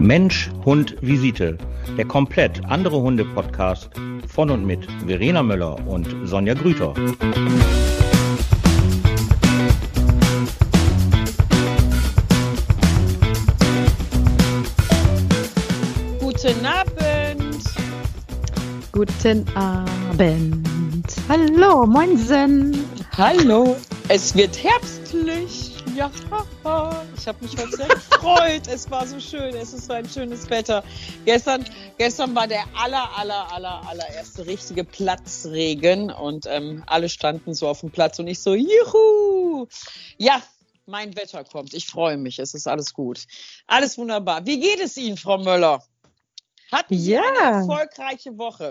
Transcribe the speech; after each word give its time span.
Mensch, 0.00 0.50
Hund, 0.64 0.96
Visite. 1.02 1.58
Der 1.98 2.06
komplett 2.06 2.64
andere 2.64 3.02
Hunde-Podcast 3.02 3.90
von 4.26 4.48
und 4.48 4.64
mit 4.64 4.88
Verena 5.06 5.42
Möller 5.42 5.76
und 5.86 6.08
Sonja 6.24 6.54
Grüter. 6.54 6.94
Guten 16.18 16.64
Abend. 16.64 17.64
Guten 18.92 19.44
Abend. 19.54 20.66
Hallo, 21.28 21.84
moinsen. 21.84 22.86
Hallo. 23.18 23.76
Es 24.08 24.34
wird 24.34 24.64
herbstlich. 24.64 25.59
Ja, 25.96 26.10
ich 27.16 27.26
habe 27.26 27.44
mich 27.44 27.56
heute 27.56 27.76
sehr 27.76 27.88
gefreut. 27.88 28.66
Es 28.68 28.90
war 28.90 29.06
so 29.06 29.18
schön. 29.20 29.54
Es 29.54 29.72
ist 29.72 29.86
so 29.86 29.92
ein 29.92 30.08
schönes 30.08 30.48
Wetter. 30.48 30.84
Gestern, 31.24 31.64
gestern 31.98 32.34
war 32.34 32.46
der 32.46 32.64
aller, 32.76 33.08
aller, 33.18 33.52
aller, 33.52 33.86
allererste 33.88 34.46
richtige 34.46 34.84
Platzregen 34.84 36.10
und 36.10 36.46
ähm, 36.46 36.82
alle 36.86 37.08
standen 37.08 37.54
so 37.54 37.68
auf 37.68 37.80
dem 37.80 37.90
Platz 37.90 38.18
und 38.18 38.28
ich 38.28 38.40
so, 38.40 38.54
juhu! 38.54 39.66
Ja, 40.18 40.42
mein 40.86 41.16
Wetter 41.16 41.44
kommt. 41.44 41.74
Ich 41.74 41.86
freue 41.86 42.16
mich. 42.16 42.38
Es 42.38 42.54
ist 42.54 42.66
alles 42.66 42.94
gut. 42.94 43.24
Alles 43.66 43.98
wunderbar. 43.98 44.46
Wie 44.46 44.60
geht 44.60 44.80
es 44.80 44.96
Ihnen, 44.96 45.16
Frau 45.16 45.38
Möller? 45.38 45.82
Hatten 46.70 46.96
Sie 46.98 47.12
Ja. 47.12 47.22
eine 47.22 47.58
erfolgreiche 47.58 48.36
Woche? 48.38 48.70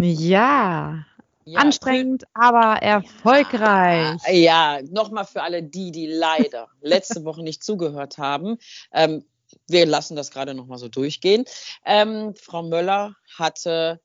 Ja. 0.00 1.04
Ja, 1.44 1.60
Anstrengend, 1.60 2.24
aber 2.34 2.82
erfolgreich. 2.82 4.20
Ja, 4.30 4.80
nochmal 4.90 5.24
für 5.24 5.42
alle 5.42 5.62
die, 5.62 5.90
die 5.90 6.06
leider 6.06 6.68
letzte 6.80 7.24
Woche 7.24 7.42
nicht 7.42 7.64
zugehört 7.64 8.18
haben. 8.18 8.58
Ähm, 8.92 9.24
wir 9.68 9.86
lassen 9.86 10.16
das 10.16 10.30
gerade 10.30 10.54
nochmal 10.54 10.78
so 10.78 10.88
durchgehen. 10.88 11.44
Ähm, 11.84 12.34
Frau 12.36 12.62
Möller 12.62 13.16
hatte 13.36 14.00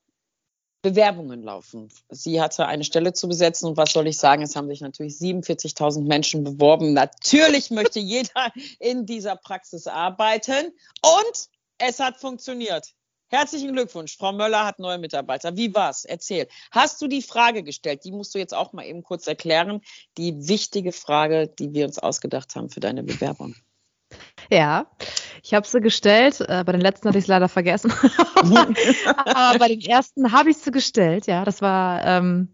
Bewerbungen 0.82 1.42
laufen. 1.42 1.88
Sie 2.08 2.40
hatte 2.40 2.66
eine 2.66 2.84
Stelle 2.84 3.12
zu 3.12 3.28
besetzen 3.28 3.68
und 3.68 3.76
was 3.76 3.92
soll 3.92 4.06
ich 4.06 4.16
sagen? 4.16 4.42
Es 4.42 4.54
haben 4.54 4.68
sich 4.68 4.80
natürlich 4.80 5.14
47.000 5.14 6.06
Menschen 6.06 6.44
beworben. 6.44 6.92
Natürlich 6.92 7.70
möchte 7.70 7.98
jeder 7.98 8.52
in 8.78 9.04
dieser 9.04 9.36
Praxis 9.36 9.86
arbeiten 9.86 10.72
und 11.02 11.48
es 11.78 11.98
hat 11.98 12.16
funktioniert. 12.18 12.94
Herzlichen 13.30 13.72
Glückwunsch. 13.72 14.16
Frau 14.16 14.32
Möller 14.32 14.64
hat 14.64 14.78
neue 14.78 14.98
Mitarbeiter. 14.98 15.56
Wie 15.56 15.74
war's? 15.74 16.04
Erzähl. 16.04 16.48
Hast 16.70 17.00
du 17.02 17.06
die 17.08 17.22
Frage 17.22 17.62
gestellt? 17.62 18.04
Die 18.04 18.12
musst 18.12 18.34
du 18.34 18.38
jetzt 18.38 18.54
auch 18.54 18.72
mal 18.72 18.84
eben 18.84 19.02
kurz 19.02 19.26
erklären. 19.26 19.82
Die 20.16 20.48
wichtige 20.48 20.92
Frage, 20.92 21.46
die 21.46 21.74
wir 21.74 21.84
uns 21.86 21.98
ausgedacht 21.98 22.56
haben 22.56 22.70
für 22.70 22.80
deine 22.80 23.02
Bewerbung. 23.02 23.54
Ja, 24.50 24.86
ich 25.42 25.52
habe 25.52 25.66
sie 25.66 25.80
gestellt. 25.80 26.40
Äh, 26.40 26.64
bei 26.64 26.72
den 26.72 26.80
letzten 26.80 27.08
hatte 27.08 27.18
ich 27.18 27.24
es 27.24 27.28
leider 27.28 27.50
vergessen. 27.50 27.92
aber 28.34 29.58
bei 29.58 29.68
den 29.68 29.82
ersten 29.82 30.32
habe 30.32 30.48
ich 30.50 30.56
sie 30.56 30.70
gestellt. 30.70 31.26
Ja, 31.26 31.44
das 31.44 31.60
war 31.60 32.02
ähm, 32.06 32.48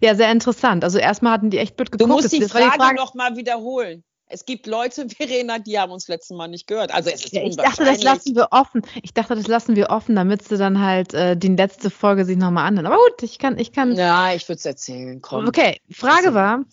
ja 0.00 0.14
sehr 0.14 0.30
interessant. 0.30 0.84
Also 0.84 0.98
erstmal 0.98 1.32
hatten 1.32 1.50
die 1.50 1.58
echt 1.58 1.76
blöd 1.76 1.88
Du 1.92 1.98
geguckt. 1.98 2.22
musst 2.22 2.32
die 2.32 2.38
Das 2.38 2.54
war 2.54 2.72
Frage, 2.72 2.94
noch 2.94 3.14
mal 3.14 3.36
wiederholen. 3.36 4.04
Es 4.30 4.46
gibt 4.46 4.66
Leute, 4.66 5.08
Verena, 5.16 5.58
die 5.58 5.78
haben 5.78 5.92
uns 5.92 6.08
letzten 6.08 6.36
Mal 6.36 6.48
nicht 6.48 6.66
gehört. 6.66 6.92
Also 6.92 7.10
es 7.10 7.24
ist 7.24 7.32
Ja, 7.32 7.42
ich 7.42 7.56
dachte, 7.56 7.84
das 7.84 8.02
lassen 8.02 8.34
wir 8.34 8.48
offen. 8.52 8.82
Ich 9.02 9.12
dachte, 9.12 9.34
das 9.34 9.46
lassen 9.46 9.76
wir 9.76 9.90
offen, 9.90 10.14
damit 10.16 10.46
sie 10.46 10.56
dann 10.56 10.80
halt 10.80 11.12
äh, 11.14 11.36
die 11.36 11.48
letzte 11.48 11.90
Folge 11.90 12.24
sich 12.24 12.36
nochmal 12.36 12.66
anhören. 12.66 12.86
Aber 12.86 12.96
gut, 12.96 13.22
ich 13.22 13.38
kann, 13.38 13.58
ich 13.58 13.72
kann. 13.72 13.94
Ja, 13.94 14.32
ich 14.32 14.48
würde 14.48 14.58
es 14.58 14.66
erzählen. 14.66 15.20
Komm. 15.20 15.46
Okay, 15.48 15.80
Frage 15.90 16.28
Also- 16.28 16.34
war, 16.34 16.64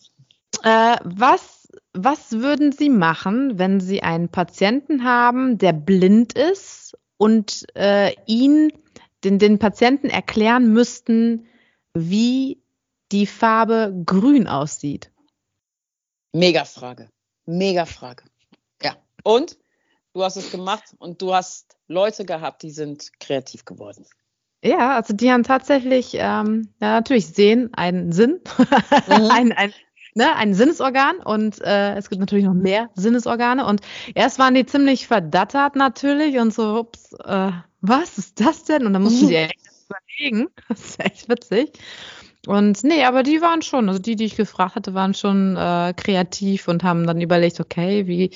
äh, 0.63 0.97
was, 1.03 1.67
was 1.93 2.31
würden 2.33 2.71
Sie 2.71 2.89
machen, 2.89 3.57
wenn 3.57 3.79
Sie 3.79 4.03
einen 4.03 4.29
Patienten 4.29 5.03
haben, 5.03 5.57
der 5.57 5.73
blind 5.73 6.33
ist 6.33 6.97
und 7.17 7.65
äh, 7.75 8.13
ihn, 8.27 8.71
den, 9.23 9.39
den 9.39 9.57
Patienten 9.59 10.09
erklären 10.09 10.71
müssten, 10.71 11.47
wie 11.93 12.61
die 13.11 13.25
Farbe 13.25 14.03
grün 14.05 14.47
aussieht? 14.47 15.11
Mega 16.33 16.65
Frage. 16.65 17.09
Mega 17.47 17.85
Frage. 17.85 18.23
Ja. 18.83 18.95
Und 19.23 19.57
du 20.13 20.23
hast 20.23 20.35
es 20.35 20.51
gemacht 20.51 20.83
und 20.99 21.21
du 21.21 21.33
hast 21.33 21.77
Leute 21.87 22.25
gehabt, 22.25 22.61
die 22.61 22.71
sind 22.71 23.11
kreativ 23.19 23.65
geworden. 23.65 24.05
Ja, 24.63 24.95
also 24.95 25.13
die 25.13 25.31
haben 25.31 25.43
tatsächlich, 25.43 26.13
ähm, 26.15 26.69
ja, 26.81 26.95
natürlich 26.95 27.27
sehen 27.27 27.73
einen 27.73 28.11
Sinn, 28.11 28.41
Mhm. 29.07 29.31
ein, 29.31 29.51
ein, 29.53 29.73
ne, 30.15 30.35
ein 30.35 30.53
Sinnesorgan 30.53 31.19
und 31.19 31.61
äh, 31.61 31.95
es 31.95 32.09
gibt 32.09 32.19
natürlich 32.19 32.45
noch 32.45 32.53
mehr 32.53 32.89
Sinnesorgane 32.95 33.65
und 33.65 33.81
erst 34.13 34.39
waren 34.39 34.55
die 34.55 34.65
ziemlich 34.65 35.07
verdattert 35.07 35.75
natürlich 35.75 36.37
und 36.39 36.53
so, 36.53 36.79
ups, 36.79 37.13
äh, 37.23 37.51
was 37.81 38.17
ist 38.17 38.41
das 38.41 38.65
denn? 38.65 38.85
Und 38.85 38.93
dann 38.93 39.03
mussten 39.03 39.27
die 39.27 39.35
echt 39.35 39.59
überlegen, 39.87 40.47
das 40.67 40.81
ist 40.81 40.99
echt 40.99 41.29
witzig. 41.29 41.71
Und 42.47 42.83
nee, 42.83 43.03
aber 43.03 43.23
die 43.23 43.41
waren 43.41 43.61
schon, 43.61 43.89
also 43.89 43.99
die, 43.99 44.15
die 44.15 44.25
ich 44.25 44.37
gefragt 44.37 44.75
hatte, 44.75 44.93
waren 44.93 45.13
schon 45.13 45.57
äh, 45.57 45.93
kreativ 45.95 46.67
und 46.67 46.83
haben 46.83 47.05
dann 47.05 47.19
überlegt, 47.19 47.59
okay, 47.59 48.07
wie 48.07 48.31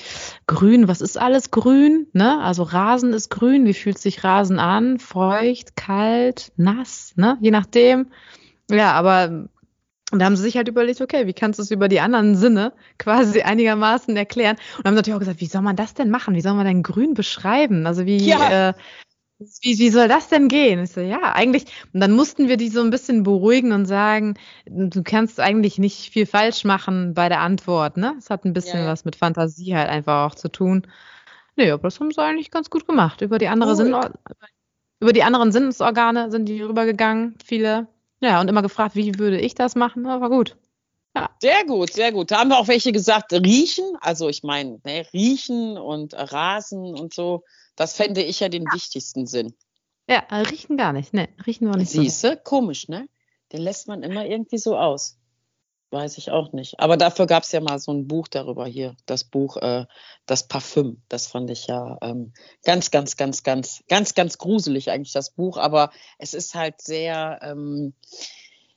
grün, 0.46 0.86
was 0.86 1.00
ist 1.00 1.18
alles 1.18 1.50
grün? 1.50 2.06
Ne? 2.12 2.40
Also 2.42 2.62
Rasen 2.62 3.14
ist 3.14 3.30
grün, 3.30 3.64
wie 3.64 3.74
fühlt 3.74 3.98
sich 3.98 4.22
Rasen 4.22 4.58
an? 4.58 4.98
Feucht, 4.98 5.76
kalt, 5.76 6.52
nass, 6.56 7.14
ne? 7.16 7.38
Je 7.40 7.50
nachdem. 7.50 8.08
Ja, 8.70 8.92
aber 8.92 9.48
da 10.10 10.26
haben 10.26 10.36
sie 10.36 10.42
sich 10.42 10.56
halt 10.58 10.68
überlegt, 10.68 11.00
okay, 11.00 11.26
wie 11.26 11.32
kannst 11.32 11.58
du 11.58 11.62
es 11.62 11.70
über 11.70 11.88
die 11.88 12.00
anderen 12.00 12.36
Sinne 12.36 12.74
quasi 12.98 13.40
einigermaßen 13.42 14.14
erklären? 14.14 14.56
Und 14.76 14.84
haben 14.86 14.94
natürlich 14.94 15.14
auch 15.14 15.20
gesagt, 15.20 15.40
wie 15.40 15.46
soll 15.46 15.62
man 15.62 15.76
das 15.76 15.94
denn 15.94 16.10
machen? 16.10 16.34
Wie 16.34 16.42
soll 16.42 16.54
man 16.54 16.66
denn 16.66 16.82
grün 16.82 17.14
beschreiben? 17.14 17.86
Also 17.86 18.04
wie, 18.04 18.28
Ja. 18.28 18.68
äh, 18.68 18.72
wie, 19.62 19.78
wie 19.78 19.90
soll 19.90 20.08
das 20.08 20.28
denn 20.28 20.48
gehen? 20.48 20.82
Ich 20.82 20.92
so, 20.92 21.00
ja, 21.00 21.34
eigentlich. 21.34 21.64
Und 21.92 22.00
dann 22.00 22.12
mussten 22.12 22.48
wir 22.48 22.56
die 22.56 22.68
so 22.68 22.80
ein 22.80 22.90
bisschen 22.90 23.22
beruhigen 23.22 23.72
und 23.72 23.86
sagen, 23.86 24.34
du 24.66 25.02
kannst 25.02 25.40
eigentlich 25.40 25.78
nicht 25.78 26.12
viel 26.12 26.26
falsch 26.26 26.64
machen 26.64 27.14
bei 27.14 27.28
der 27.28 27.40
Antwort, 27.40 27.96
ne? 27.96 28.14
Es 28.18 28.30
hat 28.30 28.44
ein 28.44 28.52
bisschen 28.52 28.80
Ja, 28.80 28.84
ja. 28.86 28.92
was 28.92 29.04
mit 29.04 29.16
Fantasie 29.16 29.74
halt 29.74 29.88
einfach 29.88 30.26
auch 30.30 30.34
zu 30.34 30.48
tun. 30.48 30.86
Nee, 31.56 31.70
aber 31.70 31.84
das 31.84 32.00
haben 32.00 32.10
sie 32.10 32.22
eigentlich 32.22 32.50
ganz 32.50 32.70
gut 32.70 32.86
gemacht. 32.86 33.20
Über 33.20 33.38
die 33.38 33.48
andere. 33.48 33.76
Sinn 33.76 33.94
über 35.00 35.12
die 35.12 35.24
anderen 35.24 35.50
Sinnesorgane 35.50 36.30
sind 36.30 36.46
die 36.46 36.62
rübergegangen, 36.62 37.34
viele. 37.44 37.88
Ja, 38.20 38.40
und 38.40 38.48
immer 38.48 38.62
gefragt, 38.62 38.94
wie 38.94 39.18
würde 39.18 39.40
ich 39.40 39.56
das 39.56 39.74
machen? 39.74 40.06
Aber 40.06 40.30
gut. 40.30 40.56
Sehr 41.40 41.64
gut, 41.66 41.92
sehr 41.92 42.12
gut. 42.12 42.30
Da 42.30 42.38
haben 42.38 42.50
wir 42.50 42.58
auch 42.58 42.68
welche 42.68 42.92
gesagt, 42.92 43.32
riechen. 43.32 43.96
Also 44.00 44.28
ich 44.28 44.44
meine, 44.44 44.80
ne, 44.84 45.04
riechen 45.12 45.76
und 45.76 46.14
rasen 46.14 46.94
und 46.94 47.12
so. 47.12 47.42
Das 47.76 47.94
fände 47.94 48.22
ich 48.22 48.40
ja 48.40 48.48
den 48.48 48.64
wichtigsten 48.72 49.26
Sinn. 49.26 49.54
Ja, 50.08 50.24
äh, 50.30 50.42
riechen 50.42 50.76
gar 50.76 50.92
nicht. 50.92 51.14
Ne, 51.14 51.28
riechen 51.46 51.68
wir 51.68 51.76
nicht 51.76 51.90
so. 51.90 52.02
Siehste, 52.02 52.36
komisch, 52.36 52.88
ne? 52.88 53.08
Den 53.52 53.60
lässt 53.60 53.88
man 53.88 54.02
immer 54.02 54.26
irgendwie 54.26 54.58
so 54.58 54.76
aus. 54.76 55.18
Weiß 55.90 56.16
ich 56.16 56.30
auch 56.30 56.52
nicht. 56.52 56.80
Aber 56.80 56.96
dafür 56.96 57.26
gab 57.26 57.42
es 57.42 57.52
ja 57.52 57.60
mal 57.60 57.78
so 57.78 57.92
ein 57.92 58.08
Buch 58.08 58.26
darüber 58.26 58.66
hier. 58.66 58.96
Das 59.04 59.24
Buch, 59.24 59.58
äh, 59.58 59.84
das 60.24 60.48
Parfüm. 60.48 61.02
Das 61.08 61.26
fand 61.26 61.50
ich 61.50 61.66
ja 61.66 61.98
ähm, 62.00 62.32
ganz, 62.64 62.90
ganz, 62.90 63.18
ganz, 63.18 63.42
ganz, 63.42 63.82
ganz, 63.88 64.14
ganz 64.14 64.38
gruselig 64.38 64.90
eigentlich, 64.90 65.12
das 65.12 65.30
Buch. 65.30 65.58
Aber 65.58 65.90
es 66.18 66.32
ist 66.32 66.54
halt 66.54 66.80
sehr, 66.80 67.40
ähm, 67.42 67.92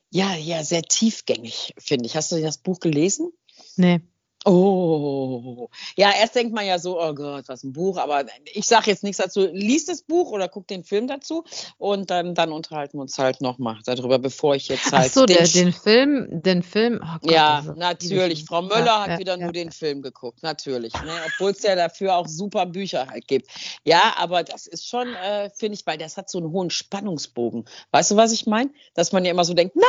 ja, 0.10 0.36
ja, 0.36 0.64
sehr 0.64 0.82
tiefgängig, 0.82 1.74
finde 1.78 2.06
ich. 2.06 2.18
Hast 2.18 2.34
du 2.34 2.42
das 2.42 2.58
Buch 2.58 2.82
gelesen? 2.82 3.32
Nee. 3.78 4.02
Oh, 4.46 5.70
ja, 5.96 6.12
erst 6.20 6.36
denkt 6.36 6.54
man 6.54 6.66
ja 6.66 6.78
so, 6.80 7.02
oh 7.02 7.14
Gott, 7.14 7.46
was 7.48 7.64
ein 7.64 7.74
Buch, 7.74 7.98
aber 7.98 8.26
ich 8.54 8.66
sage 8.68 8.92
jetzt 8.92 9.04
nichts 9.04 9.18
dazu. 9.18 9.48
Lies 9.52 9.86
das 9.86 10.04
Buch 10.04 10.32
oder 10.32 10.48
guck 10.48 10.68
den 10.68 10.84
Film 10.84 11.08
dazu 11.08 11.44
und 11.78 12.10
dann, 12.12 12.36
dann 12.36 12.52
unterhalten 12.52 12.98
wir 12.98 13.02
uns 13.02 13.18
halt 13.18 13.42
nochmal 13.42 13.80
darüber, 13.86 14.20
bevor 14.20 14.56
ich 14.56 14.68
jetzt 14.68 14.88
Ach 14.88 15.00
halt. 15.00 15.14
so, 15.14 15.26
der, 15.26 15.44
den- 15.44 15.66
den 15.66 15.74
Film, 15.74 16.28
den 16.44 16.64
Film. 16.64 17.02
Oh 17.04 17.18
Gott, 17.22 17.32
ja, 17.32 17.56
also, 17.58 17.74
natürlich. 17.74 18.46
Frau 18.46 18.62
Möller 18.62 18.86
Ja, 18.86 19.02
hat 19.02 19.10
ja, 19.10 19.18
wieder 19.20 19.38
ja. 19.38 19.44
nur 19.44 19.52
den 19.52 19.72
Film 19.72 20.02
geguckt, 20.02 20.44
natürlich. 20.44 20.94
Ne? 20.94 21.12
Obwohl 21.28 21.52
es 21.52 21.64
ja 21.64 21.76
dafür 21.76 22.16
auch 22.16 22.28
super 22.28 22.66
Bücher 22.66 23.08
halt 23.08 23.28
gibt. 23.28 23.50
Ja, 23.84 24.14
aber 24.18 24.44
das 24.44 24.68
ist 24.68 24.88
schon, 24.88 25.08
äh, 25.16 25.50
finde 25.56 25.78
ich, 25.78 25.86
weil 25.88 25.98
das 25.98 26.18
hat 26.18 26.30
so 26.30 26.38
einen 26.38 26.52
hohen 26.52 26.70
Spannungsbogen. 26.70 27.66
Weißt 27.92 28.12
du, 28.12 28.16
was 28.16 28.32
ich 28.32 28.46
meine? 28.46 28.70
Dass 28.94 29.12
man 29.12 29.26
ja 29.26 29.32
immer 29.32 29.44
so 29.46 29.54
denkt, 29.54 29.76
nein, 29.76 29.86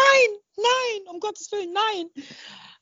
nein, 0.56 1.12
um 1.14 1.20
Gottes 1.20 1.50
Willen, 1.52 1.72
nein. 1.72 2.24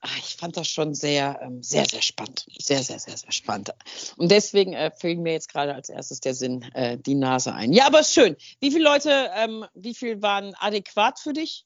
Ah, 0.06 0.18
Ich 0.18 0.36
fand 0.36 0.54
das 0.58 0.68
schon 0.68 0.92
sehr, 0.92 1.40
ähm, 1.40 1.62
sehr, 1.62 1.86
sehr 1.86 2.02
spannend. 2.02 2.44
Sehr, 2.58 2.82
sehr, 2.82 2.98
sehr, 2.98 3.16
sehr 3.16 3.32
spannend. 3.32 3.70
Und 4.18 4.30
deswegen 4.30 4.74
äh, 4.74 4.90
fiel 4.90 5.16
mir 5.16 5.32
jetzt 5.32 5.48
gerade 5.48 5.74
als 5.74 5.88
erstes 5.88 6.20
der 6.20 6.34
Sinn 6.34 6.60
äh, 6.74 6.98
die 6.98 7.14
Nase 7.14 7.54
ein. 7.54 7.72
Ja, 7.72 7.86
aber 7.86 8.00
ist 8.00 8.12
schön. 8.12 8.36
Wie 8.60 8.70
viele 8.70 8.84
Leute, 8.84 9.30
ähm, 9.34 9.64
wie 9.72 9.94
viel 9.94 10.20
waren 10.20 10.54
adäquat 10.56 11.20
für 11.20 11.32
dich? 11.32 11.64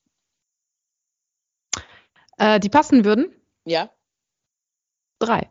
Äh, 2.37 2.61
die 2.61 2.69
passen 2.69 3.05
würden? 3.05 3.35
Ja. 3.65 3.91
Drei. 5.19 5.51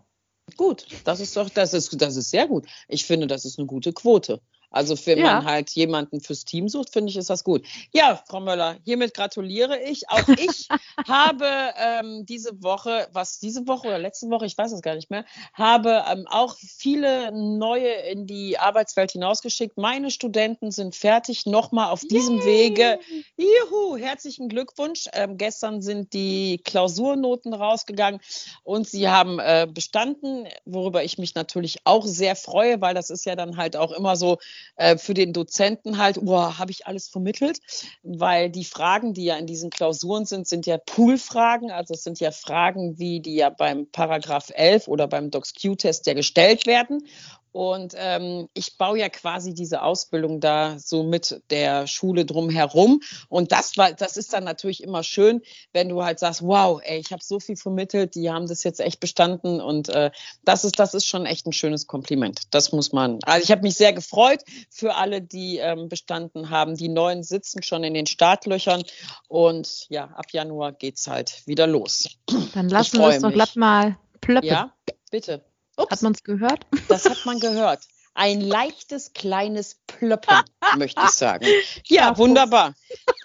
Gut, 0.56 0.88
das 1.04 1.19
ist 1.19 1.36
doch, 1.36 1.50
das 1.50 1.74
ist, 1.74 2.01
das 2.01 2.16
ist 2.16 2.30
sehr 2.30 2.48
gut. 2.48 2.68
Ich 2.88 3.06
finde, 3.06 3.28
das 3.28 3.44
ist 3.44 3.60
eine 3.60 3.68
gute 3.68 3.92
Quote. 3.92 4.42
Also 4.69 4.96
wenn 5.06 5.19
Ja. 5.19 5.36
man 5.36 5.46
halt 5.46 5.69
jemanden 5.72 6.19
fürs 6.19 6.44
Team 6.44 6.68
sucht, 6.68 6.92
finde 6.92 7.10
ich, 7.10 7.18
ist 7.18 7.30
das 7.30 7.44
gut. 7.44 7.66
Ja, 7.94 8.22
Frau 8.28 8.40
Möller, 8.42 8.78
hiermit 8.84 9.14
gratuliere 9.14 9.80
ich. 9.81 10.10
Auch 10.10 10.28
ich 10.38 10.68
habe 11.08 11.48
ähm, 11.78 12.25
diese 12.25 12.62
Woche, 12.62 13.08
was 13.14 13.40
diese 13.40 13.66
Woche 13.68 13.88
oder 13.88 13.98
letzte 13.98 14.30
Woche, 14.30 14.46
ich 14.46 14.58
weiß 14.58 14.72
es 14.74 14.81
gar 14.81 14.96
nicht 14.96 15.10
mehr, 15.10 15.25
habe 15.54 16.04
ähm, 16.10 16.28
auch 16.30 16.56
viele 16.60 17.31
neue 17.31 17.92
in 18.12 18.28
die 18.28 18.60
Arbeitswelt 18.60 19.12
hinausgeschickt. 19.12 19.78
Meine 19.78 20.12
Studenten 20.12 20.72
sind 20.72 20.96
fertig, 20.96 21.46
nochmal 21.46 21.90
auf 21.92 22.02
diesem 22.02 22.44
Wege. 22.44 23.00
Juhu, 23.38 23.96
herzlichen 23.98 24.50
Glückwunsch. 24.50 25.06
Ähm, 25.14 25.38
gestern 25.38 25.81
sind 25.81 26.14
die 26.14 26.60
Klausurnoten 26.64 27.54
rausgegangen 27.54 28.19
und 28.64 28.88
sie 28.88 29.08
haben 29.10 29.40
äh, 29.40 29.68
bestanden, 29.72 30.48
worüber 30.66 31.04
ich 31.04 31.18
mich 31.18 31.36
natürlich 31.36 31.78
auch 31.86 32.06
sehr 32.06 32.36
freue, 32.36 32.81
weil 32.81 32.94
das 32.94 33.10
ist 33.10 33.25
ja 33.25 33.36
dann 33.36 33.58
halt 33.58 33.78
auch 33.78 33.92
immer 33.92 34.16
so 34.16 34.38
äh, 34.75 34.98
für 34.98 35.14
den 35.14 35.34
Dozenten 35.34 35.98
halt, 35.98 36.24
boah, 36.24 36.58
habe 36.58 36.72
ich 36.72 36.88
alles 36.88 37.08
vermittelt, 37.08 37.60
weil 38.04 38.50
die 38.50 38.66
Fragen, 38.66 39.14
die 39.14 39.25
ja 39.25 39.38
in 39.38 39.48
diesen 39.48 39.69
Klausuren 39.69 40.25
sind, 40.25 40.48
sind 40.48 40.66
ja 40.66 40.78
Poolfragen, 40.78 41.72
also 41.72 41.94
es 41.94 42.04
sind 42.04 42.19
ja 42.19 42.31
Fragen, 42.31 43.00
wie 43.00 43.19
die 43.19 43.36
ja 43.36 43.50
beim 43.50 43.88
Paragraph 43.92 44.52
11 44.54 44.88
oder 44.88 45.08
beim 45.08 45.31
DocsQ-Test 45.31 46.06
ja 46.08 46.14
gestellt 46.14 46.66
werden. 46.66 47.08
Und 47.57 47.95
ähm, 47.98 48.50
ich 48.54 48.77
baue 48.77 49.00
ja 49.00 49.09
quasi 49.09 49.56
diese 49.56 49.81
Ausbildung 49.81 50.39
da 50.39 50.77
so 50.77 51.01
mit 51.01 51.42
der 51.50 51.88
Schule 51.88 52.24
drumherum. 52.24 53.01
Und 53.30 53.51
das 53.51 53.77
war, 53.77 53.94
das 53.94 54.15
ist 54.15 54.31
dann 54.33 54.44
natürlich 54.44 54.83
immer 54.83 55.01
schön, 55.01 55.42
wenn 55.74 55.89
du 55.89 56.04
halt 56.04 56.19
sagst, 56.19 56.44
wow, 56.44 56.80
ey, 56.83 57.00
ich 57.00 57.12
habe 57.12 57.24
so 57.24 57.39
viel 57.39 57.56
vermittelt, 57.56 58.13
die 58.13 58.30
haben 58.30 58.48
das 58.48 58.63
jetzt 58.63 58.80
echt 58.80 59.00
bestanden. 59.00 59.59
Und 59.59 59.89
äh, 59.89 60.12
das 60.45 60.65
ist, 60.65 60.77
das 60.77 60.94
ist 60.94 61.07
schon 61.07 61.25
echt 61.25 61.48
ein 61.48 61.51
schönes 61.51 61.88
Kompliment. 61.88 62.42
Das 62.51 62.74
muss 62.74 62.94
man. 62.94 63.18
Also 63.24 63.45
ich 63.45 63.50
habe 63.50 63.63
mich 63.63 63.74
sehr 63.74 63.92
gefreut 63.92 64.44
für 64.69 64.94
alle, 64.94 65.24
die 65.24 65.57
ähm, 65.57 65.89
bestanden 65.89 66.51
haben. 66.51 66.75
Die 66.75 66.89
neuen 66.89 67.24
sitzen 67.24 67.63
schon 67.63 67.83
in 67.83 67.95
den 67.95 68.06
Startlöchern. 68.06 68.83
Und 69.30 69.88
ja, 69.89 70.04
ab 70.09 70.27
Januar 70.31 70.74
geht's 70.74 71.07
halt 71.07 71.42
wieder 71.48 71.65
los. 71.65 72.07
Dann 72.54 72.69
lassen 72.69 73.00
wir 73.00 73.09
es 73.09 73.21
doch 73.24 73.31
glatt 73.31 73.56
mal 73.56 73.98
plöppen. 74.21 74.48
Ja, 74.48 74.75
bitte. 75.09 75.44
Ups. 75.77 75.91
Hat 75.91 76.01
man 76.01 76.13
es 76.13 76.24
gehört? 76.24 76.65
Das 76.88 77.06
hat 77.06 77.25
man 77.25 77.39
gehört. 77.39 77.81
Ein 78.13 78.41
leichtes, 78.41 79.13
kleines 79.13 79.75
Plöppen, 79.85 80.35
möchte 80.77 81.00
ich 81.03 81.12
sagen. 81.12 81.45
Ja, 81.85 82.06
Chapeau. 82.07 82.18
wunderbar. 82.24 82.74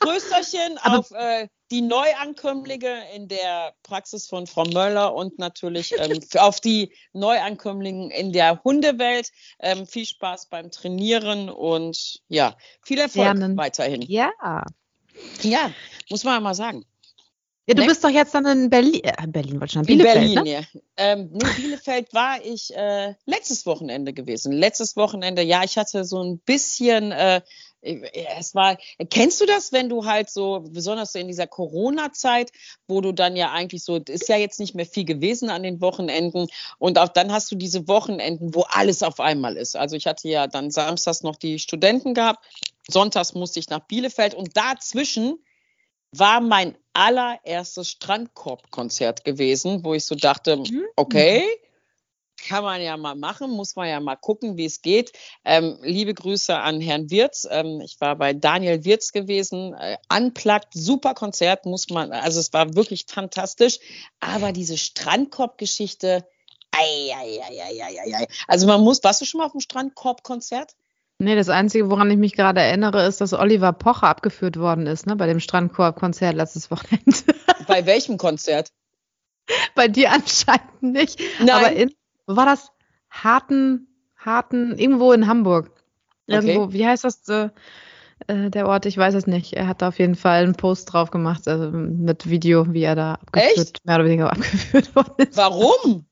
Größerchen 0.00 0.76
Aber- 0.82 0.99
auf 0.99 1.10
äh, 1.12 1.49
die 1.70 1.81
Neuankömmlinge 1.81 3.10
in 3.14 3.28
der 3.28 3.72
Praxis 3.82 4.26
von 4.26 4.46
Frau 4.46 4.64
Möller 4.66 5.14
und 5.14 5.38
natürlich 5.38 5.94
ähm, 5.99 6.20
auf 6.38 6.60
die 6.60 6.93
Neuankömmlinge 7.14 8.14
in 8.14 8.32
der 8.32 8.62
Hundewelt. 8.64 9.31
Ähm, 9.58 9.87
viel 9.87 10.05
Spaß 10.05 10.50
beim 10.50 10.70
Trainieren 10.70 11.48
und 11.48 12.20
ja, 12.28 12.55
viel 12.82 12.98
Erfolg 12.98 13.25
Lernen. 13.25 13.56
weiterhin. 13.56 14.02
Ja. 14.02 14.31
Ja, 15.40 15.70
muss 16.10 16.25
man 16.25 16.34
ja 16.34 16.40
mal 16.40 16.55
sagen. 16.55 16.84
Ja, 17.67 17.75
du 17.75 17.82
Ne? 17.82 17.88
bist 17.88 18.03
doch 18.03 18.11
jetzt 18.11 18.35
dann 18.35 18.44
in 18.47 18.70
Berlin. 18.70 19.00
Äh, 19.05 19.26
Berlin 19.29 19.61
wollte 19.61 19.67
ich 19.67 19.73
schon. 19.73 19.82
In 19.82 19.99
Bielefeld, 19.99 20.35
Berlin, 20.35 20.43
ne? 20.43 20.50
ja. 20.50 20.81
Ähm, 20.97 21.31
nee, 21.32 21.47
Bielefeld 21.56 22.12
war 22.12 22.44
ich 22.44 22.75
äh, 22.75 23.14
letztes 23.25 23.67
Wochenende 23.67 24.12
gewesen. 24.12 24.53
Letztes 24.53 24.97
Wochenende, 24.97 25.43
ja, 25.43 25.62
ich 25.62 25.79
hatte 25.79 26.05
so 26.05 26.23
ein 26.23 26.38
bisschen, 26.38 27.12
äh, 27.12 27.41
es 27.82 28.55
war, 28.55 28.79
kennst 29.11 29.41
du 29.41 29.47
das, 29.47 29.73
wenn 29.73 29.88
du 29.88 30.05
halt 30.06 30.31
so, 30.31 30.64
besonders 30.70 31.12
so 31.12 31.19
in 31.19 31.29
dieser 31.29 31.47
Corona-Zeit, 31.47 32.53
wo 32.87 33.00
du 33.00 33.12
dann 33.12 33.37
ja 33.37 33.53
eigentlich 33.53 33.82
so, 33.82 33.97
ist 33.97 34.29
ja 34.29 34.37
jetzt 34.37 34.61
nicht 34.61 34.75
mehr 34.75 34.87
viel 34.87 35.05
gewesen 35.05 35.50
an 35.50 35.62
den 35.65 35.81
Wochenenden 35.81 36.47
und 36.79 36.99
auch 36.99 37.08
dann 37.08 37.32
hast 37.32 37.50
du 37.50 37.56
diese 37.56 37.88
Wochenenden, 37.88 38.55
wo 38.55 38.62
alles 38.69 39.03
auf 39.03 39.19
einmal 39.19 39.56
ist. 39.56 39.76
Also 39.76 39.97
ich 39.97 40.06
hatte 40.06 40.29
ja 40.29 40.47
dann 40.47 40.70
samstags 40.70 41.23
noch 41.23 41.37
die 41.37 41.58
Studenten 41.58 42.15
gehabt, 42.15 42.44
sonntags 42.88 43.35
musste 43.35 43.58
ich 43.58 43.69
nach 43.69 43.81
Bielefeld 43.87 44.35
und 44.35 44.56
dazwischen 44.56 45.38
war 46.17 46.41
mein 46.41 46.76
allererstes 46.93 47.88
Strandkorb-Konzert 47.91 49.25
gewesen, 49.25 49.85
wo 49.85 49.94
ich 49.94 50.05
so 50.05 50.14
dachte, 50.14 50.56
Mhm. 50.59 50.85
okay, 50.97 51.44
kann 52.49 52.64
man 52.64 52.82
ja 52.82 52.97
mal 52.97 53.14
machen, 53.14 53.50
muss 53.53 53.76
man 53.76 53.88
ja 53.88 54.00
mal 54.00 54.17
gucken, 54.17 54.56
wie 54.56 54.64
es 54.64 54.82
geht. 54.82 55.12
Ähm, 55.44 55.79
liebe 55.82 56.12
Grüße 56.12 56.56
an 56.56 56.81
Herrn 56.81 57.09
Wirz. 57.09 57.47
Ähm, 57.49 57.81
ich 57.81 58.00
war 58.00 58.17
bei 58.17 58.32
Daniel 58.32 58.85
Wirz 58.85 59.12
gewesen. 59.12 59.75
Äh, 59.75 59.97
unplugged, 60.12 60.75
super 60.75 61.14
Konzert, 61.14 61.67
muss 61.67 61.88
man, 61.88 62.11
also 62.11 62.41
es 62.41 62.53
war 62.53 62.75
wirklich 62.75 63.05
fantastisch. 63.08 63.79
Aber 64.19 64.53
diese 64.53 64.76
Strandkorb-Geschichte, 64.76 66.26
ei, 66.73 67.12
ei, 67.17 67.41
ei, 67.43 67.62
ei, 67.62 67.82
ei, 67.85 68.00
ei, 68.00 68.15
ei. 68.23 68.26
Also 68.49 68.67
man 68.67 68.81
muss, 68.81 69.05
warst 69.05 69.20
du 69.20 69.25
schon 69.25 69.38
mal 69.38 69.47
auf 69.47 69.53
dem 69.53 69.61
Strandkorb-Konzert? 69.61 70.75
Nee, 71.22 71.36
das 71.36 71.48
Einzige, 71.48 71.88
woran 71.90 72.10
ich 72.10 72.19
mich 72.19 72.34
gerade 72.34 72.60
erinnere, 72.60 73.06
ist, 73.06 73.20
dass 73.20 73.32
Oliver 73.32 73.72
Pocher 73.72 74.08
abgeführt 74.08 74.58
worden 74.58 74.86
ist, 74.86 75.06
ne, 75.06 75.14
bei 75.16 75.26
dem 75.26 75.40
Strandkorb-Konzert 75.40 76.34
letztes 76.34 76.70
Wochenende. 76.70 77.16
Bei 77.69 77.86
welchem 77.86 78.19
Konzert? 78.19 78.70
bei 79.74 79.88
dir 79.88 80.12
anscheinend 80.12 80.82
nicht. 80.82 81.20
Nein. 81.40 81.50
Aber 81.50 81.72
in, 81.72 81.92
wo 82.26 82.36
war 82.36 82.46
das? 82.46 82.70
Harten, 83.10 83.88
Harten, 84.16 84.76
irgendwo 84.78 85.12
in 85.12 85.26
Hamburg. 85.26 85.70
Irgendwo, 86.26 86.62
Okay. 86.62 86.72
wie 86.72 86.86
heißt 86.86 87.04
das, 87.04 87.28
äh, 87.28 87.48
äh, 88.28 88.50
der 88.50 88.66
Ort? 88.69 88.86
Ich 88.86 88.96
weiß 88.96 89.14
es 89.14 89.26
nicht. 89.26 89.52
Er 89.52 89.66
hat 89.66 89.82
da 89.82 89.88
auf 89.88 89.98
jeden 89.98 90.14
Fall 90.14 90.44
einen 90.44 90.54
Post 90.54 90.92
drauf 90.92 91.10
gemacht, 91.10 91.46
also 91.48 91.70
mit 91.70 92.28
Video, 92.28 92.72
wie 92.72 92.82
er 92.82 92.94
da 92.94 93.14
abgeführt, 93.14 93.78
mehr 93.84 93.96
oder 93.96 94.04
weniger 94.06 94.30
abgeführt 94.32 94.94
worden 94.94 95.14
ist. 95.19 95.36
Warum? 95.36 96.06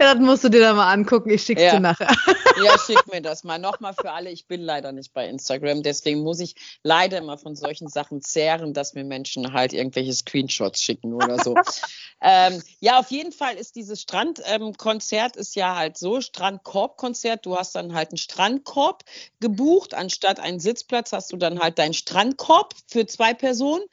Ja, 0.00 0.14
das 0.14 0.18
musst 0.18 0.44
du 0.44 0.48
dir 0.48 0.60
dann 0.60 0.76
mal 0.76 0.92
angucken. 0.92 1.30
Ich 1.30 1.42
schick's 1.42 1.62
Ja. 1.62 1.72
dir 1.72 1.80
nachher. 1.80 2.14
Ja, 2.62 2.78
schick 2.86 3.06
mir 3.10 3.20
das 3.20 3.44
mal. 3.44 3.58
Nochmal 3.58 3.94
für 3.94 4.10
alle, 4.12 4.30
ich 4.30 4.46
bin 4.46 4.60
leider 4.60 4.92
nicht 4.92 5.12
bei 5.12 5.28
Instagram, 5.28 5.82
deswegen 5.82 6.20
muss 6.22 6.40
ich 6.40 6.54
leider 6.82 7.18
immer 7.18 7.38
von 7.38 7.54
solchen 7.54 7.88
Sachen 7.88 8.20
zehren, 8.20 8.74
dass 8.74 8.94
mir 8.94 9.04
Menschen 9.04 9.52
halt 9.52 9.72
irgendwelche 9.72 10.12
Screenshots 10.12 10.82
schicken 10.82 11.14
oder 11.14 11.38
so. 11.38 11.56
ähm, 12.22 12.62
ja, 12.80 12.98
auf 12.98 13.10
jeden 13.10 13.32
Fall 13.32 13.56
ist 13.56 13.76
dieses 13.76 14.02
Strandkonzert 14.02 15.36
ist 15.36 15.56
ja 15.56 15.76
halt 15.76 15.98
so, 15.98 16.20
Strandkorb-Konzert, 16.20 17.46
du 17.46 17.56
hast 17.56 17.74
dann 17.74 17.94
halt 17.94 18.10
einen 18.10 18.18
Strandkorb 18.18 19.04
gebucht, 19.40 19.94
anstatt 19.94 20.40
einen 20.40 20.60
Sitzplatz 20.60 21.12
hast 21.12 21.32
du 21.32 21.36
dann 21.36 21.60
halt 21.60 21.78
deinen 21.78 21.94
Strandkorb 21.94 22.74
für 22.86 23.06
zwei 23.06 23.34
Personen. 23.34 23.84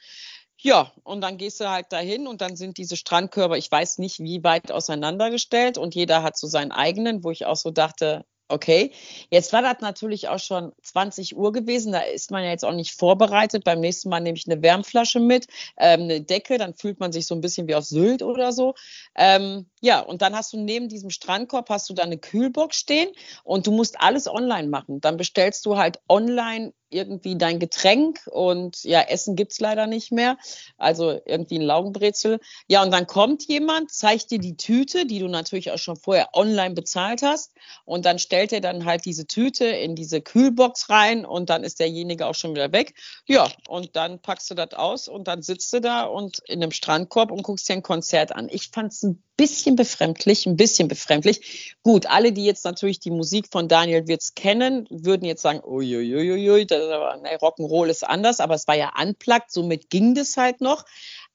Ja, 0.62 0.92
und 1.04 1.22
dann 1.22 1.38
gehst 1.38 1.60
du 1.60 1.70
halt 1.70 1.90
dahin 1.92 2.26
und 2.26 2.40
dann 2.42 2.54
sind 2.56 2.76
diese 2.76 2.96
Strandkörper, 2.96 3.56
ich 3.56 3.70
weiß 3.70 3.98
nicht, 3.98 4.18
wie 4.20 4.44
weit 4.44 4.70
auseinandergestellt 4.70 5.78
und 5.78 5.94
jeder 5.94 6.22
hat 6.22 6.36
so 6.36 6.46
seinen 6.46 6.70
eigenen, 6.72 7.24
wo 7.24 7.30
ich 7.30 7.46
auch 7.46 7.56
so 7.56 7.70
dachte, 7.70 8.26
okay, 8.48 8.92
jetzt 9.30 9.52
war 9.52 9.62
das 9.62 9.80
natürlich 9.80 10.28
auch 10.28 10.38
schon 10.40 10.72
20 10.82 11.36
Uhr 11.36 11.52
gewesen, 11.52 11.92
da 11.92 12.00
ist 12.00 12.30
man 12.32 12.42
ja 12.42 12.50
jetzt 12.50 12.64
auch 12.64 12.72
nicht 12.74 12.92
vorbereitet. 12.92 13.62
Beim 13.64 13.78
nächsten 13.80 14.08
Mal 14.10 14.20
nehme 14.20 14.36
ich 14.36 14.46
eine 14.50 14.60
Wärmflasche 14.60 15.20
mit, 15.20 15.46
ähm, 15.78 16.02
eine 16.02 16.20
Decke, 16.20 16.58
dann 16.58 16.74
fühlt 16.74 16.98
man 17.00 17.12
sich 17.12 17.26
so 17.26 17.34
ein 17.36 17.40
bisschen 17.40 17.68
wie 17.68 17.74
auf 17.76 17.84
Sylt 17.84 18.22
oder 18.22 18.52
so. 18.52 18.74
Ähm, 19.16 19.70
ja, 19.80 20.00
und 20.00 20.20
dann 20.20 20.34
hast 20.34 20.52
du 20.52 20.58
neben 20.58 20.88
diesem 20.88 21.10
Strandkorb 21.10 21.70
hast 21.70 21.88
du 21.88 21.94
da 21.94 22.02
eine 22.02 22.18
Kühlbox 22.18 22.76
stehen 22.76 23.10
und 23.44 23.66
du 23.66 23.70
musst 23.72 24.00
alles 24.00 24.26
online 24.28 24.68
machen. 24.68 25.00
Dann 25.00 25.16
bestellst 25.16 25.64
du 25.64 25.76
halt 25.78 26.00
online 26.08 26.72
irgendwie 26.90 27.36
dein 27.36 27.58
Getränk 27.58 28.20
und 28.30 28.82
ja, 28.84 29.00
Essen 29.00 29.36
gibt's 29.36 29.60
leider 29.60 29.86
nicht 29.86 30.12
mehr. 30.12 30.36
Also 30.76 31.20
irgendwie 31.24 31.58
ein 31.58 31.62
Laugenbrezel. 31.62 32.40
Ja, 32.68 32.82
und 32.82 32.90
dann 32.90 33.06
kommt 33.06 33.46
jemand, 33.46 33.92
zeigt 33.92 34.30
dir 34.30 34.38
die 34.38 34.56
Tüte, 34.56 35.06
die 35.06 35.18
du 35.18 35.28
natürlich 35.28 35.70
auch 35.70 35.78
schon 35.78 35.96
vorher 35.96 36.30
online 36.34 36.74
bezahlt 36.74 37.22
hast. 37.22 37.52
Und 37.84 38.04
dann 38.04 38.18
stellt 38.18 38.52
er 38.52 38.60
dann 38.60 38.84
halt 38.84 39.04
diese 39.04 39.26
Tüte 39.26 39.66
in 39.66 39.94
diese 39.94 40.20
Kühlbox 40.20 40.90
rein 40.90 41.24
und 41.24 41.50
dann 41.50 41.64
ist 41.64 41.80
derjenige 41.80 42.26
auch 42.26 42.34
schon 42.34 42.54
wieder 42.54 42.72
weg. 42.72 42.94
Ja, 43.26 43.48
und 43.68 43.96
dann 43.96 44.20
packst 44.20 44.50
du 44.50 44.54
das 44.54 44.74
aus 44.74 45.08
und 45.08 45.28
dann 45.28 45.42
sitzt 45.42 45.72
du 45.72 45.80
da 45.80 46.04
und 46.04 46.40
in 46.46 46.62
einem 46.62 46.72
Strandkorb 46.72 47.30
und 47.30 47.42
guckst 47.42 47.68
dir 47.68 47.74
ein 47.74 47.82
Konzert 47.82 48.32
an. 48.32 48.48
Ich 48.50 48.70
fand's 48.72 49.02
ein 49.02 49.22
bisschen 49.36 49.74
befremdlich, 49.74 50.44
ein 50.44 50.56
bisschen 50.56 50.86
befremdlich. 50.86 51.74
Gut, 51.82 52.04
alle, 52.04 52.32
die 52.32 52.44
jetzt 52.44 52.64
natürlich 52.66 53.00
die 53.00 53.10
Musik 53.10 53.46
von 53.50 53.68
Daniel 53.68 54.06
Wirz 54.06 54.34
kennen, 54.34 54.86
würden 54.90 55.24
jetzt 55.24 55.40
sagen, 55.40 55.62
uiuiuiui, 55.64 56.66
das 56.66 56.79
ist 56.80 56.90
aber, 56.90 57.16
ne, 57.16 57.36
Rock'n'Roll 57.38 57.88
ist 57.88 58.04
anders, 58.04 58.40
aber 58.40 58.54
es 58.54 58.66
war 58.66 58.76
ja 58.76 58.92
unplugged, 59.00 59.50
somit 59.50 59.90
ging 59.90 60.14
das 60.14 60.36
halt 60.36 60.60
noch. 60.60 60.84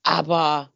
Aber 0.04 0.72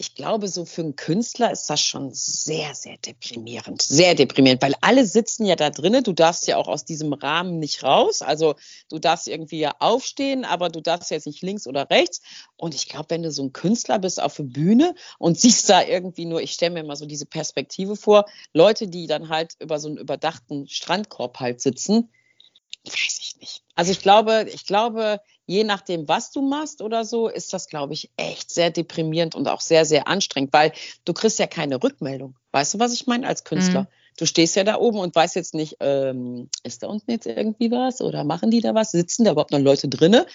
ich 0.00 0.14
glaube, 0.14 0.48
so 0.48 0.64
für 0.64 0.80
einen 0.80 0.96
Künstler 0.96 1.52
ist 1.52 1.68
das 1.68 1.82
schon 1.82 2.08
sehr, 2.14 2.74
sehr 2.74 2.96
deprimierend. 2.96 3.82
Sehr 3.82 4.14
deprimierend, 4.14 4.62
weil 4.62 4.74
alle 4.80 5.04
sitzen 5.04 5.44
ja 5.44 5.56
da 5.56 5.68
drinnen. 5.68 6.02
Du 6.02 6.14
darfst 6.14 6.46
ja 6.46 6.56
auch 6.56 6.68
aus 6.68 6.86
diesem 6.86 7.12
Rahmen 7.12 7.58
nicht 7.58 7.82
raus. 7.82 8.22
Also 8.22 8.54
du 8.88 8.98
darfst 8.98 9.28
irgendwie 9.28 9.58
ja 9.58 9.74
aufstehen, 9.78 10.46
aber 10.46 10.70
du 10.70 10.80
darfst 10.80 11.10
jetzt 11.10 11.26
nicht 11.26 11.42
links 11.42 11.66
oder 11.66 11.90
rechts. 11.90 12.22
Und 12.56 12.74
ich 12.74 12.88
glaube, 12.88 13.10
wenn 13.10 13.22
du 13.22 13.30
so 13.30 13.42
ein 13.42 13.52
Künstler 13.52 13.98
bist 13.98 14.22
auf 14.22 14.36
der 14.36 14.44
Bühne 14.44 14.94
und 15.18 15.38
siehst 15.38 15.68
da 15.68 15.82
irgendwie 15.82 16.24
nur, 16.24 16.40
ich 16.40 16.52
stelle 16.52 16.72
mir 16.72 16.84
mal 16.84 16.96
so 16.96 17.04
diese 17.04 17.26
Perspektive 17.26 17.94
vor, 17.94 18.24
Leute, 18.54 18.88
die 18.88 19.06
dann 19.06 19.28
halt 19.28 19.52
über 19.58 19.78
so 19.78 19.88
einen 19.88 19.98
überdachten 19.98 20.66
Strandkorb 20.66 21.40
halt 21.40 21.60
sitzen, 21.60 22.10
weiß 22.86 23.18
ich 23.20 23.36
nicht. 23.40 23.62
Also 23.74 23.92
ich 23.92 24.00
glaube, 24.00 24.46
ich 24.52 24.66
glaube, 24.66 25.20
je 25.46 25.64
nachdem, 25.64 26.08
was 26.08 26.30
du 26.30 26.42
machst 26.42 26.80
oder 26.82 27.04
so, 27.04 27.28
ist 27.28 27.52
das, 27.52 27.68
glaube 27.68 27.92
ich, 27.92 28.10
echt 28.16 28.50
sehr 28.50 28.70
deprimierend 28.70 29.34
und 29.34 29.48
auch 29.48 29.60
sehr, 29.60 29.84
sehr 29.84 30.06
anstrengend, 30.06 30.52
weil 30.52 30.72
du 31.04 31.12
kriegst 31.12 31.38
ja 31.38 31.46
keine 31.46 31.82
Rückmeldung. 31.82 32.36
Weißt 32.52 32.74
du, 32.74 32.78
was 32.78 32.92
ich 32.92 33.06
meine 33.06 33.26
als 33.26 33.44
Künstler? 33.44 33.82
Mhm. 33.82 33.86
du 34.18 34.26
stehst 34.26 34.56
ja 34.56 34.64
da 34.64 34.76
oben 34.76 34.98
und 34.98 35.14
weißt 35.14 35.34
jetzt 35.36 35.54
nicht, 35.54 35.76
ähm, 35.80 36.48
ist 36.62 36.82
da 36.82 36.88
unten 36.88 37.10
jetzt 37.10 37.26
irgendwie 37.26 37.70
was 37.70 38.00
oder 38.00 38.24
machen 38.24 38.50
die 38.50 38.60
da 38.60 38.74
was? 38.74 38.92
Sitzen 38.92 39.24
da 39.24 39.32
überhaupt 39.32 39.52
noch 39.52 39.58
Leute 39.58 39.88
drinne? 39.88 40.26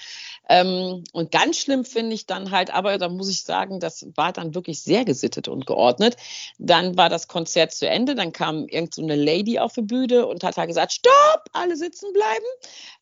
Ähm, 0.48 1.04
und 1.12 1.32
ganz 1.32 1.58
schlimm 1.58 1.86
finde 1.86 2.14
ich 2.14 2.26
dann 2.26 2.52
halt, 2.52 2.74
aber 2.74 2.98
da 2.98 3.10
muss 3.10 3.30
ich 3.30 3.44
sagen, 3.44 3.80
das 3.80 4.08
war 4.16 4.32
dann 4.32 4.54
wirklich 4.54 4.82
sehr 4.82 5.06
gesittet 5.06 5.48
und 5.48 5.66
geordnet. 5.66 6.18
Dann 6.58 6.98
war 6.98 7.10
das 7.10 7.28
Konzert 7.28 7.74
zu 7.74 7.88
Ende, 7.88 8.16
dann 8.16 8.32
kam 8.32 8.68
irgend 8.68 8.94
so 8.94 9.02
eine 9.02 9.16
Lady 9.16 9.60
auf 9.60 9.74
die 9.74 9.82
Bühne 9.82 10.28
und 10.28 10.44
hat 10.44 10.58
halt 10.58 10.68
gesagt, 10.68 10.94
stopp, 10.94 11.46
alle 11.54 11.76
sitzen 11.76 12.14
bleiben. 12.14 12.46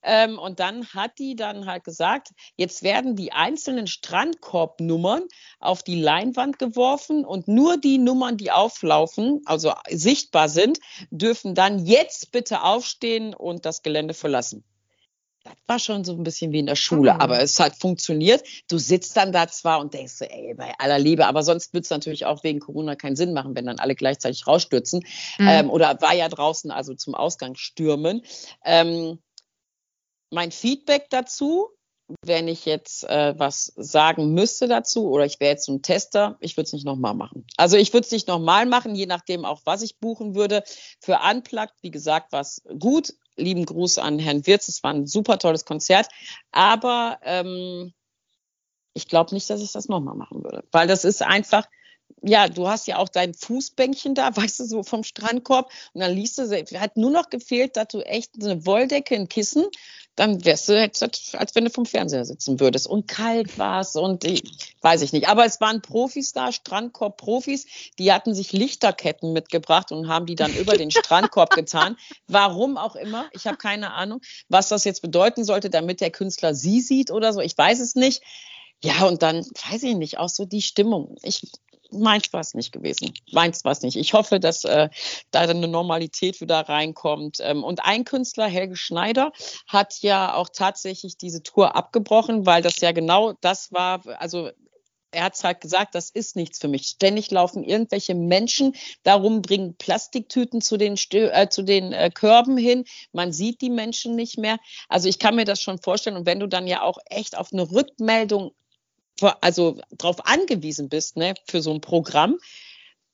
Ähm, 0.03 0.39
und 0.39 0.59
dann 0.59 0.87
hat 0.87 1.19
die 1.19 1.35
dann 1.35 1.65
halt 1.65 1.83
gesagt, 1.83 2.29
jetzt 2.55 2.83
werden 2.83 3.15
die 3.15 3.31
einzelnen 3.31 3.87
Strandkorbnummern 3.87 5.23
auf 5.59 5.83
die 5.83 5.99
Leinwand 5.99 6.59
geworfen 6.59 7.25
und 7.25 7.47
nur 7.47 7.77
die 7.77 7.97
Nummern, 7.97 8.37
die 8.37 8.51
auflaufen, 8.51 9.41
also 9.45 9.73
sichtbar 9.89 10.49
sind, 10.49 10.79
dürfen 11.09 11.55
dann 11.55 11.85
jetzt 11.85 12.31
bitte 12.31 12.63
aufstehen 12.63 13.33
und 13.33 13.65
das 13.65 13.81
Gelände 13.83 14.13
verlassen 14.13 14.63
war 15.67 15.79
schon 15.79 16.03
so 16.03 16.13
ein 16.13 16.23
bisschen 16.23 16.51
wie 16.51 16.59
in 16.59 16.65
der 16.65 16.75
Schule, 16.75 17.13
mhm. 17.13 17.19
aber 17.19 17.41
es 17.41 17.59
hat 17.59 17.75
funktioniert. 17.75 18.43
Du 18.69 18.77
sitzt 18.77 19.15
dann 19.17 19.31
da 19.31 19.47
zwar 19.47 19.79
und 19.79 19.93
denkst 19.93 20.13
so, 20.13 20.25
ey, 20.25 20.53
bei 20.55 20.73
aller 20.77 20.99
Liebe, 20.99 21.25
aber 21.25 21.43
sonst 21.43 21.73
wird 21.73 21.85
es 21.85 21.89
natürlich 21.89 22.25
auch 22.25 22.43
wegen 22.43 22.59
Corona 22.59 22.95
keinen 22.95 23.15
Sinn 23.15 23.33
machen, 23.33 23.55
wenn 23.55 23.65
dann 23.65 23.79
alle 23.79 23.95
gleichzeitig 23.95 24.47
rausstürzen. 24.47 25.05
Mhm. 25.37 25.47
Ähm, 25.47 25.69
oder 25.69 25.99
war 26.01 26.13
ja 26.13 26.29
draußen 26.29 26.71
also 26.71 26.93
zum 26.93 27.15
Ausgang 27.15 27.55
stürmen. 27.55 28.23
Ähm, 28.65 29.19
mein 30.31 30.51
Feedback 30.51 31.09
dazu, 31.09 31.69
wenn 32.21 32.47
ich 32.47 32.65
jetzt 32.65 33.03
äh, 33.05 33.33
was 33.37 33.71
sagen 33.75 34.33
müsste 34.33 34.67
dazu 34.67 35.09
oder 35.09 35.25
ich 35.25 35.39
wäre 35.39 35.51
jetzt 35.51 35.69
ein 35.69 35.81
Tester, 35.81 36.37
ich 36.41 36.57
würde 36.57 36.65
es 36.65 36.73
nicht 36.73 36.85
nochmal 36.85 37.13
machen. 37.13 37.45
Also 37.57 37.77
ich 37.77 37.93
würde 37.93 38.05
es 38.05 38.11
nicht 38.11 38.27
nochmal 38.27 38.65
machen, 38.65 38.95
je 38.95 39.05
nachdem 39.05 39.45
auch, 39.45 39.61
was 39.65 39.81
ich 39.81 39.99
buchen 39.99 40.35
würde. 40.35 40.63
Für 40.99 41.19
Unplugged, 41.29 41.75
wie 41.81 41.91
gesagt, 41.91 42.31
war 42.31 42.41
es 42.41 42.61
gut 42.79 43.13
lieben 43.37 43.65
Gruß 43.65 43.97
an 43.97 44.19
Herrn 44.19 44.45
Wirz. 44.45 44.67
Es 44.67 44.83
war 44.83 44.93
ein 44.93 45.07
super 45.07 45.39
tolles 45.39 45.65
Konzert. 45.65 46.07
Aber 46.51 47.19
ähm, 47.23 47.93
ich 48.93 49.07
glaube 49.07 49.33
nicht, 49.33 49.49
dass 49.49 49.61
ich 49.61 49.71
das 49.71 49.87
nochmal 49.87 50.15
machen 50.15 50.43
würde. 50.43 50.63
Weil 50.71 50.87
das 50.87 51.03
ist 51.03 51.21
einfach, 51.21 51.67
ja, 52.21 52.47
du 52.47 52.67
hast 52.67 52.87
ja 52.87 52.97
auch 52.97 53.09
dein 53.09 53.33
Fußbänkchen 53.33 54.15
da, 54.15 54.35
weißt 54.35 54.59
du, 54.59 54.65
so 54.65 54.83
vom 54.83 55.03
Strandkorb. 55.03 55.71
Und 55.93 56.01
dann 56.01 56.13
liest 56.13 56.37
du, 56.37 56.49
hat 56.79 56.97
nur 56.97 57.11
noch 57.11 57.29
gefehlt, 57.29 57.75
dass 57.77 57.87
du 57.89 58.01
echt 58.01 58.31
eine 58.41 58.65
Wolldecke, 58.65 59.15
ein 59.15 59.29
Kissen, 59.29 59.65
dann 60.15 60.45
wärst 60.45 60.69
du 60.69 60.79
jetzt, 60.79 61.01
als 61.35 61.55
wenn 61.55 61.65
du 61.65 61.71
vom 61.71 61.85
Fernseher 61.85 62.25
sitzen 62.25 62.59
würdest. 62.59 62.87
Und 62.87 63.07
kalt 63.07 63.57
war 63.57 63.81
es 63.81 63.95
und 63.95 64.23
ich, 64.23 64.43
weiß 64.81 65.01
ich 65.01 65.11
nicht. 65.11 65.27
Aber 65.27 65.45
es 65.45 65.59
waren 65.59 65.81
Profis 65.81 66.33
da, 66.33 66.51
Strandkorb-Profis, 66.51 67.65
die 67.97 68.11
hatten 68.11 68.35
sich 68.35 68.51
Lichterketten 68.51 69.33
mitgebracht 69.33 69.91
und 69.91 70.07
haben 70.07 70.25
die 70.25 70.35
dann 70.35 70.53
über 70.53 70.77
den 70.77 70.91
Strandkorb 70.91 71.49
getan. 71.55 71.97
Warum 72.27 72.77
auch 72.77 72.95
immer, 72.95 73.27
ich 73.31 73.47
habe 73.47 73.57
keine 73.57 73.93
Ahnung, 73.93 74.21
was 74.49 74.69
das 74.69 74.83
jetzt 74.83 75.01
bedeuten 75.01 75.43
sollte, 75.43 75.69
damit 75.69 75.99
der 75.99 76.11
Künstler 76.11 76.53
sie 76.53 76.81
sieht 76.81 77.09
oder 77.09 77.33
so. 77.33 77.41
Ich 77.41 77.57
weiß 77.57 77.79
es 77.79 77.95
nicht. 77.95 78.21
Ja, 78.83 79.05
und 79.05 79.23
dann 79.23 79.37
weiß 79.71 79.83
ich 79.83 79.95
nicht, 79.95 80.19
auch 80.19 80.29
so 80.29 80.45
die 80.45 80.61
Stimmung. 80.61 81.15
Ich 81.23 81.41
meins 81.93 82.31
war 82.33 82.41
es 82.41 82.53
nicht 82.53 82.71
gewesen. 82.71 83.13
Meins 83.31 83.63
war 83.63 83.71
es 83.71 83.81
nicht. 83.81 83.97
Ich 83.97 84.13
hoffe, 84.13 84.39
dass 84.39 84.63
äh, 84.63 84.89
da 85.31 85.47
dann 85.47 85.57
eine 85.57 85.67
Normalität 85.67 86.41
wieder 86.41 86.61
reinkommt. 86.61 87.37
Ähm, 87.41 87.63
und 87.63 87.85
ein 87.85 88.05
Künstler, 88.05 88.47
Helge 88.47 88.75
Schneider, 88.75 89.31
hat 89.67 90.01
ja 90.01 90.35
auch 90.35 90.49
tatsächlich 90.49 91.17
diese 91.17 91.43
Tour 91.43 91.75
abgebrochen, 91.75 92.45
weil 92.45 92.61
das 92.61 92.79
ja 92.81 92.91
genau 92.91 93.33
das 93.41 93.71
war, 93.71 94.01
also 94.19 94.49
er 95.13 95.25
hat 95.25 95.41
halt 95.43 95.61
gesagt, 95.61 95.95
das 95.95 96.09
ist 96.09 96.35
nichts 96.35 96.59
für 96.59 96.67
mich. 96.67 96.87
Ständig 96.87 97.31
laufen 97.31 97.63
irgendwelche 97.63 98.15
Menschen 98.15 98.75
darum, 99.03 99.41
bringen 99.41 99.75
Plastiktüten 99.77 100.61
zu 100.61 100.77
den, 100.77 100.97
Stö 100.97 101.29
äh, 101.31 101.49
zu 101.49 101.61
den 101.61 101.93
äh, 101.93 102.09
Körben 102.13 102.57
hin. 102.57 102.85
Man 103.11 103.31
sieht 103.31 103.61
die 103.61 103.69
Menschen 103.69 104.15
nicht 104.15 104.37
mehr. 104.37 104.57
Also 104.89 105.07
ich 105.07 105.19
kann 105.19 105.35
mir 105.35 105.45
das 105.45 105.61
schon 105.61 105.79
vorstellen. 105.79 106.17
Und 106.17 106.25
wenn 106.25 106.39
du 106.39 106.47
dann 106.47 106.67
ja 106.67 106.81
auch 106.81 106.97
echt 107.05 107.37
auf 107.37 107.53
eine 107.53 107.69
Rückmeldung 107.71 108.53
also 109.41 109.79
darauf 109.91 110.25
angewiesen 110.25 110.89
bist, 110.89 111.17
ne, 111.17 111.33
für 111.47 111.61
so 111.61 111.73
ein 111.73 111.81
Programm, 111.81 112.37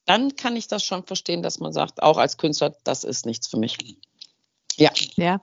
dann 0.05 0.35
kann 0.35 0.55
ich 0.55 0.67
das 0.67 0.83
schon 0.83 1.03
verstehen, 1.05 1.43
dass 1.43 1.59
man 1.59 1.73
sagt, 1.73 2.01
auch 2.01 2.17
als 2.17 2.37
Künstler, 2.37 2.75
das 2.83 3.03
ist 3.03 3.25
nichts 3.25 3.47
für 3.47 3.57
mich. 3.57 3.77
Ja. 4.75 4.91
Ja. 5.15 5.41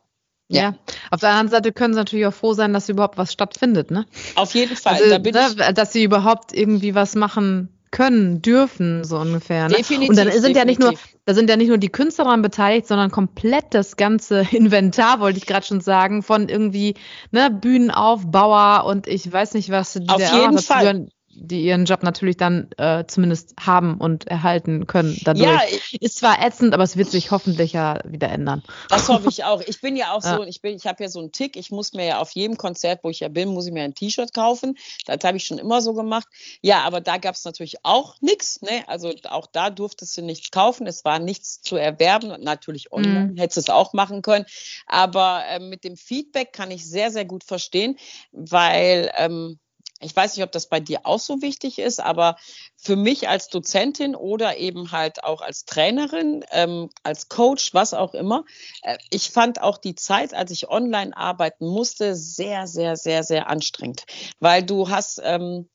Ja. 0.49 0.63
ja. 0.63 0.75
auf 1.11 1.21
der 1.21 1.31
anderen 1.31 1.51
Seite 1.51 1.73
können 1.73 1.95
sie 1.95 1.99
natürlich 1.99 2.27
auch 2.27 2.35
froh 2.35 2.53
sein, 2.53 2.73
dass 2.73 2.89
überhaupt 2.89 3.19
was 3.19 3.33
stattfindet, 3.33 3.91
ne? 3.91 4.07
Auf 4.37 4.55
jeden 4.55 4.77
Fall. 4.77 4.95
Also, 4.95 5.19
da 5.19 5.19
ne, 5.19 5.75
dass 5.75 5.93
sie 5.93 6.05
überhaupt 6.05 6.53
irgendwie 6.53 6.95
was 6.95 7.17
machen 7.17 7.76
können, 7.97 8.43
dürfen, 8.43 9.05
so 9.05 9.19
ungefähr. 9.19 9.71
Ne? 9.71 9.77
Definitiv. 9.77 10.11
Und 10.11 10.19
dann 10.19 10.31
sind 10.31 10.55
definitiv. 10.55 10.57
ja 10.59 10.65
nicht 10.67 10.81
nur, 10.81 10.93
da 11.25 11.33
sind 11.33 11.49
ja 11.49 11.57
nicht 11.57 11.69
nur 11.69 11.79
die 11.79 11.89
Künstler 11.89 12.25
daran 12.25 12.43
beteiligt, 12.43 12.87
sondern 12.87 13.11
komplett 13.11 13.65
das 13.71 13.97
ganze 13.97 14.41
Inventar, 14.53 15.19
wollte 15.21 15.39
ich 15.39 15.47
gerade 15.47 15.65
schon 15.65 15.81
sagen, 15.81 16.23
von 16.23 16.51
irgendwie 16.51 16.95
ne, 17.31 17.51
Bühnenaufbauer 17.51 18.85
und 18.85 19.07
ich 19.07 19.33
weiß 19.33 19.55
nicht 19.55 19.71
was. 19.71 19.95
Die 19.95 20.09
Auf 20.11 20.21
jeden 20.21 20.59
Fall. 20.59 21.09
Die 21.39 21.63
ihren 21.63 21.85
Job 21.85 22.03
natürlich 22.03 22.37
dann 22.39 22.71
äh, 22.79 23.05
zumindest 23.07 23.55
haben 23.61 23.99
und 23.99 24.27
erhalten 24.27 24.87
können. 24.87 25.19
Dadurch. 25.23 25.45
Ja, 25.45 25.61
ist 26.01 26.19
zwar 26.19 26.45
ätzend, 26.45 26.73
aber 26.73 26.83
es 26.83 26.97
wird 26.97 27.11
sich 27.11 27.31
hoffentlich 27.31 27.75
ja 27.75 28.01
wieder 28.05 28.31
ändern. 28.31 28.63
Das 28.89 29.09
hoffe 29.09 29.29
ich 29.29 29.45
auch. 29.45 29.61
Ich 29.61 29.81
bin 29.81 29.97
ja 29.97 30.13
auch 30.13 30.23
ja. 30.25 30.37
so, 30.37 30.45
ich 30.45 30.63
bin, 30.63 30.75
ich 30.75 30.87
habe 30.87 31.03
ja 31.03 31.11
so 31.11 31.21
einen 31.21 31.33
Tick. 31.33 31.57
Ich 31.57 31.71
muss 31.71 31.93
mir 31.93 32.07
ja 32.07 32.19
auf 32.21 32.31
jedem 32.31 32.57
Konzert, 32.57 33.01
wo 33.03 33.11
ich 33.11 33.21
ja 33.21 33.29
bin, 33.29 33.51
muss 33.51 33.67
ich 33.67 33.73
mir 33.73 33.85
ein 33.85 33.95
T-Shirt 33.95 34.33
kaufen. 34.33 34.79
Das 35.05 35.19
habe 35.25 35.37
ich 35.37 35.47
schon 35.47 35.59
immer 35.59 35.83
so 35.83 35.93
gemacht. 35.93 36.27
Ja, 36.63 36.83
aber 36.85 37.01
da 37.01 37.19
gab 37.19 37.35
es 37.35 37.45
natürlich 37.45 37.85
auch 37.85 38.17
nichts. 38.21 38.63
Ne? 38.63 38.85
Also 38.87 39.13
auch 39.29 39.47
da 39.47 39.71
durftest 39.71 40.17
du 40.17 40.23
nichts 40.23 40.51
kaufen. 40.51 40.87
Es 40.87 41.05
war 41.05 41.19
nichts 41.19 41.61
zu 41.61 41.77
erwerben. 41.77 42.29
Natürlich 42.43 42.93
online 42.93 43.33
mhm. 43.33 43.37
hättest 43.37 43.57
du 43.57 43.61
es 43.61 43.71
auch 43.71 43.93
machen 43.93 44.23
können. 44.23 44.47
Aber 44.87 45.43
äh, 45.49 45.61
mit 45.61 45.85
dem 45.85 45.97
Feedback 45.97 46.53
kann 46.53 46.71
ich 46.71 46.89
sehr, 46.89 47.11
sehr 47.11 47.25
gut 47.25 47.45
verstehen, 47.45 47.99
weil 48.33 49.11
ähm, 49.17 49.59
ich 50.01 50.15
weiß 50.15 50.37
nicht, 50.37 50.45
ob 50.45 50.53
das 50.53 50.69
bei 50.69 50.81
dir 50.81 51.01
auch 51.05 51.19
so 51.19 51.41
wichtig 51.41 51.79
ist, 51.79 52.01
aber 52.01 52.37
für 52.77 52.97
mich 52.97 53.29
als 53.29 53.49
Dozentin 53.49 54.15
oder 54.15 54.59
eben 54.59 54.93
halt 54.93 55.25
auch 55.25 55.41
als 55.41 55.65
Trainerin, 55.65 56.45
ähm, 56.51 56.91
als 57.03 57.29
Coach, 57.29 57.73
was 57.73 57.95
auch 57.95 58.13
immer, 58.13 58.45
äh, 58.83 58.99
ich 59.11 59.31
fand 59.31 59.63
auch 59.63 59.79
die 59.79 59.95
Zeit, 59.95 60.35
als 60.35 60.51
ich 60.51 60.69
online 60.69 61.17
arbeiten 61.17 61.67
musste, 61.67 62.15
sehr, 62.15 62.67
sehr, 62.67 62.97
sehr, 62.97 63.23
sehr 63.25 63.49
anstrengend, 63.49 64.05
weil 64.39 64.63
du 64.63 64.91
hast 64.91 65.21
ähm, 65.25 65.69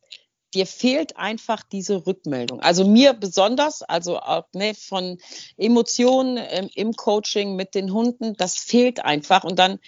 dir 0.54 0.68
fehlt 0.68 1.18
einfach 1.18 1.64
diese 1.64 2.06
Rückmeldung. 2.06 2.60
Also 2.60 2.86
mir 2.86 3.14
besonders, 3.14 3.82
also 3.84 4.20
auch 4.20 4.46
ne, 4.54 4.74
von 4.76 5.18
Emotionen 5.58 6.38
ähm, 6.38 6.70
im 6.76 6.94
Coaching 6.94 7.56
mit 7.56 7.74
den 7.74 7.94
Hunden, 7.94 8.36
das 8.36 8.58
fehlt 8.58 9.04
einfach. 9.04 9.44
Und 9.44 9.60
dann 9.60 9.80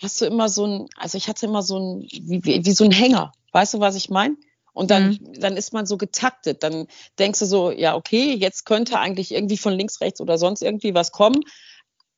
hast 0.00 0.20
du 0.20 0.24
immer 0.26 0.48
so 0.48 0.66
ein, 0.66 0.88
also 0.96 1.16
ich 1.16 1.28
hatte 1.28 1.46
immer 1.46 1.62
so 1.62 1.78
ein, 1.78 2.08
wie, 2.10 2.44
wie, 2.44 2.64
wie 2.64 2.72
so 2.72 2.84
ein 2.84 2.90
Hänger. 2.90 3.32
Weißt 3.52 3.74
du, 3.74 3.80
was 3.80 3.94
ich 3.94 4.10
meine? 4.10 4.36
Und 4.72 4.90
dann, 4.90 5.10
mhm. 5.10 5.40
dann 5.40 5.56
ist 5.56 5.72
man 5.72 5.86
so 5.86 5.96
getaktet. 5.96 6.62
Dann 6.62 6.86
denkst 7.18 7.38
du 7.40 7.46
so, 7.46 7.70
ja, 7.70 7.94
okay, 7.94 8.34
jetzt 8.34 8.64
könnte 8.64 8.98
eigentlich 8.98 9.32
irgendwie 9.32 9.58
von 9.58 9.74
links, 9.74 10.00
rechts 10.00 10.20
oder 10.20 10.38
sonst 10.38 10.62
irgendwie 10.62 10.94
was 10.94 11.12
kommen. 11.12 11.40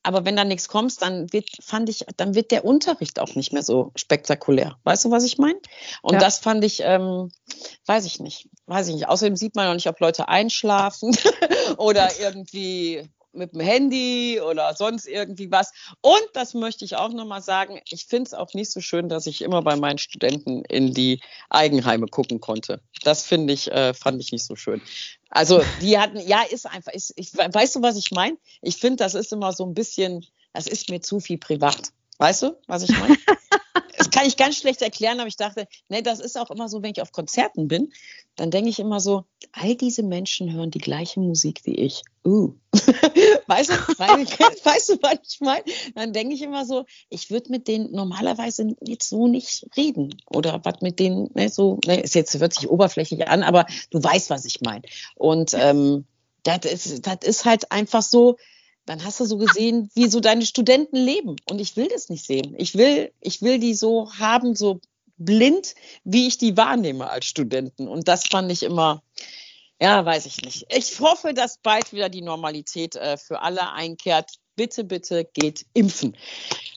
Aber 0.05 0.26
wenn 0.26 0.37
da 0.37 0.45
nichts 0.45 0.69
kommt, 0.69 1.00
dann 1.00 1.33
wird, 1.33 1.49
fand 1.62 1.88
ich, 1.88 2.05
dann 2.19 2.35
wird 2.35 2.50
der 2.50 2.67
Unterricht 2.67 3.19
auch 3.19 3.35
nicht 3.35 3.55
mehr 3.55 3.62
so 3.62 3.91
spektakulär. 3.97 4.76
Weißt 4.85 5.07
du, 5.07 5.11
was 5.11 5.25
ich 5.25 5.38
meine? 5.38 5.59
Und 6.03 6.14
ja. 6.14 6.21
das 6.21 6.38
fand 6.38 6.62
ich, 6.62 6.81
ähm, 6.85 7.31
weiß 7.87 8.05
ich 8.05 8.21
nicht, 8.21 8.50
weiß 8.67 8.88
ich 8.88 8.95
nicht. 8.95 9.09
Außerdem 9.09 9.35
sieht 9.35 9.57
man 9.57 9.67
noch 9.67 9.75
nicht, 9.75 9.88
ob 9.88 9.99
Leute 10.00 10.29
einschlafen 10.29 11.17
oder 11.79 12.11
irgendwie 12.21 13.09
mit 13.35 13.53
dem 13.53 13.61
Handy 13.61 14.41
oder 14.41 14.75
sonst 14.75 15.07
irgendwie 15.07 15.50
was. 15.50 15.73
Und 16.00 16.23
das 16.35 16.55
möchte 16.55 16.85
ich 16.85 16.97
auch 16.97 17.12
nochmal 17.12 17.43
sagen, 17.43 17.81
ich 17.88 18.07
finde 18.07 18.29
es 18.29 18.35
auch 18.35 18.55
nicht 18.55 18.71
so 18.71 18.81
schön, 18.81 19.09
dass 19.09 19.26
ich 19.26 19.43
immer 19.43 19.62
bei 19.62 19.76
meinen 19.76 19.99
Studenten 19.99 20.64
in 20.64 20.95
die 20.95 21.21
Eigenheime 21.50 22.07
gucken 22.07 22.41
konnte. 22.41 22.81
Das 23.03 23.25
finde 23.25 23.53
ich, 23.53 23.71
äh, 23.71 23.95
fand 23.95 24.21
ich 24.21 24.33
nicht 24.33 24.45
so 24.45 24.57
schön. 24.57 24.81
Also 25.31 25.62
die 25.81 25.99
hatten, 25.99 26.19
ja, 26.19 26.43
ist 26.43 26.67
einfach, 26.67 26.93
ist, 26.93 27.12
ich, 27.17 27.37
weißt 27.37 27.76
du, 27.76 27.83
was 27.83 27.97
ich 27.97 28.11
meine? 28.12 28.37
Ich 28.62 28.76
finde, 28.76 28.97
das 28.97 29.14
ist 29.14 29.33
immer 29.33 29.53
so 29.53 29.67
ein 29.67 29.75
bisschen, 29.75 30.25
das 30.53 30.67
ist 30.67 30.91
mir 30.91 31.00
zu 31.00 31.21
viel 31.21 31.38
privat. 31.38 31.91
Weißt 32.19 32.43
du, 32.43 32.57
was 32.67 32.85
ich 32.85 32.97
meine? 32.97 33.17
das 34.04 34.11
kann 34.11 34.26
ich 34.26 34.37
ganz 34.37 34.56
schlecht 34.56 34.82
erklären, 34.82 35.18
aber 35.18 35.28
ich 35.28 35.37
dachte, 35.37 35.66
nee, 35.88 36.02
das 36.02 36.20
ist 36.20 36.37
auch 36.38 36.50
immer 36.50 36.68
so, 36.68 36.82
wenn 36.82 36.90
ich 36.90 37.00
auf 37.00 37.12
Konzerten 37.12 37.68
bin, 37.68 37.92
dann 38.37 38.50
denke 38.50 38.68
ich 38.68 38.78
immer 38.78 39.00
so, 39.00 39.25
all 39.52 39.76
diese 39.76 40.02
Menschen 40.02 40.52
hören 40.52 40.70
die 40.70 40.78
gleiche 40.78 41.20
Musik 41.20 41.61
wie 41.64 41.76
ich. 41.76 42.02
Uh. 42.25 42.52
weißt, 43.46 43.70
du, 43.70 43.75
weißt 43.99 44.88
du, 44.90 44.99
was 45.00 45.18
ich 45.26 45.40
meine? 45.40 45.64
Dann 45.94 46.12
denke 46.12 46.34
ich 46.34 46.42
immer 46.42 46.66
so, 46.66 46.84
ich 47.08 47.30
würde 47.30 47.50
mit 47.50 47.66
denen 47.66 47.92
normalerweise 47.92 48.75
jetzt 48.82 49.08
so 49.08 49.26
nicht 49.26 49.66
reden. 49.76 50.14
Oder 50.26 50.61
was 50.64 50.82
mit 50.82 50.99
denen, 50.99 51.30
ne, 51.34 51.49
so, 51.49 51.78
ne, 51.87 52.00
ist 52.00 52.14
jetzt 52.14 52.38
hört 52.38 52.54
sich 52.54 52.68
oberflächlich 52.68 53.26
an, 53.28 53.42
aber 53.42 53.66
du 53.90 54.02
weißt, 54.02 54.28
was 54.28 54.44
ich 54.44 54.61
meine. 54.61 54.82
Und 55.14 55.54
ähm, 55.54 56.04
das 56.42 56.64
ist, 56.66 57.06
das 57.06 57.18
ist 57.23 57.44
halt 57.46 57.73
einfach 57.73 58.02
so, 58.02 58.37
dann 58.87 59.05
hast 59.05 59.21
du 59.21 59.25
so 59.25 59.38
gesehen, 59.38 59.91
wie 59.95 60.09
so 60.09 60.21
deine 60.21 60.45
Studenten 60.47 60.97
leben. 60.97 61.37
Und 61.49 61.61
ich 61.61 61.76
will 61.76 61.88
das 61.88 62.09
nicht 62.09 62.26
sehen. 62.26 62.55
Ich 62.59 62.76
will, 62.76 63.12
ich 63.21 63.43
will 63.43 63.59
die 63.59 63.75
so 63.75 64.12
haben, 64.19 64.55
so 64.55 64.81
blind, 65.17 65.75
wie 66.05 66.26
ich 66.26 66.38
die 66.38 66.57
wahrnehme 66.57 67.09
als 67.09 67.26
Studenten. 67.26 67.88
Und 67.88 68.09
das 68.09 68.25
fand 68.26 68.50
ich 68.53 68.62
immer, 68.62 69.03
Ja, 69.81 70.05
weiß 70.05 70.26
ich 70.26 70.41
nicht. 70.43 70.67
Ich 70.69 71.00
hoffe, 71.00 71.35
dass 71.35 71.59
bald 71.59 71.93
wieder 71.93 72.09
die 72.09 72.23
Normalität 72.23 72.97
äh, 72.97 73.17
für 73.17 73.41
alle 73.43 73.73
einkehrt. 73.73 74.33
Bitte, 74.56 74.84
bitte 74.84 75.25
geht 75.25 75.66
impfen. 75.75 76.16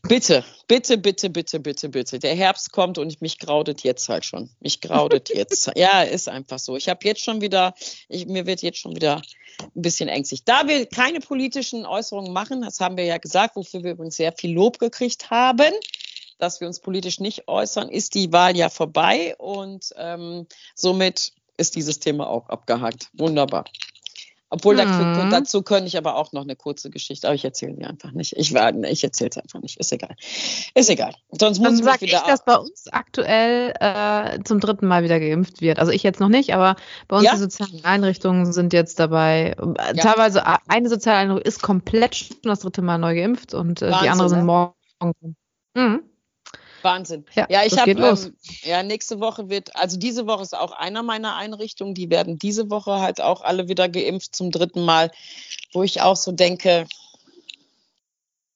Bitte, 0.04 0.44
bitte, 0.68 0.98
bitte, 0.98 1.30
bitte, 1.30 1.60
bitte, 1.60 1.90
bitte. 1.90 2.20
Der 2.20 2.36
Herbst 2.36 2.72
kommt 2.72 2.98
und 2.98 3.22
mich 3.22 3.38
graudet 3.38 3.84
jetzt 3.84 4.10
halt 4.10 4.26
schon. 4.26 4.50
Mich 4.62 4.82
graudet 4.82 5.30
jetzt. 5.30 5.72
ja, 5.76 6.02
ist 6.02 6.28
einfach 6.28 6.60
so. 6.60 6.76
Ich 6.76 6.90
habe 6.90 7.00
jetzt 7.04 7.24
schon 7.24 7.42
wieder, 7.42 7.74
ich, 8.10 8.26
mir 8.26 8.46
wird 8.46 8.62
jetzt 8.62 8.80
schon 8.80 8.96
wieder 8.96 9.22
ein 9.62 9.82
bisschen 9.82 10.10
ängstlich. 10.10 10.44
Da 10.44 10.68
wir 10.68 10.86
keine 10.88 11.20
politischen 11.20 11.86
Äußerungen 11.86 12.34
machen, 12.34 12.62
das 12.62 12.80
haben 12.80 12.98
wir 12.98 13.06
ja 13.06 13.18
gesagt, 13.18 13.56
wofür 13.56 13.84
wir 13.84 13.92
übrigens 13.92 14.16
sehr 14.16 14.34
viel 14.34 14.54
Lob 14.54 14.80
gekriegt 14.80 15.30
haben, 15.30 15.74
dass 16.40 16.60
wir 16.60 16.68
uns 16.68 16.80
politisch 16.80 17.20
nicht 17.20 17.48
äußern, 17.48 17.90
ist 17.90 18.16
die 18.16 18.32
Wahl 18.32 18.56
ja 18.56 18.70
vorbei 18.70 19.36
und 19.38 19.94
ähm, 19.98 20.48
somit 20.76 21.34
ist 21.58 21.76
dieses 21.76 22.00
Thema 22.00 22.30
auch 22.30 22.50
abgehakt. 22.50 23.10
Wunderbar. 23.14 23.66
Obwohl 24.50 24.76
mhm. 24.76 24.78
dazu, 24.78 25.30
dazu 25.30 25.62
könnte 25.62 25.88
ich 25.88 25.98
aber 25.98 26.16
auch 26.16 26.32
noch 26.32 26.44
eine 26.44 26.56
kurze 26.56 26.90
Geschichte, 26.90 27.28
aber 27.28 27.36
ich 27.36 27.44
erzähle 27.44 27.76
sie 27.76 27.84
einfach 27.84 28.12
nicht. 28.12 28.34
Ich, 28.38 28.56
ich 28.56 29.04
erzähle 29.04 29.30
es 29.30 29.38
einfach 29.38 29.60
nicht. 29.60 29.78
Ist 29.78 29.92
egal. 29.92 30.16
Ist 30.74 30.90
egal. 30.90 31.14
Sonst 31.32 31.60
muss 31.60 31.68
Dann 31.68 31.84
sag 31.84 32.02
ich, 32.02 32.12
dass 32.12 32.46
bei 32.46 32.56
uns 32.56 32.88
aktuell 32.92 33.74
äh, 33.80 34.40
zum 34.46 34.62
dritten 34.62 34.88
Mal 34.88 35.04
wieder 35.04 35.20
geimpft 35.20 35.60
wird. 35.60 35.80
Also 35.80 35.92
ich 35.92 36.04
jetzt 36.04 36.22
noch 36.22 36.30
nicht, 36.30 36.54
aber 36.54 36.78
bei 37.10 37.18
uns 37.18 37.26
ja? 37.26 37.34
die 37.34 37.40
sozialen 37.40 37.84
Einrichtungen 37.84 38.54
sind 38.54 38.72
jetzt 38.72 39.00
dabei. 39.00 39.56
Ja. 39.58 39.94
Teilweise 39.94 40.44
eine 40.68 40.88
soziale 40.88 41.18
Einrichtung 41.18 41.46
ist 41.46 41.62
komplett 41.62 42.16
schon 42.16 42.38
das 42.44 42.60
dritte 42.60 42.82
Mal 42.82 42.98
neu 43.00 43.16
geimpft 43.16 43.54
und 43.54 43.82
äh, 43.82 43.92
die 44.02 44.10
andere 44.10 44.30
sind 44.30 44.40
ne? 44.40 44.46
morgen. 44.46 45.36
Mhm. 45.76 46.04
Wahnsinn. 46.88 47.26
Ja, 47.36 47.46
ja 47.50 47.64
ich 47.66 47.78
habe 47.78 47.92
ähm, 47.92 48.36
ja 48.64 48.82
nächste 48.82 49.20
Woche 49.20 49.50
wird, 49.50 49.76
also 49.76 49.98
diese 49.98 50.26
Woche 50.26 50.44
ist 50.44 50.58
auch 50.58 50.72
einer 50.72 51.04
meiner 51.04 51.36
Einrichtungen, 51.36 51.94
die 51.94 52.10
werden 52.10 52.40
diese 52.40 52.70
Woche 52.70 53.00
halt 53.00 53.20
auch 53.20 53.42
alle 53.42 53.68
wieder 53.68 53.90
geimpft 53.90 54.36
zum 54.36 54.52
dritten 54.52 54.86
Mal, 54.86 55.12
wo 55.74 55.84
ich 55.84 56.02
auch 56.02 56.16
so 56.16 56.32
denke, 56.32 56.88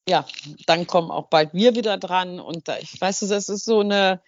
ja, 0.08 0.24
dann 0.66 0.86
kommen 0.86 1.10
auch 1.10 1.28
bald 1.28 1.52
wir 1.52 1.76
wieder 1.76 1.98
dran 1.98 2.40
und 2.40 2.66
da, 2.68 2.78
ich 2.78 2.98
weiß, 3.00 3.20
das 3.20 3.48
ist 3.48 3.64
so 3.64 3.80
eine 3.80 4.20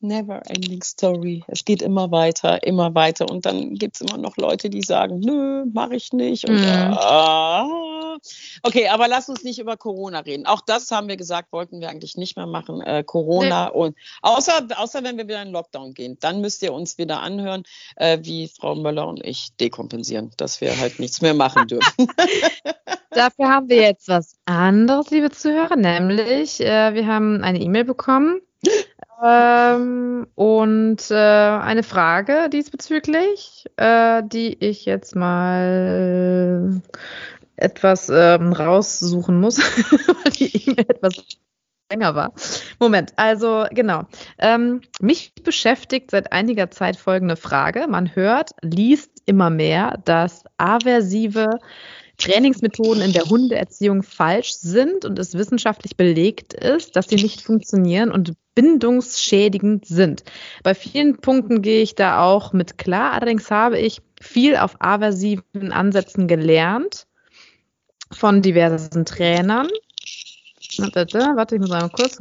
never 0.00 0.40
ending 0.48 0.82
story. 0.82 1.44
Es 1.46 1.64
geht 1.64 1.82
immer 1.82 2.10
weiter, 2.10 2.62
immer 2.62 2.94
weiter 2.94 3.30
und 3.30 3.44
dann 3.44 3.74
gibt 3.74 3.96
es 3.96 4.00
immer 4.00 4.18
noch 4.18 4.36
Leute, 4.38 4.70
die 4.70 4.82
sagen, 4.82 5.20
nö, 5.20 5.66
mache 5.72 5.96
ich 5.96 6.12
nicht 6.12 6.48
und 6.48 6.60
mhm. 6.60 6.96
ah, 6.96 7.99
Okay, 8.62 8.88
aber 8.88 9.08
lass 9.08 9.28
uns 9.28 9.44
nicht 9.44 9.58
über 9.58 9.76
Corona 9.76 10.20
reden. 10.20 10.46
Auch 10.46 10.60
das 10.60 10.90
haben 10.90 11.08
wir 11.08 11.16
gesagt, 11.16 11.52
wollten 11.52 11.80
wir 11.80 11.88
eigentlich 11.88 12.16
nicht 12.16 12.36
mehr 12.36 12.46
machen. 12.46 12.80
Äh, 12.80 13.04
Corona 13.04 13.66
nee. 13.66 13.78
und 13.78 13.96
außer, 14.22 14.66
außer 14.76 15.02
wenn 15.04 15.16
wir 15.16 15.28
wieder 15.28 15.42
in 15.42 15.50
Lockdown 15.50 15.94
gehen, 15.94 16.16
dann 16.20 16.40
müsst 16.40 16.62
ihr 16.62 16.72
uns 16.72 16.98
wieder 16.98 17.20
anhören, 17.20 17.64
äh, 17.96 18.18
wie 18.22 18.48
Frau 18.48 18.74
Möller 18.74 19.06
und 19.08 19.24
ich 19.24 19.50
dekompensieren, 19.60 20.30
dass 20.36 20.60
wir 20.60 20.78
halt 20.78 20.98
nichts 20.98 21.20
mehr 21.20 21.34
machen 21.34 21.66
dürfen. 21.66 22.06
Dafür 23.10 23.48
haben 23.48 23.68
wir 23.68 23.82
jetzt 23.82 24.08
was 24.08 24.36
anderes, 24.44 25.10
liebe 25.10 25.30
Zuhörer, 25.30 25.76
nämlich 25.76 26.60
äh, 26.60 26.94
wir 26.94 27.06
haben 27.06 27.42
eine 27.42 27.60
E-Mail 27.60 27.84
bekommen. 27.84 28.40
Ähm, 29.22 30.26
und 30.34 31.10
äh, 31.10 31.14
eine 31.14 31.82
Frage 31.82 32.48
diesbezüglich, 32.48 33.66
äh, 33.76 34.22
die 34.24 34.56
ich 34.64 34.86
jetzt 34.86 35.14
mal 35.14 36.80
etwas 37.60 38.08
ähm, 38.08 38.52
raussuchen 38.52 39.40
muss, 39.40 39.58
weil 40.24 40.32
die 40.32 40.70
E-Mail 40.70 40.86
etwas 40.88 41.14
länger 41.90 42.14
war. 42.14 42.32
Moment, 42.78 43.12
also 43.16 43.66
genau. 43.70 44.04
Ähm, 44.38 44.80
mich 45.00 45.32
beschäftigt 45.42 46.10
seit 46.10 46.32
einiger 46.32 46.70
Zeit 46.70 46.96
folgende 46.96 47.36
Frage. 47.36 47.86
Man 47.88 48.14
hört, 48.14 48.50
liest 48.62 49.10
immer 49.26 49.50
mehr, 49.50 49.98
dass 50.04 50.44
aversive 50.56 51.58
Trainingsmethoden 52.16 53.02
in 53.02 53.12
der 53.12 53.24
Hundeerziehung 53.24 54.02
falsch 54.02 54.52
sind 54.52 55.04
und 55.04 55.18
es 55.18 55.34
wissenschaftlich 55.34 55.96
belegt 55.96 56.52
ist, 56.52 56.94
dass 56.94 57.08
sie 57.08 57.16
nicht 57.16 57.40
funktionieren 57.40 58.12
und 58.12 58.34
bindungsschädigend 58.54 59.86
sind. 59.86 60.22
Bei 60.62 60.74
vielen 60.74 61.16
Punkten 61.16 61.62
gehe 61.62 61.82
ich 61.82 61.94
da 61.94 62.22
auch 62.22 62.52
mit 62.52 62.76
klar. 62.76 63.12
Allerdings 63.12 63.50
habe 63.50 63.78
ich 63.78 64.02
viel 64.20 64.56
auf 64.56 64.76
aversiven 64.80 65.72
Ansätzen 65.72 66.28
gelernt 66.28 67.06
von 68.12 68.42
diversen 68.42 69.04
Trainern. 69.04 69.68
Warte, 70.78 71.56
ich 71.56 71.60
muss 71.60 71.70
einmal 71.70 71.90
kurz. 71.90 72.18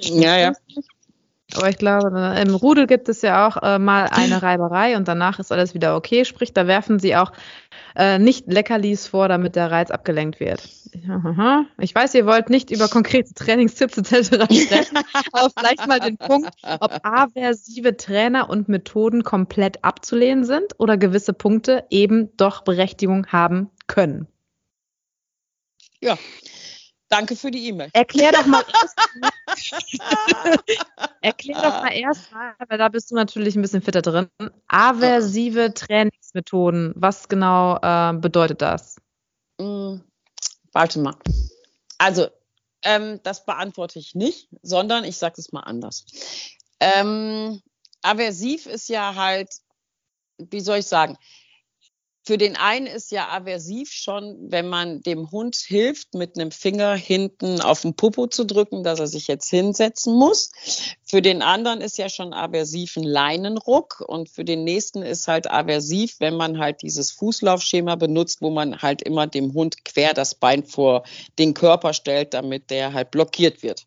Ja, 0.00 0.36
ja. 0.36 0.52
Aber 1.56 1.68
ich 1.68 1.78
glaube, 1.78 2.08
im 2.40 2.54
Rudel 2.54 2.86
gibt 2.86 3.08
es 3.08 3.22
ja 3.22 3.46
auch 3.46 3.62
äh, 3.62 3.78
mal 3.78 4.08
eine 4.10 4.42
Reiberei 4.42 4.96
und 4.96 5.06
danach 5.06 5.38
ist 5.38 5.52
alles 5.52 5.74
wieder 5.74 5.94
okay. 5.94 6.24
Sprich, 6.24 6.52
da 6.52 6.66
werfen 6.66 6.98
sie 6.98 7.14
auch 7.14 7.32
äh, 7.94 8.18
nicht 8.18 8.50
Leckerlis 8.50 9.06
vor, 9.06 9.28
damit 9.28 9.54
der 9.54 9.70
Reiz 9.70 9.90
abgelenkt 9.90 10.40
wird. 10.40 10.68
Ich 11.78 11.94
weiß, 11.94 12.14
ihr 12.14 12.26
wollt 12.26 12.50
nicht 12.50 12.70
über 12.70 12.88
konkrete 12.88 13.34
Trainingstipps 13.34 13.98
etc. 13.98 14.44
sprechen, 14.44 14.98
aber 15.32 15.50
vielleicht 15.56 15.86
mal 15.86 16.00
den 16.00 16.16
Punkt, 16.16 16.50
ob 16.80 17.00
aversive 17.02 17.96
Trainer 17.96 18.48
und 18.48 18.68
Methoden 18.68 19.22
komplett 19.22 19.84
abzulehnen 19.84 20.44
sind 20.44 20.78
oder 20.78 20.96
gewisse 20.96 21.34
Punkte 21.34 21.84
eben 21.90 22.34
doch 22.36 22.62
Berechtigung 22.62 23.26
haben 23.26 23.70
können. 23.86 24.26
Ja, 26.00 26.18
danke 27.08 27.36
für 27.36 27.50
die 27.50 27.68
E-Mail. 27.68 27.90
Erklär 27.92 28.32
doch 28.32 28.46
mal 28.46 28.64
erst 28.80 28.96
Erklär 31.20 31.62
doch 31.62 31.82
mal 31.82 31.92
erst 31.92 32.32
mal, 32.32 32.54
weil 32.68 32.78
da 32.78 32.88
bist 32.88 33.10
du 33.10 33.14
natürlich 33.14 33.56
ein 33.56 33.62
bisschen 33.62 33.82
fitter 33.82 34.02
drin. 34.02 34.28
Aversive 34.68 35.72
Trainingsmethoden, 35.72 36.92
was 36.96 37.28
genau 37.28 37.78
äh, 37.80 38.12
bedeutet 38.14 38.60
das? 38.60 38.96
Mm, 39.58 39.96
warte 40.72 40.98
mal. 40.98 41.16
Also, 41.98 42.28
ähm, 42.82 43.20
das 43.22 43.46
beantworte 43.46 43.98
ich 43.98 44.14
nicht, 44.14 44.48
sondern 44.62 45.04
ich 45.04 45.16
sage 45.16 45.36
es 45.38 45.52
mal 45.52 45.60
anders. 45.60 46.04
Ähm, 46.80 47.62
aversiv 48.02 48.66
ist 48.66 48.88
ja 48.88 49.14
halt, 49.14 49.48
wie 50.38 50.60
soll 50.60 50.78
ich 50.78 50.86
sagen, 50.86 51.16
für 52.26 52.38
den 52.38 52.56
einen 52.56 52.86
ist 52.86 53.12
ja 53.12 53.28
aversiv 53.28 53.92
schon, 53.92 54.36
wenn 54.48 54.66
man 54.66 55.02
dem 55.02 55.30
Hund 55.30 55.56
hilft, 55.56 56.14
mit 56.14 56.36
einem 56.36 56.50
Finger 56.50 56.94
hinten 56.94 57.60
auf 57.60 57.82
den 57.82 57.94
Popo 57.94 58.26
zu 58.28 58.44
drücken, 58.44 58.82
dass 58.82 58.98
er 58.98 59.06
sich 59.06 59.26
jetzt 59.26 59.50
hinsetzen 59.50 60.14
muss. 60.14 60.50
Für 61.04 61.20
den 61.20 61.42
anderen 61.42 61.82
ist 61.82 61.98
ja 61.98 62.08
schon 62.08 62.32
aversiv 62.32 62.96
ein 62.96 63.02
Leinenruck 63.02 64.02
und 64.06 64.30
für 64.30 64.44
den 64.44 64.64
nächsten 64.64 65.02
ist 65.02 65.28
halt 65.28 65.50
aversiv, 65.50 66.16
wenn 66.18 66.36
man 66.36 66.58
halt 66.58 66.80
dieses 66.80 67.12
Fußlaufschema 67.12 67.96
benutzt, 67.96 68.40
wo 68.40 68.48
man 68.48 68.80
halt 68.80 69.02
immer 69.02 69.26
dem 69.26 69.52
Hund 69.52 69.84
quer 69.84 70.14
das 70.14 70.34
Bein 70.34 70.64
vor 70.64 71.04
den 71.38 71.52
Körper 71.52 71.92
stellt, 71.92 72.32
damit 72.32 72.70
der 72.70 72.94
halt 72.94 73.10
blockiert 73.10 73.62
wird. 73.62 73.84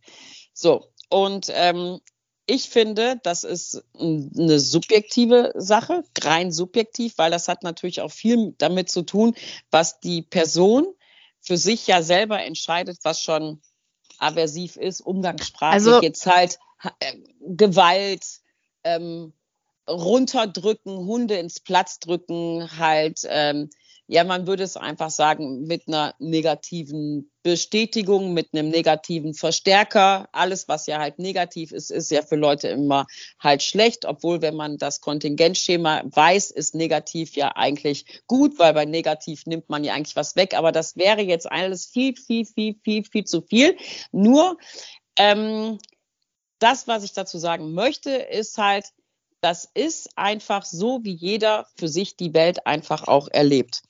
So, 0.54 0.86
und 1.10 1.52
ähm, 1.56 2.00
ich 2.48 2.70
finde, 2.70 3.20
das 3.24 3.44
ist 3.44 3.84
eine 4.00 4.60
subjektive 4.60 5.54
Sache, 5.56 6.04
rein 6.22 6.52
subjektiv, 6.52 7.18
weil 7.18 7.30
das 7.30 7.50
hat 7.50 7.62
natürlich 7.64 8.02
auch 8.02 8.12
viel 8.12 8.56
damit 8.58 8.90
zu 8.90 9.04
tun, 9.04 9.36
was 9.70 10.00
die 10.00 10.22
Person 10.22 10.88
für 11.42 11.58
sich 11.58 11.86
ja 11.88 12.02
selber 12.02 12.42
entscheidet, 12.42 13.00
was 13.04 13.22
schon 13.22 13.62
aversiv 14.18 14.78
ist, 14.78 15.02
umgangssprachlich 15.02 15.74
also, 15.74 16.02
jetzt 16.02 16.26
halt 16.26 16.58
äh, 17.00 17.18
Gewalt, 17.42 18.26
ähm, 18.84 19.34
runterdrücken, 19.90 20.98
Hunde 20.98 21.36
ins 21.36 21.60
Platz 21.60 22.00
drücken, 22.00 22.78
halt 22.78 23.20
ähm, 23.26 23.70
ja, 24.08 24.24
man 24.24 24.48
würde 24.48 24.64
es 24.64 24.78
einfach 24.78 25.10
sagen, 25.10 25.64
mit 25.64 25.88
einer 25.88 26.16
negativen 26.20 27.30
Bestätigung, 27.44 28.34
mit 28.34 28.54
einem 28.54 28.70
negativen 28.70 29.34
Verstärker. 29.34 30.30
Alles, 30.32 30.70
was 30.70 30.88
ja 30.88 31.00
halt 31.00 31.20
negativ 31.20 31.74
ist, 31.74 31.92
ist 31.92 32.10
ja 32.10 32.22
für 32.22 32.38
Leute 32.38 32.70
immer 32.70 33.06
halt 33.40 33.64
schlecht. 33.64 34.06
Obwohl, 34.06 34.42
wenn 34.42 34.56
man 34.56 34.78
das 34.78 35.02
Kontingentschema 35.02 36.04
weiß, 36.06 36.52
ist 36.52 36.74
negativ 36.74 37.36
ja 37.36 37.56
eigentlich 37.56 38.22
gut, 38.28 38.58
weil 38.60 38.74
bei 38.74 38.86
negativ 38.86 39.46
nimmt 39.46 39.68
man 39.70 39.84
ja 39.84 39.94
eigentlich 39.94 40.16
was 40.16 40.38
weg. 40.38 40.54
Aber 40.54 40.72
das 40.72 40.96
wäre 40.96 41.22
jetzt 41.22 41.52
alles 41.52 41.86
viel, 41.86 42.16
viel, 42.16 42.46
viel, 42.46 42.76
viel, 42.84 43.04
viel 43.04 43.26
zu 43.26 43.42
viel. 43.42 43.76
Nur, 44.14 44.58
ähm, 45.18 45.80
das, 46.60 46.88
was 46.88 47.04
ich 47.04 47.14
dazu 47.14 47.38
sagen 47.38 47.74
möchte, 47.74 48.12
ist 48.12 48.58
halt, 48.58 48.86
das 49.42 49.70
ist 49.74 50.10
einfach 50.16 50.66
so, 50.66 51.04
wie 51.04 51.14
jeder 51.14 51.68
für 51.76 51.88
sich 51.88 52.16
die 52.16 52.34
Welt 52.34 52.66
einfach 52.66 53.08
auch 53.08 53.28
erlebt. 53.28 53.84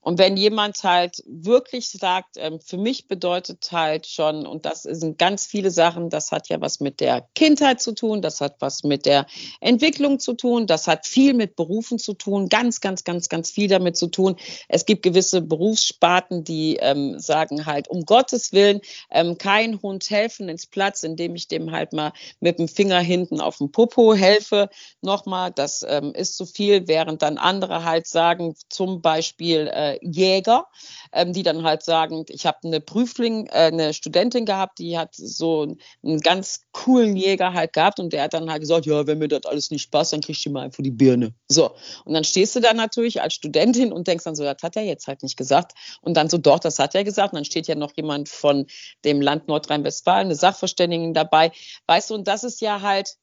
Und 0.00 0.18
wenn 0.18 0.36
jemand 0.36 0.82
halt 0.84 1.22
wirklich 1.26 1.90
sagt, 1.90 2.36
ähm, 2.36 2.60
für 2.60 2.76
mich 2.76 3.08
bedeutet 3.08 3.70
halt 3.72 4.06
schon, 4.06 4.46
und 4.46 4.64
das 4.64 4.82
sind 4.82 5.18
ganz 5.18 5.46
viele 5.46 5.70
Sachen, 5.70 6.10
das 6.10 6.30
hat 6.30 6.48
ja 6.48 6.60
was 6.60 6.80
mit 6.80 7.00
der 7.00 7.26
Kindheit 7.34 7.80
zu 7.80 7.92
tun, 7.92 8.22
das 8.22 8.40
hat 8.40 8.56
was 8.60 8.84
mit 8.84 9.06
der 9.06 9.26
Entwicklung 9.60 10.20
zu 10.20 10.34
tun, 10.34 10.66
das 10.66 10.86
hat 10.86 11.06
viel 11.06 11.34
mit 11.34 11.56
Berufen 11.56 11.98
zu 11.98 12.14
tun, 12.14 12.48
ganz, 12.48 12.80
ganz, 12.80 13.02
ganz, 13.02 13.28
ganz 13.28 13.50
viel 13.50 13.68
damit 13.68 13.96
zu 13.96 14.06
tun. 14.06 14.36
Es 14.68 14.86
gibt 14.86 15.02
gewisse 15.02 15.40
Berufssparten, 15.42 16.44
die 16.44 16.76
ähm, 16.76 17.18
sagen 17.18 17.66
halt, 17.66 17.88
um 17.88 18.04
Gottes 18.04 18.52
Willen, 18.52 18.80
ähm, 19.10 19.38
kein 19.38 19.80
Hund 19.82 20.08
helfen 20.10 20.48
ins 20.48 20.66
Platz, 20.66 21.02
indem 21.02 21.34
ich 21.34 21.48
dem 21.48 21.72
halt 21.72 21.92
mal 21.92 22.12
mit 22.40 22.58
dem 22.58 22.68
Finger 22.68 23.00
hinten 23.00 23.40
auf 23.40 23.58
dem 23.58 23.72
Popo 23.72 24.14
helfe, 24.14 24.68
nochmal, 25.02 25.52
das 25.52 25.84
ähm, 25.88 26.12
ist 26.14 26.36
zu 26.36 26.46
viel, 26.46 26.88
während 26.88 27.22
dann 27.22 27.38
andere 27.38 27.84
halt 27.84 28.06
sagen, 28.06 28.54
zum 28.68 29.02
Beispiel 29.02 29.70
äh, 29.72 29.98
Jäger, 30.02 30.66
ähm, 31.12 31.32
die 31.32 31.42
dann 31.42 31.62
halt 31.62 31.82
sagen, 31.82 32.24
ich 32.28 32.46
habe 32.46 32.58
eine 32.64 32.80
Prüfling, 32.80 33.46
äh, 33.46 33.70
eine 33.72 33.94
Studentin 33.94 34.46
gehabt, 34.46 34.78
die 34.78 34.98
hat 34.98 35.14
so 35.14 35.76
einen 36.02 36.20
ganz 36.20 36.62
coolen 36.72 37.16
Jäger 37.16 37.52
halt 37.52 37.72
gehabt 37.72 38.00
und 38.00 38.12
der 38.12 38.24
hat 38.24 38.34
dann 38.34 38.50
halt 38.50 38.60
gesagt, 38.60 38.86
ja, 38.86 39.06
wenn 39.06 39.18
mir 39.18 39.28
das 39.28 39.44
alles 39.44 39.70
nicht 39.70 39.90
passt, 39.90 40.12
dann 40.12 40.20
kriegst 40.20 40.44
du 40.46 40.50
mal 40.50 40.62
einfach 40.62 40.82
die 40.82 40.90
Birne. 40.90 41.34
So, 41.48 41.72
und 42.04 42.14
dann 42.14 42.24
stehst 42.24 42.56
du 42.56 42.60
da 42.60 42.72
natürlich 42.72 43.20
als 43.20 43.34
Studentin 43.34 43.92
und 43.92 44.06
denkst 44.08 44.24
dann 44.24 44.36
so, 44.36 44.44
das 44.44 44.62
hat 44.62 44.76
er 44.76 44.84
jetzt 44.84 45.06
halt 45.06 45.22
nicht 45.22 45.36
gesagt. 45.36 45.72
Und 46.00 46.16
dann 46.16 46.28
so, 46.28 46.38
doch, 46.38 46.58
das 46.58 46.78
hat 46.78 46.94
er 46.94 47.04
gesagt. 47.04 47.32
Und 47.32 47.36
dann 47.38 47.44
steht 47.44 47.66
ja 47.66 47.74
noch 47.74 47.92
jemand 47.96 48.28
von 48.28 48.66
dem 49.04 49.20
Land 49.20 49.48
Nordrhein-Westfalen, 49.48 50.26
eine 50.26 50.34
Sachverständigen 50.34 51.14
dabei. 51.14 51.52
Weißt 51.86 52.10
du, 52.10 52.14
und 52.14 52.28
das 52.28 52.44
ist 52.44 52.60
ja 52.60 52.80
halt, 52.80 53.16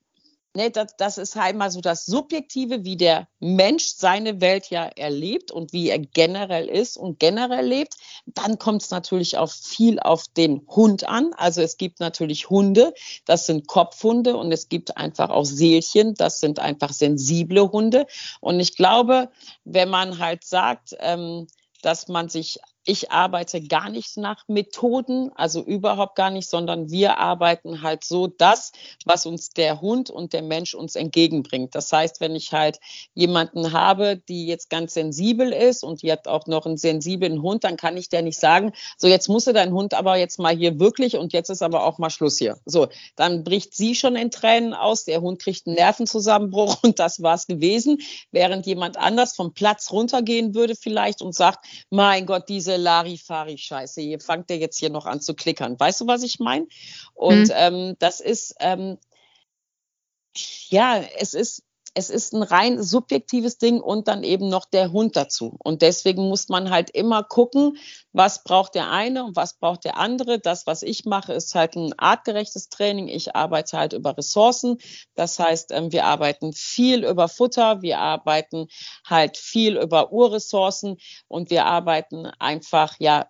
Ne, 0.55 0.71
das, 0.71 0.95
das 0.97 1.19
ist 1.19 1.35
halt 1.35 1.55
mal 1.55 1.69
so 1.69 1.79
das 1.79 2.07
Subjektive, 2.07 2.83
wie 2.83 2.97
der 2.97 3.27
Mensch 3.39 3.93
seine 3.95 4.41
Welt 4.41 4.71
ja 4.71 4.85
erlebt 4.85 5.51
und 5.51 5.73
wie 5.73 5.89
er 5.89 5.99
generell 5.99 6.67
ist 6.67 6.97
und 6.97 7.19
generell 7.19 7.67
lebt. 7.67 7.93
Dann 8.25 8.57
kommt 8.57 8.81
es 8.81 8.89
natürlich 8.89 9.37
auch 9.37 9.51
viel 9.51 9.99
auf 9.99 10.25
den 10.35 10.65
Hund 10.67 11.07
an. 11.07 11.33
Also 11.37 11.61
es 11.61 11.77
gibt 11.77 11.99
natürlich 11.99 12.49
Hunde, 12.49 12.95
das 13.25 13.45
sind 13.45 13.67
Kopfhunde 13.67 14.35
und 14.35 14.51
es 14.51 14.69
gibt 14.69 14.97
einfach 14.97 15.29
auch 15.29 15.45
Seelchen, 15.45 16.15
das 16.15 16.39
sind 16.39 16.57
einfach 16.57 16.93
sensible 16.93 17.71
Hunde. 17.71 18.07
Und 18.41 18.59
ich 18.59 18.75
glaube, 18.75 19.29
wenn 19.65 19.89
man 19.89 20.17
halt 20.17 20.43
sagt, 20.43 20.95
ähm, 20.99 21.45
dass 21.83 22.07
man 22.07 22.27
sich 22.27 22.59
ich 22.89 23.11
arbeite 23.11 23.61
gar 23.61 23.89
nicht 23.89 24.17
nach 24.17 24.47
Methoden, 24.47 25.31
also 25.35 25.61
überhaupt 25.61 26.15
gar 26.15 26.29
nicht, 26.29 26.49
sondern 26.49 26.91
wir 26.91 27.17
arbeiten 27.17 27.81
halt 27.81 28.03
so 28.03 28.27
das, 28.27 28.71
was 29.05 29.25
uns 29.25 29.49
der 29.49 29.81
Hund 29.81 30.09
und 30.09 30.33
der 30.33 30.43
Mensch 30.43 30.73
uns 30.73 30.95
entgegenbringt. 30.95 31.75
Das 31.75 31.91
heißt, 31.91 32.21
wenn 32.21 32.35
ich 32.35 32.53
halt 32.53 32.79
jemanden 33.13 33.73
habe, 33.73 34.17
die 34.27 34.47
jetzt 34.47 34.69
ganz 34.69 34.93
sensibel 34.93 35.51
ist 35.51 35.83
und 35.83 36.03
die 36.03 36.11
hat 36.11 36.27
auch 36.27 36.47
noch 36.47 36.65
einen 36.65 36.77
sensiblen 36.77 37.41
Hund, 37.41 37.63
dann 37.63 37.77
kann 37.77 37.97
ich 37.97 38.09
der 38.09 38.21
nicht 38.21 38.39
sagen, 38.39 38.73
so 38.97 39.07
jetzt 39.07 39.27
musste 39.27 39.53
dein 39.53 39.73
Hund 39.73 39.93
aber 39.93 40.17
jetzt 40.17 40.39
mal 40.39 40.55
hier 40.55 40.79
wirklich 40.79 41.17
und 41.17 41.33
jetzt 41.33 41.49
ist 41.49 41.61
aber 41.61 41.83
auch 41.85 41.97
mal 41.97 42.09
Schluss 42.09 42.37
hier. 42.37 42.57
So, 42.65 42.87
dann 43.15 43.43
bricht 43.43 43.75
sie 43.75 43.95
schon 43.95 44.15
in 44.15 44.31
Tränen 44.31 44.73
aus, 44.73 45.05
der 45.05 45.21
Hund 45.21 45.39
kriegt 45.39 45.67
einen 45.67 45.75
Nervenzusammenbruch 45.75 46.77
und 46.83 46.99
das 46.99 47.21
war's 47.21 47.47
gewesen, 47.47 47.99
während 48.31 48.65
jemand 48.65 48.97
anders 48.97 49.35
vom 49.35 49.53
Platz 49.53 49.91
runtergehen 49.91 50.55
würde 50.55 50.75
vielleicht 50.75 51.21
und 51.21 51.35
sagt, 51.35 51.65
mein 51.89 52.25
Gott, 52.25 52.47
diese 52.49 52.69
diese 52.69 52.78
Larifari-Scheiße. 52.79 54.01
Hier 54.01 54.19
fangt 54.19 54.49
ihr 54.49 54.57
jetzt 54.57 54.77
hier 54.77 54.89
noch 54.89 55.05
an 55.05 55.21
zu 55.21 55.33
klickern. 55.33 55.79
Weißt 55.79 56.01
du, 56.01 56.07
was 56.07 56.23
ich 56.23 56.39
meine? 56.39 56.67
Und 57.13 57.47
mhm. 57.47 57.53
ähm, 57.53 57.95
das 57.99 58.19
ist, 58.19 58.55
ähm, 58.59 58.97
ja, 60.69 61.01
es 61.17 61.33
ist, 61.33 61.63
es 61.99 62.09
ist 62.09 62.33
ein 62.33 62.43
rein 62.43 62.81
subjektives 62.81 63.57
Ding 63.57 63.81
und 63.81 64.07
dann 64.07 64.23
eben 64.23 64.47
noch 64.47 64.65
der 64.65 64.93
Hund 64.93 65.17
dazu. 65.17 65.57
Und 65.61 65.81
deswegen 65.81 66.29
muss 66.29 66.47
man 66.47 66.69
halt 66.69 66.89
immer 66.89 67.23
gucken, 67.23 67.77
was 68.13 68.43
braucht 68.43 68.73
der 68.75 68.89
eine 68.89 69.25
und 69.25 69.35
was 69.35 69.59
braucht 69.59 69.83
der 69.83 69.97
andere. 69.97 70.39
Das, 70.39 70.65
was 70.65 70.81
ich 70.81 71.03
mache, 71.03 71.33
ist 71.33 71.53
halt 71.55 71.75
ein 71.75 71.93
artgerechtes 71.99 72.69
Training. 72.69 73.09
Ich 73.09 73.35
arbeite 73.35 73.77
halt 73.77 73.91
über 73.91 74.17
Ressourcen. 74.17 74.77
Das 75.15 75.37
heißt, 75.39 75.71
ähm, 75.71 75.91
wir 75.91 76.05
arbeiten 76.05 76.53
viel 76.53 77.03
über 77.03 77.27
Futter, 77.27 77.81
wir 77.81 77.99
arbeiten 77.99 78.67
halt 79.05 79.37
viel 79.37 79.77
über 79.77 80.13
Urressourcen 80.13 80.97
und 81.27 81.49
wir 81.49 81.65
arbeiten 81.65 82.27
einfach, 82.39 82.95
ja, 82.99 83.27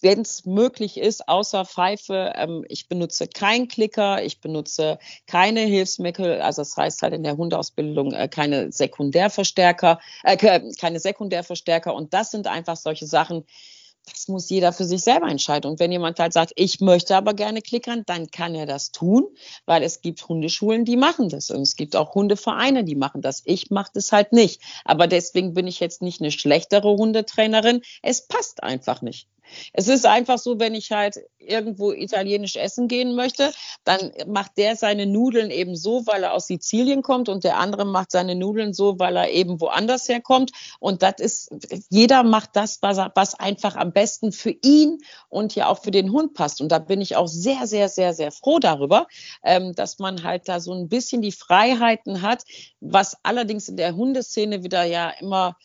wenn 0.00 0.20
es 0.20 0.44
möglich 0.44 0.98
ist, 0.98 1.28
außer 1.28 1.64
Pfeife. 1.64 2.32
Ähm, 2.36 2.64
ich 2.68 2.88
benutze 2.88 3.28
keinen 3.28 3.68
Klicker, 3.68 4.22
ich 4.22 4.40
benutze 4.40 4.98
keine 5.26 5.60
Hilfsmittel, 5.60 6.40
also 6.40 6.62
das 6.62 6.76
heißt 6.76 7.02
halt 7.02 7.14
in 7.14 7.22
der 7.22 7.36
Hundeausbildung 7.36 8.12
äh, 8.12 8.28
keine 8.28 8.72
Sekundärverstärker, 8.72 10.00
äh, 10.24 10.36
keine 10.36 11.00
Sekundärverstärker. 11.00 11.94
Und 11.94 12.14
das 12.14 12.30
sind 12.30 12.46
einfach 12.46 12.76
solche 12.76 13.06
Sachen, 13.06 13.44
das 14.12 14.28
muss 14.28 14.48
jeder 14.48 14.72
für 14.72 14.84
sich 14.84 15.02
selber 15.02 15.28
entscheiden. 15.28 15.70
Und 15.70 15.80
wenn 15.80 15.90
jemand 15.90 16.18
halt 16.20 16.32
sagt, 16.32 16.52
ich 16.54 16.80
möchte 16.80 17.16
aber 17.16 17.34
gerne 17.34 17.60
klickern, 17.60 18.04
dann 18.06 18.30
kann 18.30 18.54
er 18.54 18.66
das 18.66 18.92
tun, 18.92 19.26
weil 19.64 19.82
es 19.82 20.00
gibt 20.00 20.28
Hundeschulen, 20.28 20.84
die 20.84 20.96
machen 20.96 21.28
das. 21.28 21.50
Und 21.50 21.62
es 21.62 21.74
gibt 21.74 21.96
auch 21.96 22.14
Hundevereine, 22.14 22.84
die 22.84 22.94
machen 22.94 23.20
das. 23.20 23.42
Ich 23.44 23.70
mache 23.70 23.90
das 23.94 24.12
halt 24.12 24.32
nicht. 24.32 24.62
Aber 24.84 25.08
deswegen 25.08 25.54
bin 25.54 25.66
ich 25.66 25.80
jetzt 25.80 26.02
nicht 26.02 26.20
eine 26.20 26.30
schlechtere 26.30 26.96
Hundetrainerin. 26.96 27.82
Es 28.02 28.26
passt 28.28 28.62
einfach 28.62 29.02
nicht. 29.02 29.28
Es 29.72 29.88
ist 29.88 30.06
einfach 30.06 30.38
so, 30.38 30.58
wenn 30.58 30.74
ich 30.74 30.92
halt 30.92 31.18
irgendwo 31.38 31.92
italienisch 31.92 32.56
essen 32.56 32.88
gehen 32.88 33.14
möchte, 33.14 33.52
dann 33.84 34.12
macht 34.26 34.52
der 34.58 34.76
seine 34.76 35.06
Nudeln 35.06 35.50
eben 35.50 35.76
so, 35.76 36.06
weil 36.06 36.22
er 36.22 36.34
aus 36.34 36.46
Sizilien 36.46 37.02
kommt 37.02 37.28
und 37.28 37.44
der 37.44 37.58
andere 37.58 37.84
macht 37.84 38.10
seine 38.10 38.34
Nudeln 38.34 38.72
so, 38.72 38.98
weil 38.98 39.16
er 39.16 39.30
eben 39.30 39.60
woanders 39.60 40.08
herkommt. 40.08 40.50
Und 40.80 41.02
das 41.02 41.14
ist, 41.18 41.50
jeder 41.90 42.22
macht 42.22 42.50
das, 42.54 42.78
was, 42.82 42.98
er, 42.98 43.12
was 43.14 43.34
einfach 43.34 43.76
am 43.76 43.92
besten 43.92 44.32
für 44.32 44.54
ihn 44.62 44.98
und 45.28 45.54
ja 45.54 45.68
auch 45.68 45.82
für 45.82 45.90
den 45.90 46.12
Hund 46.12 46.34
passt. 46.34 46.60
Und 46.60 46.70
da 46.70 46.78
bin 46.78 47.00
ich 47.00 47.16
auch 47.16 47.28
sehr, 47.28 47.66
sehr, 47.66 47.88
sehr, 47.88 48.12
sehr 48.14 48.32
froh 48.32 48.58
darüber, 48.58 49.06
ähm, 49.44 49.74
dass 49.74 49.98
man 49.98 50.22
halt 50.22 50.48
da 50.48 50.60
so 50.60 50.72
ein 50.72 50.88
bisschen 50.88 51.22
die 51.22 51.32
Freiheiten 51.32 52.22
hat, 52.22 52.42
was 52.80 53.16
allerdings 53.22 53.68
in 53.68 53.76
der 53.76 53.94
Hundeszene 53.94 54.62
wieder 54.62 54.84
ja 54.84 55.10
immer 55.20 55.56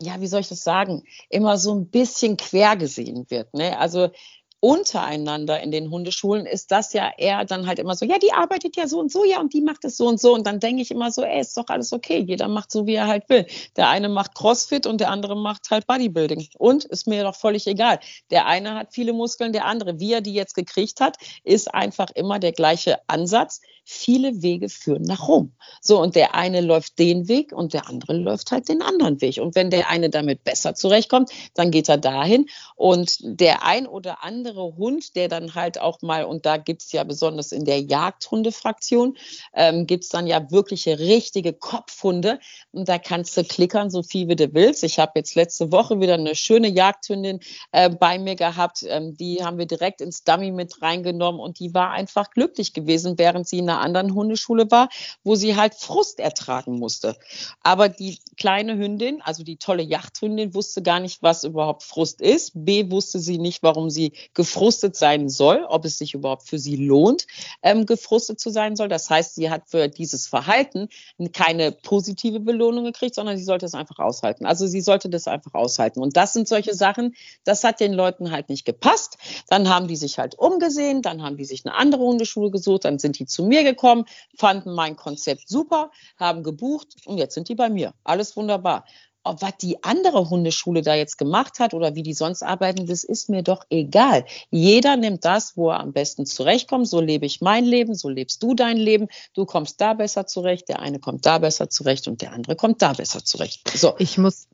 ja, 0.00 0.20
wie 0.20 0.26
soll 0.26 0.40
ich 0.40 0.48
das 0.48 0.62
sagen, 0.62 1.02
immer 1.30 1.58
so 1.58 1.74
ein 1.74 1.88
bisschen 1.88 2.36
quer 2.36 2.76
gesehen 2.76 3.26
wird. 3.30 3.54
Ne? 3.54 3.78
Also 3.78 4.10
untereinander 4.60 5.60
in 5.60 5.70
den 5.70 5.90
Hundeschulen 5.90 6.46
ist 6.46 6.72
das 6.72 6.92
ja 6.92 7.10
eher 7.18 7.44
dann 7.44 7.66
halt 7.66 7.78
immer 7.78 7.94
so, 7.94 8.06
ja, 8.06 8.18
die 8.18 8.32
arbeitet 8.32 8.76
ja 8.76 8.86
so 8.86 8.98
und 8.98 9.12
so, 9.12 9.24
ja, 9.24 9.40
und 9.40 9.52
die 9.52 9.60
macht 9.60 9.84
es 9.84 9.96
so 9.96 10.06
und 10.08 10.20
so. 10.20 10.34
Und 10.34 10.46
dann 10.46 10.60
denke 10.60 10.82
ich 10.82 10.90
immer 10.90 11.10
so, 11.10 11.22
ey, 11.22 11.40
ist 11.40 11.56
doch 11.56 11.68
alles 11.68 11.92
okay. 11.92 12.24
Jeder 12.26 12.48
macht 12.48 12.70
so, 12.70 12.86
wie 12.86 12.94
er 12.94 13.06
halt 13.06 13.28
will. 13.28 13.46
Der 13.76 13.88
eine 13.88 14.08
macht 14.08 14.34
Crossfit 14.34 14.86
und 14.86 15.00
der 15.00 15.10
andere 15.10 15.36
macht 15.36 15.70
halt 15.70 15.86
Bodybuilding. 15.86 16.48
Und 16.58 16.84
ist 16.84 17.06
mir 17.06 17.22
doch 17.22 17.36
völlig 17.36 17.66
egal. 17.66 18.00
Der 18.30 18.46
eine 18.46 18.74
hat 18.74 18.92
viele 18.92 19.12
Muskeln, 19.12 19.52
der 19.52 19.66
andere, 19.66 20.00
wie 20.00 20.12
er 20.12 20.20
die 20.20 20.34
jetzt 20.34 20.54
gekriegt 20.54 21.00
hat, 21.00 21.16
ist 21.44 21.72
einfach 21.74 22.10
immer 22.14 22.38
der 22.38 22.52
gleiche 22.52 22.98
Ansatz 23.08 23.60
viele 23.88 24.42
Wege 24.42 24.68
führen 24.68 25.02
nach 25.02 25.28
Rom. 25.28 25.52
So, 25.80 26.00
und 26.00 26.16
der 26.16 26.34
eine 26.34 26.60
läuft 26.60 26.98
den 26.98 27.28
Weg 27.28 27.52
und 27.52 27.72
der 27.72 27.88
andere 27.88 28.14
läuft 28.14 28.50
halt 28.50 28.68
den 28.68 28.82
anderen 28.82 29.20
Weg. 29.20 29.38
Und 29.40 29.54
wenn 29.54 29.70
der 29.70 29.88
eine 29.88 30.10
damit 30.10 30.42
besser 30.42 30.74
zurechtkommt, 30.74 31.30
dann 31.54 31.70
geht 31.70 31.88
er 31.88 31.96
dahin. 31.96 32.46
Und 32.74 33.18
der 33.22 33.64
ein 33.64 33.86
oder 33.86 34.24
andere 34.24 34.45
Hund, 34.54 35.16
der 35.16 35.28
dann 35.28 35.54
halt 35.54 35.80
auch 35.80 36.02
mal, 36.02 36.24
und 36.24 36.46
da 36.46 36.56
gibt's 36.56 36.92
ja 36.92 37.04
besonders 37.04 37.52
in 37.52 37.64
der 37.64 37.80
Jagdhundefraktion, 37.80 39.16
ähm, 39.54 39.86
gibt's 39.86 40.08
dann 40.08 40.26
ja 40.26 40.50
wirkliche 40.50 40.98
richtige 40.98 41.52
Kopfhunde. 41.52 42.38
Und 42.72 42.88
da 42.88 42.98
kannst 42.98 43.36
du 43.36 43.44
klickern, 43.44 43.90
so 43.90 44.02
viel 44.02 44.28
wie 44.28 44.36
du 44.36 44.52
willst. 44.54 44.84
Ich 44.84 44.98
habe 44.98 45.12
jetzt 45.16 45.34
letzte 45.34 45.72
Woche 45.72 46.00
wieder 46.00 46.14
eine 46.14 46.34
schöne 46.34 46.68
Jagdhündin 46.68 47.40
äh, 47.72 47.90
bei 47.90 48.18
mir 48.18 48.36
gehabt. 48.36 48.84
Ähm, 48.86 49.16
die 49.16 49.44
haben 49.44 49.58
wir 49.58 49.66
direkt 49.66 50.00
ins 50.00 50.24
Dummy 50.24 50.50
mit 50.50 50.82
reingenommen 50.82 51.40
und 51.40 51.58
die 51.58 51.74
war 51.74 51.90
einfach 51.90 52.30
glücklich 52.30 52.72
gewesen, 52.72 53.18
während 53.18 53.48
sie 53.48 53.58
in 53.58 53.70
einer 53.70 53.80
anderen 53.80 54.14
Hundeschule 54.14 54.70
war, 54.70 54.88
wo 55.24 55.34
sie 55.34 55.56
halt 55.56 55.74
Frust 55.74 56.20
ertragen 56.20 56.78
musste. 56.78 57.16
Aber 57.62 57.88
die 57.88 58.18
kleine 58.36 58.76
Hündin, 58.76 59.22
also 59.22 59.42
die 59.42 59.56
tolle 59.56 59.82
Yachthündin, 59.82 60.54
wusste 60.54 60.82
gar 60.82 61.00
nicht, 61.00 61.22
was 61.22 61.44
überhaupt 61.44 61.82
Frust 61.82 62.20
ist. 62.20 62.52
B 62.54 62.90
wusste 62.90 63.18
sie 63.18 63.38
nicht, 63.38 63.62
warum 63.62 63.90
sie 63.90 64.12
gefrustet 64.36 64.94
sein 64.94 65.28
soll, 65.28 65.64
ob 65.68 65.84
es 65.86 65.98
sich 65.98 66.14
überhaupt 66.14 66.46
für 66.46 66.58
sie 66.58 66.76
lohnt, 66.76 67.26
ähm, 67.62 67.86
gefrustet 67.86 68.38
zu 68.38 68.50
sein 68.50 68.76
soll. 68.76 68.88
Das 68.88 69.10
heißt, 69.10 69.34
sie 69.34 69.50
hat 69.50 69.62
für 69.66 69.88
dieses 69.88 70.28
Verhalten 70.28 70.88
keine 71.32 71.72
positive 71.72 72.38
Belohnung 72.38 72.84
gekriegt, 72.84 73.14
sondern 73.14 73.38
sie 73.38 73.44
sollte 73.44 73.66
es 73.66 73.74
einfach 73.74 73.98
aushalten. 73.98 74.44
Also 74.46 74.66
sie 74.66 74.82
sollte 74.82 75.08
das 75.08 75.26
einfach 75.26 75.54
aushalten. 75.54 76.00
Und 76.00 76.16
das 76.16 76.34
sind 76.34 76.46
solche 76.46 76.74
Sachen, 76.74 77.16
das 77.44 77.64
hat 77.64 77.80
den 77.80 77.94
Leuten 77.94 78.30
halt 78.30 78.50
nicht 78.50 78.66
gepasst. 78.66 79.16
Dann 79.48 79.70
haben 79.70 79.88
die 79.88 79.96
sich 79.96 80.18
halt 80.18 80.38
umgesehen, 80.38 81.00
dann 81.00 81.22
haben 81.22 81.38
die 81.38 81.46
sich 81.46 81.64
eine 81.64 81.74
andere 81.74 82.02
Hundeschule 82.02 82.50
gesucht, 82.50 82.84
dann 82.84 82.98
sind 82.98 83.18
die 83.18 83.26
zu 83.26 83.42
mir 83.42 83.64
gekommen, 83.64 84.04
fanden 84.36 84.74
mein 84.74 84.96
Konzept 84.96 85.48
super, 85.48 85.90
haben 86.18 86.42
gebucht 86.42 86.88
und 87.06 87.16
jetzt 87.16 87.34
sind 87.34 87.48
die 87.48 87.54
bei 87.54 87.70
mir. 87.70 87.94
Alles 88.04 88.36
wunderbar. 88.36 88.84
Ob 89.26 89.42
was 89.42 89.56
die 89.58 89.82
andere 89.82 90.30
Hundeschule 90.30 90.82
da 90.82 90.94
jetzt 90.94 91.18
gemacht 91.18 91.58
hat 91.58 91.74
oder 91.74 91.94
wie 91.94 92.02
die 92.02 92.14
sonst 92.14 92.42
arbeiten, 92.42 92.86
das 92.86 93.04
ist 93.04 93.28
mir 93.28 93.42
doch 93.42 93.64
egal. 93.70 94.24
Jeder 94.50 94.96
nimmt 94.96 95.24
das, 95.24 95.56
wo 95.56 95.70
er 95.70 95.80
am 95.80 95.92
besten 95.92 96.26
zurechtkommt. 96.26 96.88
So 96.88 97.00
lebe 97.00 97.26
ich 97.26 97.40
mein 97.40 97.64
Leben, 97.64 97.94
so 97.94 98.08
lebst 98.08 98.42
du 98.42 98.54
dein 98.54 98.76
Leben. 98.76 99.08
Du 99.34 99.44
kommst 99.44 99.80
da 99.80 99.94
besser 99.94 100.26
zurecht, 100.26 100.68
der 100.68 100.80
eine 100.80 100.98
kommt 100.98 101.26
da 101.26 101.38
besser 101.38 101.68
zurecht 101.68 102.08
und 102.08 102.22
der 102.22 102.32
andere 102.32 102.56
kommt 102.56 102.82
da 102.82 102.92
besser 102.92 103.24
zurecht. 103.24 103.68
So. 103.76 103.94
Ich 103.98 104.16
muss 104.16 104.46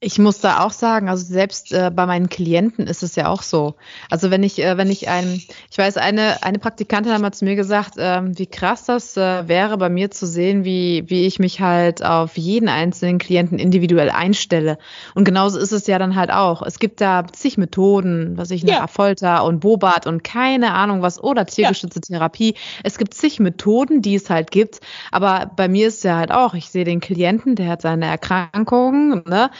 Ich 0.00 0.20
muss 0.20 0.38
da 0.38 0.60
auch 0.60 0.70
sagen, 0.70 1.08
also 1.08 1.24
selbst 1.24 1.72
äh, 1.72 1.90
bei 1.92 2.06
meinen 2.06 2.28
Klienten 2.28 2.86
ist 2.86 3.02
es 3.02 3.16
ja 3.16 3.26
auch 3.26 3.42
so. 3.42 3.74
Also 4.08 4.30
wenn 4.30 4.44
ich, 4.44 4.62
äh, 4.62 4.76
wenn 4.76 4.90
ich 4.90 5.08
ein, 5.08 5.42
ich 5.72 5.76
weiß, 5.76 5.96
eine, 5.96 6.44
eine 6.44 6.60
Praktikantin 6.60 7.12
hat 7.12 7.20
mal 7.20 7.32
zu 7.32 7.44
mir 7.44 7.56
gesagt, 7.56 7.98
äh, 7.98 8.22
wie 8.22 8.46
krass 8.46 8.84
das 8.84 9.16
äh, 9.16 9.48
wäre, 9.48 9.76
bei 9.76 9.88
mir 9.88 10.12
zu 10.12 10.28
sehen, 10.28 10.64
wie, 10.64 11.02
wie 11.08 11.26
ich 11.26 11.40
mich 11.40 11.60
halt 11.60 12.04
auf 12.04 12.38
jeden 12.38 12.68
einzelnen 12.68 13.18
Klienten 13.18 13.58
individuell 13.58 14.10
einstelle. 14.10 14.78
Und 15.16 15.24
genauso 15.24 15.58
ist 15.58 15.72
es 15.72 15.88
ja 15.88 15.98
dann 15.98 16.14
halt 16.14 16.30
auch. 16.30 16.62
Es 16.62 16.78
gibt 16.78 17.00
da 17.00 17.26
zig 17.32 17.58
Methoden, 17.58 18.36
was 18.36 18.52
ich, 18.52 18.62
ja. 18.62 18.86
Folter 18.86 19.42
und 19.42 19.58
Bobat 19.58 20.06
und 20.06 20.22
keine 20.22 20.74
Ahnung 20.74 21.02
was, 21.02 21.20
oder 21.20 21.44
tiergestützte 21.44 22.00
ja. 22.04 22.18
Therapie. 22.18 22.54
Es 22.84 22.98
gibt 22.98 23.14
zig 23.14 23.40
Methoden, 23.40 24.00
die 24.00 24.14
es 24.14 24.30
halt 24.30 24.52
gibt. 24.52 24.78
Aber 25.10 25.50
bei 25.56 25.66
mir 25.66 25.88
ist 25.88 26.04
ja 26.04 26.18
halt 26.18 26.30
auch, 26.30 26.54
ich 26.54 26.70
sehe 26.70 26.84
den 26.84 27.00
Klienten, 27.00 27.56
der 27.56 27.66
hat 27.66 27.82
seine 27.82 28.06
Erkrankungen, 28.06 29.24
ne? 29.26 29.50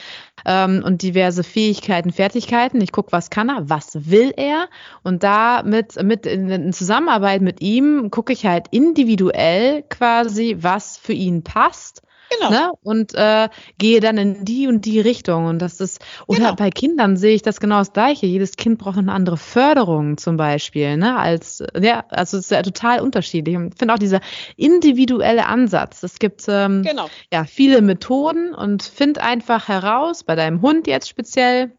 Ähm, 0.49 0.83
und 0.83 1.03
diverse 1.03 1.45
Fähigkeiten, 1.45 2.11
Fertigkeiten. 2.11 2.81
Ich 2.81 2.91
gucke, 2.91 3.13
was 3.13 3.29
kann 3.29 3.51
er, 3.51 3.69
was 3.69 4.11
will 4.11 4.33
er. 4.35 4.69
Und 5.05 5.23
da 5.23 5.63
mit, 5.63 6.03
mit 6.03 6.27
in, 6.27 6.49
in 6.49 6.73
Zusammenarbeit 6.73 7.43
mit 7.43 7.61
ihm 7.61 8.11
gucke 8.11 8.33
ich 8.33 8.47
halt 8.47 8.67
individuell 8.71 9.85
quasi, 9.91 10.57
was 10.61 10.97
für 10.97 11.13
ihn 11.13 11.45
passt 11.45 12.03
Genau. 12.31 12.51
Ne? 12.51 12.73
Und 12.83 13.15
äh, 13.15 13.49
gehe 13.79 14.01
dann 14.01 14.19
in 14.19 14.45
die 14.45 14.67
und 14.67 14.85
die 14.85 15.01
Richtung. 15.01 15.47
Und 15.47 15.61
das 15.61 15.81
ist, 15.81 16.01
oder 16.27 16.39
genau. 16.39 16.55
bei 16.55 16.71
Kindern 16.71 17.17
sehe 17.17 17.35
ich 17.35 17.43
das 17.43 17.61
genau 17.61 17.79
das 17.79 17.93
Gleiche. 17.93 18.27
Jedes 18.27 18.57
Kind 18.57 18.79
braucht 18.79 18.99
eine 18.99 19.13
andere 19.13 19.37
Förderung 19.37 20.19
zum 20.19 20.37
Beispiel, 20.37 20.97
ne? 20.97 21.17
Als, 21.17 21.63
ja, 21.81 22.05
also 22.09 22.37
es 22.37 22.45
ist 22.45 22.51
ja 22.51 22.63
total 22.63 23.01
unterschiedlich. 23.01 23.57
Und 23.57 23.73
ich 23.73 23.79
finde 23.79 23.95
auch 23.95 23.99
dieser 23.99 24.21
individuelle 24.57 25.47
Ansatz. 25.47 26.03
Es 26.03 26.19
gibt 26.19 26.45
ähm, 26.49 26.83
genau. 26.83 27.09
ja 27.33 27.45
viele 27.45 27.81
Methoden 27.81 28.55
und 28.55 28.83
find 28.83 29.19
einfach 29.19 29.69
heraus, 29.69 30.25
bei 30.25 30.35
deinem 30.35 30.63
Hund 30.63 30.87
jetzt 30.87 31.09
speziell 31.09 31.73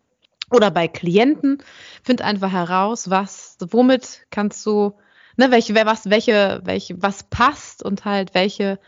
oder 0.51 0.71
bei 0.71 0.87
Klienten, 0.87 1.59
find 2.03 2.21
einfach 2.21 2.51
heraus, 2.51 3.09
was, 3.09 3.57
womit 3.69 4.25
kannst 4.31 4.65
du, 4.65 4.93
ne, 5.37 5.51
welche, 5.51 5.75
was, 5.75 6.09
welche, 6.09 6.61
welche, 6.63 7.01
was 7.01 7.23
passt 7.23 7.83
und 7.83 8.05
halt 8.05 8.33
welche 8.33 8.79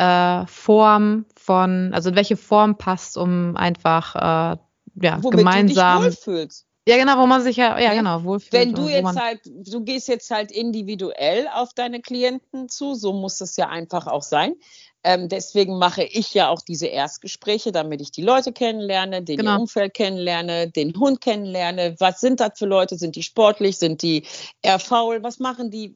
äh, 0.00 0.46
Form 0.46 1.26
von, 1.36 1.92
also 1.92 2.14
welche 2.14 2.36
Form 2.36 2.78
passt, 2.78 3.18
um 3.18 3.54
einfach 3.56 4.14
äh, 4.16 4.56
ja, 5.02 5.22
Womit 5.22 5.38
gemeinsam. 5.38 6.02
Du 6.02 6.08
dich 6.08 6.18
wohlfühlst. 6.26 6.66
Ja, 6.88 6.96
genau, 6.96 7.18
wo 7.18 7.26
man 7.26 7.42
sich 7.42 7.56
ja, 7.56 7.78
ja, 7.78 7.92
genau, 7.92 8.24
wohlfühlt. 8.24 8.52
Wenn 8.52 8.74
du 8.74 8.88
jetzt 8.88 9.20
halt, 9.20 9.40
du 9.44 9.84
gehst 9.84 10.08
jetzt 10.08 10.30
halt 10.30 10.50
individuell 10.50 11.46
auf 11.54 11.74
deine 11.74 12.00
Klienten 12.00 12.70
zu, 12.70 12.94
so 12.94 13.12
muss 13.12 13.42
es 13.42 13.56
ja 13.56 13.68
einfach 13.68 14.06
auch 14.06 14.22
sein. 14.22 14.54
Ähm, 15.02 15.28
deswegen 15.28 15.78
mache 15.78 16.02
ich 16.02 16.34
ja 16.34 16.48
auch 16.50 16.60
diese 16.60 16.86
Erstgespräche, 16.86 17.72
damit 17.72 18.02
ich 18.02 18.12
die 18.12 18.22
Leute 18.22 18.52
kennenlerne, 18.52 19.22
den 19.22 19.38
genau. 19.38 19.60
Umfeld 19.60 19.94
kennenlerne, 19.94 20.68
den 20.70 20.94
Hund 20.98 21.20
kennenlerne. 21.20 21.96
Was 21.98 22.20
sind 22.20 22.40
das 22.40 22.58
für 22.58 22.66
Leute? 22.66 22.98
Sind 22.98 23.16
die 23.16 23.22
sportlich? 23.22 23.78
Sind 23.78 24.02
die 24.02 24.26
eher 24.60 24.78
faul? 24.78 25.22
Was 25.22 25.38
machen 25.38 25.70
die? 25.70 25.94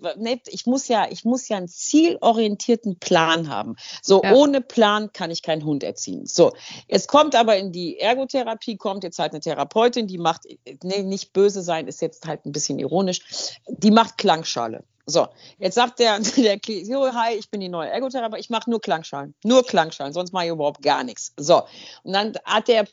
Ich 0.49 0.67
muss 0.67 0.89
ja, 0.89 1.07
ich 1.11 1.25
muss 1.25 1.49
ja 1.49 1.59
einen 1.59 1.69
zielorientierten 1.69 2.99
Plan 2.99 3.51
haben. 3.51 3.77
So 4.03 4.23
ja. 4.23 4.33
ohne 4.33 4.63
Plan 4.63 5.13
kann 5.13 5.31
ich 5.31 5.43
keinen 5.43 5.65
Hund 5.65 5.83
erziehen. 5.83 6.27
So 6.27 6.53
jetzt 6.89 7.09
kommt 7.09 7.35
aber 7.35 7.59
in 7.59 7.73
die 7.73 7.99
Ergotherapie 7.99 8.77
kommt 8.77 9.05
jetzt 9.05 9.19
halt 9.19 9.33
eine 9.33 9.41
Therapeutin, 9.41 10.07
die 10.07 10.19
macht, 10.19 10.43
nee, 10.83 11.03
nicht 11.03 11.33
böse 11.33 11.63
sein, 11.63 11.89
ist 11.89 12.01
jetzt 12.01 12.27
halt 12.27 12.47
ein 12.47 12.53
bisschen 12.53 12.79
ironisch. 12.79 13.21
Die 13.69 13.91
macht 13.91 14.17
Klangschale. 14.17 14.85
So, 15.07 15.29
jetzt 15.59 15.75
sagt 15.75 15.99
der, 15.99 16.19
der 16.37 16.59
so, 16.85 17.13
hi, 17.13 17.35
ich 17.35 17.51
bin 17.51 17.61
die 17.61 17.69
neue 17.69 17.91
Ergotherapeutin, 17.91 18.41
ich 18.41 18.51
mache 18.51 18.71
nur 18.71 18.81
Klangschalen, 18.81 19.35
nur 19.45 19.65
Klangschalen, 19.65 20.13
sonst 20.13 20.33
mache 20.33 20.47
ich 20.47 20.51
überhaupt 20.51 20.83
gar 20.83 21.05
nichts. 21.05 21.33
So, 21.37 21.63
und 22.03 22.13
dann 22.13 22.35
hat 22.45 22.69
der, 22.69 22.87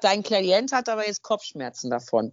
dein 0.00 0.22
Klient 0.22 0.72
hat 0.72 0.88
aber 0.88 1.06
jetzt 1.06 1.22
Kopfschmerzen 1.22 1.90
davon. 1.90 2.32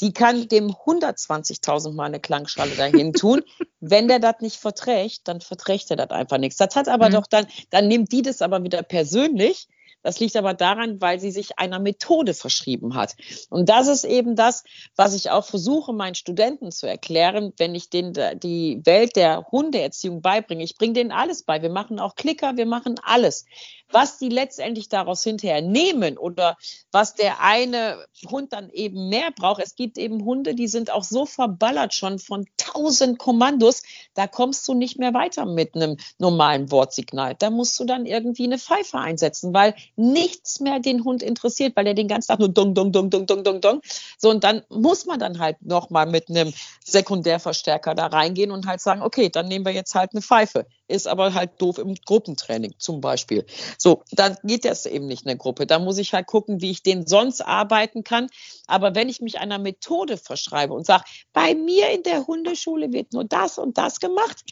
Die 0.00 0.12
kann 0.12 0.48
dem 0.48 0.70
120.000 0.70 1.92
Mal 1.92 2.06
eine 2.06 2.20
Klangschale 2.20 2.74
dahin 2.74 3.12
tun. 3.12 3.42
Wenn 3.80 4.08
der 4.08 4.18
das 4.18 4.40
nicht 4.40 4.56
verträgt, 4.56 5.28
dann 5.28 5.40
verträgt 5.40 5.90
er 5.90 5.96
das 5.96 6.10
einfach 6.10 6.38
nichts. 6.38 6.56
Das 6.56 6.74
hat 6.74 6.88
aber 6.88 7.08
mhm. 7.08 7.12
doch 7.12 7.26
dann, 7.28 7.46
dann 7.70 7.86
nimmt 7.86 8.10
die 8.10 8.22
das 8.22 8.42
aber 8.42 8.64
wieder 8.64 8.82
persönlich 8.82 9.68
das 10.08 10.20
liegt 10.20 10.36
aber 10.36 10.54
daran, 10.54 11.02
weil 11.02 11.20
sie 11.20 11.30
sich 11.30 11.58
einer 11.58 11.78
Methode 11.78 12.32
verschrieben 12.32 12.94
hat. 12.94 13.14
Und 13.50 13.68
das 13.68 13.88
ist 13.88 14.04
eben 14.04 14.36
das, 14.36 14.64
was 14.96 15.14
ich 15.14 15.30
auch 15.30 15.44
versuche, 15.44 15.92
meinen 15.92 16.14
Studenten 16.14 16.72
zu 16.72 16.86
erklären, 16.86 17.52
wenn 17.58 17.74
ich 17.74 17.90
denen 17.90 18.14
die 18.40 18.80
Welt 18.84 19.16
der 19.16 19.46
Hundeerziehung 19.52 20.22
beibringe. 20.22 20.64
Ich 20.64 20.78
bringe 20.78 20.94
denen 20.94 21.12
alles 21.12 21.42
bei. 21.42 21.60
Wir 21.60 21.68
machen 21.68 22.00
auch 22.00 22.14
Klicker, 22.14 22.56
wir 22.56 22.64
machen 22.64 22.94
alles. 23.02 23.44
Was 23.90 24.18
die 24.18 24.28
letztendlich 24.28 24.88
daraus 24.88 25.22
hinterher 25.22 25.62
nehmen 25.62 26.18
oder 26.18 26.56
was 26.92 27.14
der 27.14 27.40
eine 27.40 28.04
Hund 28.28 28.52
dann 28.52 28.70
eben 28.70 29.08
mehr 29.08 29.30
braucht. 29.34 29.62
Es 29.62 29.76
gibt 29.76 29.98
eben 29.98 30.24
Hunde, 30.24 30.54
die 30.54 30.68
sind 30.68 30.90
auch 30.90 31.04
so 31.04 31.26
verballert 31.26 31.94
schon 31.94 32.18
von 32.18 32.46
tausend 32.56 33.18
Kommandos, 33.18 33.82
da 34.14 34.26
kommst 34.26 34.66
du 34.68 34.74
nicht 34.74 34.98
mehr 34.98 35.14
weiter 35.14 35.46
mit 35.46 35.74
einem 35.74 35.96
normalen 36.18 36.70
Wortsignal. 36.70 37.34
Da 37.38 37.50
musst 37.50 37.78
du 37.80 37.84
dann 37.84 38.06
irgendwie 38.06 38.44
eine 38.44 38.58
Pfeife 38.58 38.98
einsetzen, 38.98 39.54
weil 39.54 39.74
nichts 39.96 40.60
mehr 40.60 40.80
den 40.80 41.04
Hund 41.04 41.22
interessiert, 41.22 41.76
weil 41.76 41.86
er 41.86 41.94
den 41.94 42.08
ganzen 42.08 42.28
Tag 42.28 42.40
nur 42.40 42.48
dong, 42.48 42.74
dong, 42.74 42.92
dong, 42.92 43.10
dong, 43.10 43.26
dong, 43.26 43.44
dong, 43.44 43.60
dong. 43.60 43.80
So, 44.18 44.30
und 44.30 44.44
dann 44.44 44.62
muss 44.68 45.06
man 45.06 45.18
dann 45.18 45.38
halt 45.38 45.62
nochmal 45.62 46.06
mit 46.06 46.28
einem 46.28 46.52
Sekundärverstärker 46.84 47.94
da 47.94 48.06
reingehen 48.06 48.50
und 48.50 48.66
halt 48.66 48.80
sagen, 48.80 49.02
okay, 49.02 49.28
dann 49.28 49.48
nehmen 49.48 49.64
wir 49.64 49.72
jetzt 49.72 49.94
halt 49.94 50.12
eine 50.12 50.22
Pfeife 50.22 50.66
ist 50.88 51.06
aber 51.06 51.34
halt 51.34 51.60
doof 51.60 51.78
im 51.78 51.94
Gruppentraining 51.94 52.74
zum 52.78 53.00
Beispiel. 53.00 53.46
So, 53.76 54.02
dann 54.10 54.36
geht 54.42 54.64
das 54.64 54.86
eben 54.86 55.06
nicht 55.06 55.22
in 55.22 55.28
der 55.28 55.36
Gruppe. 55.36 55.66
Da 55.66 55.78
muss 55.78 55.98
ich 55.98 56.14
halt 56.14 56.26
gucken, 56.26 56.60
wie 56.60 56.70
ich 56.70 56.82
den 56.82 57.06
sonst 57.06 57.42
arbeiten 57.42 58.02
kann. 58.04 58.28
Aber 58.66 58.94
wenn 58.94 59.08
ich 59.08 59.20
mich 59.20 59.38
einer 59.38 59.58
Methode 59.58 60.16
verschreibe 60.16 60.74
und 60.74 60.86
sage, 60.86 61.04
bei 61.32 61.54
mir 61.54 61.90
in 61.90 62.02
der 62.02 62.26
Hundeschule 62.26 62.92
wird 62.92 63.12
nur 63.12 63.24
das 63.24 63.58
und 63.58 63.78
das 63.78 64.00
gemacht, 64.00 64.42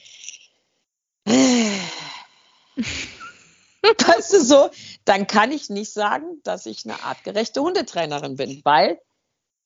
weißt 4.07 4.33
du 4.33 4.43
so, 4.43 4.71
dann 5.05 5.27
kann 5.27 5.51
ich 5.51 5.71
nicht 5.71 5.93
sagen, 5.93 6.41
dass 6.45 6.67
ich 6.67 6.85
eine 6.85 7.03
artgerechte 7.03 7.61
Hundetrainerin 7.61 8.37
bin, 8.37 8.61
weil 8.65 9.01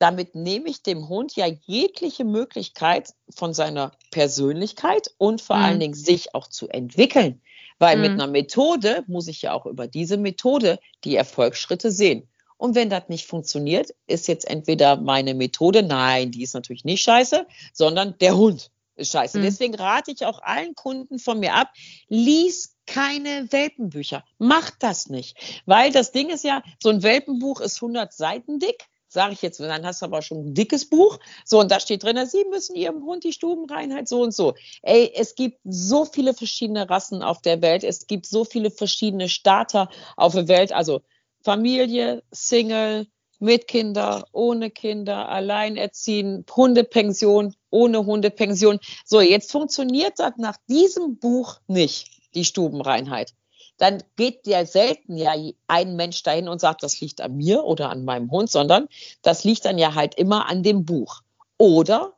damit 0.00 0.34
nehme 0.34 0.70
ich 0.70 0.82
dem 0.82 1.08
Hund 1.08 1.36
ja 1.36 1.46
jegliche 1.46 2.24
Möglichkeit 2.24 3.12
von 3.28 3.52
seiner 3.52 3.92
Persönlichkeit 4.10 5.14
und 5.18 5.42
vor 5.42 5.56
mhm. 5.56 5.62
allen 5.62 5.80
Dingen 5.80 5.94
sich 5.94 6.34
auch 6.34 6.48
zu 6.48 6.68
entwickeln. 6.68 7.42
Weil 7.78 7.96
mhm. 7.96 8.02
mit 8.02 8.10
einer 8.12 8.26
Methode 8.26 9.04
muss 9.06 9.28
ich 9.28 9.42
ja 9.42 9.52
auch 9.52 9.66
über 9.66 9.86
diese 9.86 10.16
Methode 10.16 10.80
die 11.04 11.16
Erfolgsschritte 11.16 11.90
sehen. 11.90 12.26
Und 12.56 12.74
wenn 12.74 12.88
das 12.88 13.08
nicht 13.08 13.26
funktioniert, 13.26 13.94
ist 14.06 14.26
jetzt 14.26 14.48
entweder 14.48 14.96
meine 14.96 15.34
Methode, 15.34 15.82
nein, 15.82 16.30
die 16.30 16.42
ist 16.42 16.54
natürlich 16.54 16.84
nicht 16.84 17.02
scheiße, 17.02 17.46
sondern 17.74 18.16
der 18.20 18.36
Hund 18.36 18.70
ist 18.96 19.12
scheiße. 19.12 19.38
Mhm. 19.38 19.42
Deswegen 19.42 19.74
rate 19.74 20.12
ich 20.12 20.24
auch 20.24 20.42
allen 20.42 20.74
Kunden 20.74 21.18
von 21.18 21.40
mir 21.40 21.54
ab, 21.54 21.68
lies 22.08 22.76
keine 22.86 23.52
Welpenbücher. 23.52 24.24
Macht 24.38 24.76
das 24.80 25.08
nicht. 25.10 25.62
Weil 25.66 25.92
das 25.92 26.12
Ding 26.12 26.30
ist 26.30 26.44
ja, 26.44 26.62
so 26.82 26.88
ein 26.88 27.02
Welpenbuch 27.02 27.60
ist 27.60 27.76
100 27.76 28.12
Seiten 28.12 28.58
dick 28.58 28.89
sage 29.12 29.32
ich 29.32 29.42
jetzt, 29.42 29.60
dann 29.60 29.84
hast 29.84 30.02
du 30.02 30.06
aber 30.06 30.22
schon 30.22 30.38
ein 30.46 30.54
dickes 30.54 30.88
Buch. 30.88 31.18
So, 31.44 31.58
und 31.60 31.70
da 31.70 31.80
steht 31.80 32.02
drin, 32.02 32.18
Sie 32.26 32.44
müssen 32.48 32.76
Ihrem 32.76 33.04
Hund 33.04 33.24
die 33.24 33.32
Stubenreinheit 33.32 34.08
so 34.08 34.22
und 34.22 34.32
so. 34.32 34.54
Ey, 34.82 35.12
es 35.14 35.34
gibt 35.34 35.58
so 35.64 36.04
viele 36.04 36.32
verschiedene 36.32 36.88
Rassen 36.88 37.22
auf 37.22 37.42
der 37.42 37.60
Welt. 37.60 37.84
Es 37.84 38.06
gibt 38.06 38.26
so 38.26 38.44
viele 38.44 38.70
verschiedene 38.70 39.28
Starter 39.28 39.88
auf 40.16 40.34
der 40.34 40.48
Welt. 40.48 40.72
Also 40.72 41.02
Familie, 41.42 42.22
Single, 42.30 43.06
mit 43.40 43.66
Kinder, 43.66 44.26
ohne 44.32 44.70
Kinder, 44.70 45.28
alleinerziehen, 45.30 46.44
Hundepension, 46.54 47.54
ohne 47.70 48.04
Hundepension. 48.04 48.78
So, 49.06 49.20
jetzt 49.20 49.50
funktioniert 49.50 50.18
das 50.18 50.32
nach 50.36 50.58
diesem 50.68 51.18
Buch 51.18 51.58
nicht, 51.66 52.34
die 52.34 52.44
Stubenreinheit 52.44 53.34
dann 53.80 54.02
geht 54.16 54.46
ja 54.46 54.66
selten 54.66 55.16
ja 55.16 55.32
ein 55.66 55.96
Mensch 55.96 56.22
dahin 56.22 56.48
und 56.48 56.60
sagt, 56.60 56.82
das 56.82 57.00
liegt 57.00 57.22
an 57.22 57.36
mir 57.36 57.64
oder 57.64 57.88
an 57.88 58.04
meinem 58.04 58.30
Hund, 58.30 58.50
sondern 58.50 58.88
das 59.22 59.42
liegt 59.42 59.64
dann 59.64 59.78
ja 59.78 59.94
halt 59.94 60.14
immer 60.16 60.48
an 60.48 60.62
dem 60.62 60.84
Buch. 60.84 61.22
Oder 61.56 62.12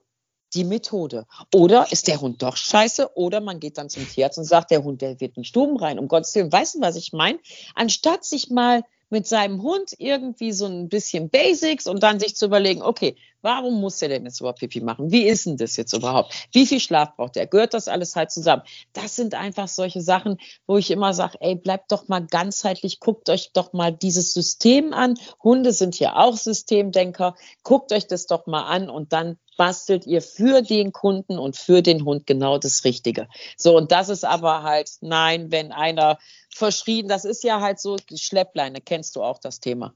die 0.54 0.64
Methode. 0.64 1.24
Oder 1.54 1.90
ist 1.92 2.08
der 2.08 2.20
Hund 2.20 2.42
doch 2.42 2.56
scheiße? 2.56 3.16
Oder 3.16 3.40
man 3.40 3.60
geht 3.60 3.78
dann 3.78 3.88
zum 3.88 4.06
Tierarzt 4.08 4.38
und 4.38 4.44
sagt, 4.44 4.72
der 4.72 4.82
Hund, 4.82 5.02
der 5.02 5.20
wird 5.20 5.36
in 5.36 5.44
Stuben 5.44 5.76
rein. 5.76 5.98
Um 5.98 6.08
Gottes 6.08 6.34
Willen, 6.34 6.52
weißt 6.52 6.74
du, 6.74 6.80
was 6.80 6.96
ich 6.96 7.12
meine? 7.12 7.38
Anstatt 7.74 8.24
sich 8.24 8.50
mal 8.50 8.82
mit 9.08 9.26
seinem 9.28 9.62
Hund 9.62 9.92
irgendwie 9.98 10.52
so 10.52 10.66
ein 10.66 10.88
bisschen 10.88 11.30
Basics 11.30 11.86
und 11.86 12.02
dann 12.02 12.18
sich 12.18 12.34
zu 12.34 12.46
überlegen, 12.46 12.82
okay, 12.82 13.16
warum 13.42 13.80
muss 13.80 14.00
er 14.00 14.08
denn 14.08 14.24
jetzt 14.24 14.40
überhaupt 14.40 14.60
Pipi 14.60 14.80
machen? 14.80 15.12
Wie 15.12 15.24
ist 15.24 15.46
denn 15.46 15.56
das 15.56 15.76
jetzt 15.76 15.92
überhaupt? 15.92 16.34
Wie 16.52 16.66
viel 16.66 16.80
Schlaf 16.80 17.16
braucht 17.16 17.36
er? 17.36 17.46
Gehört 17.46 17.74
das 17.74 17.88
alles 17.88 18.16
halt 18.16 18.30
zusammen? 18.30 18.62
Das 18.92 19.16
sind 19.16 19.34
einfach 19.34 19.68
solche 19.68 20.00
Sachen, 20.00 20.38
wo 20.66 20.78
ich 20.78 20.90
immer 20.90 21.12
sage, 21.12 21.36
ey, 21.40 21.54
bleibt 21.54 21.92
doch 21.92 22.08
mal 22.08 22.24
ganzheitlich, 22.26 23.00
guckt 23.00 23.28
euch 23.28 23.52
doch 23.52 23.72
mal 23.72 23.92
dieses 23.92 24.32
System 24.32 24.92
an. 24.92 25.18
Hunde 25.42 25.72
sind 25.72 25.98
ja 25.98 26.16
auch 26.16 26.36
Systemdenker. 26.36 27.34
Guckt 27.62 27.92
euch 27.92 28.06
das 28.06 28.26
doch 28.26 28.46
mal 28.46 28.62
an 28.62 28.88
und 28.88 29.12
dann 29.12 29.38
bastelt 29.56 30.06
ihr 30.06 30.22
für 30.22 30.62
den 30.62 30.92
Kunden 30.92 31.38
und 31.38 31.56
für 31.56 31.82
den 31.82 32.04
Hund 32.04 32.26
genau 32.26 32.58
das 32.58 32.84
Richtige. 32.84 33.28
So, 33.56 33.76
und 33.76 33.92
das 33.92 34.08
ist 34.08 34.24
aber 34.24 34.62
halt, 34.62 34.90
nein, 35.00 35.50
wenn 35.50 35.72
einer 35.72 36.18
verschrien, 36.48 37.08
das 37.08 37.24
ist 37.24 37.44
ja 37.44 37.60
halt 37.60 37.80
so, 37.80 37.96
die 37.96 38.18
Schleppleine, 38.18 38.80
kennst 38.80 39.16
du 39.16 39.22
auch 39.22 39.38
das 39.38 39.60
Thema. 39.60 39.94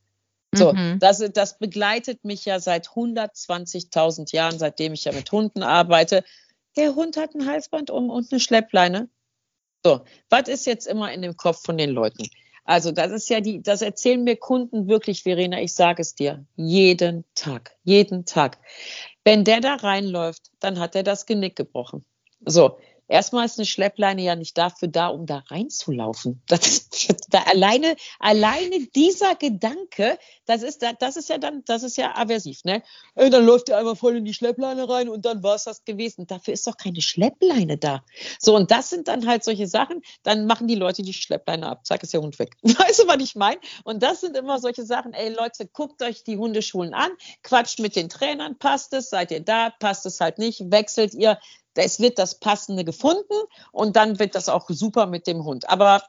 So, 0.56 0.72
mhm. 0.72 0.98
das, 0.98 1.22
das 1.32 1.58
begleitet 1.58 2.24
mich 2.24 2.44
ja 2.44 2.60
seit 2.60 2.88
120.000 2.88 4.34
Jahren, 4.34 4.58
seitdem 4.58 4.92
ich 4.92 5.04
ja 5.04 5.12
mit 5.12 5.30
Hunden 5.32 5.62
arbeite. 5.62 6.24
Der 6.76 6.94
Hund 6.94 7.16
hat 7.16 7.34
ein 7.34 7.46
Halsband 7.46 7.90
um 7.90 8.10
und 8.10 8.32
eine 8.32 8.40
Schleppleine. 8.40 9.08
So, 9.84 10.00
was 10.30 10.48
ist 10.48 10.66
jetzt 10.66 10.86
immer 10.86 11.12
in 11.12 11.22
dem 11.22 11.36
Kopf 11.36 11.62
von 11.64 11.78
den 11.78 11.90
Leuten? 11.90 12.28
Also 12.64 12.90
das 12.90 13.12
ist 13.12 13.30
ja 13.30 13.40
die, 13.40 13.62
das 13.62 13.82
erzählen 13.82 14.24
mir 14.24 14.36
Kunden 14.36 14.88
wirklich, 14.88 15.22
Verena, 15.22 15.60
ich 15.60 15.72
sage 15.72 16.02
es 16.02 16.14
dir, 16.14 16.44
jeden 16.56 17.24
Tag, 17.34 17.76
jeden 17.84 18.24
Tag. 18.24 18.58
Wenn 19.24 19.44
der 19.44 19.60
da 19.60 19.74
reinläuft, 19.76 20.50
dann 20.58 20.80
hat 20.80 20.96
er 20.96 21.04
das 21.04 21.26
Genick 21.26 21.54
gebrochen. 21.54 22.04
So, 22.44 22.78
Erstmal 23.08 23.46
ist 23.46 23.58
eine 23.58 23.66
Schleppleine 23.66 24.22
ja 24.22 24.34
nicht 24.34 24.58
dafür 24.58 24.88
da, 24.88 25.08
um 25.08 25.26
da 25.26 25.44
reinzulaufen. 25.46 26.42
Das, 26.48 26.60
da 26.60 26.85
alleine, 27.32 27.96
alleine 28.18 28.86
dieser 28.94 29.34
Gedanke, 29.34 30.18
das 30.46 30.62
ist, 30.62 30.84
das 30.98 31.16
ist 31.16 31.28
ja 31.28 31.38
dann, 31.38 31.62
das 31.66 31.82
ist 31.82 31.96
ja 31.96 32.16
aversiv, 32.16 32.64
ne? 32.64 32.82
Und 33.14 33.32
dann 33.32 33.44
läuft 33.44 33.68
er 33.68 33.78
einmal 33.78 33.96
voll 33.96 34.16
in 34.16 34.24
die 34.24 34.34
Schleppleine 34.34 34.88
rein 34.88 35.08
und 35.08 35.24
dann 35.24 35.42
war 35.42 35.56
es 35.56 35.64
das 35.64 35.84
gewesen. 35.84 36.26
Dafür 36.26 36.54
ist 36.54 36.66
doch 36.66 36.76
keine 36.76 37.00
Schleppleine 37.00 37.76
da. 37.78 38.04
So, 38.38 38.54
und 38.54 38.70
das 38.70 38.90
sind 38.90 39.08
dann 39.08 39.26
halt 39.26 39.44
solche 39.44 39.66
Sachen, 39.66 40.02
dann 40.22 40.46
machen 40.46 40.68
die 40.68 40.74
Leute 40.74 41.02
die 41.02 41.12
Schleppleine 41.12 41.66
ab. 41.66 41.86
Zack, 41.86 42.02
ist 42.02 42.12
der 42.12 42.22
Hund 42.22 42.38
weg. 42.38 42.56
Weißt 42.62 43.00
du, 43.00 43.08
was 43.08 43.22
ich 43.22 43.34
meine? 43.34 43.60
Und 43.84 44.02
das 44.02 44.20
sind 44.20 44.36
immer 44.36 44.58
solche 44.58 44.84
Sachen, 44.84 45.12
ey 45.12 45.30
Leute, 45.30 45.66
guckt 45.66 46.02
euch 46.02 46.24
die 46.24 46.36
Hundeschulen 46.36 46.94
an, 46.94 47.10
quatscht 47.42 47.80
mit 47.80 47.96
den 47.96 48.08
Trainern, 48.08 48.58
passt 48.58 48.92
es, 48.92 49.10
seid 49.10 49.30
ihr 49.30 49.40
da, 49.40 49.70
passt 49.70 50.06
es 50.06 50.20
halt 50.20 50.38
nicht, 50.38 50.70
wechselt 50.70 51.14
ihr 51.14 51.38
es 51.78 52.00
wird 52.00 52.18
das 52.18 52.38
Passende 52.38 52.84
gefunden 52.84 53.34
und 53.72 53.96
dann 53.96 54.18
wird 54.18 54.34
das 54.34 54.48
auch 54.48 54.66
super 54.68 55.06
mit 55.06 55.26
dem 55.26 55.44
Hund. 55.44 55.68
Aber 55.68 56.02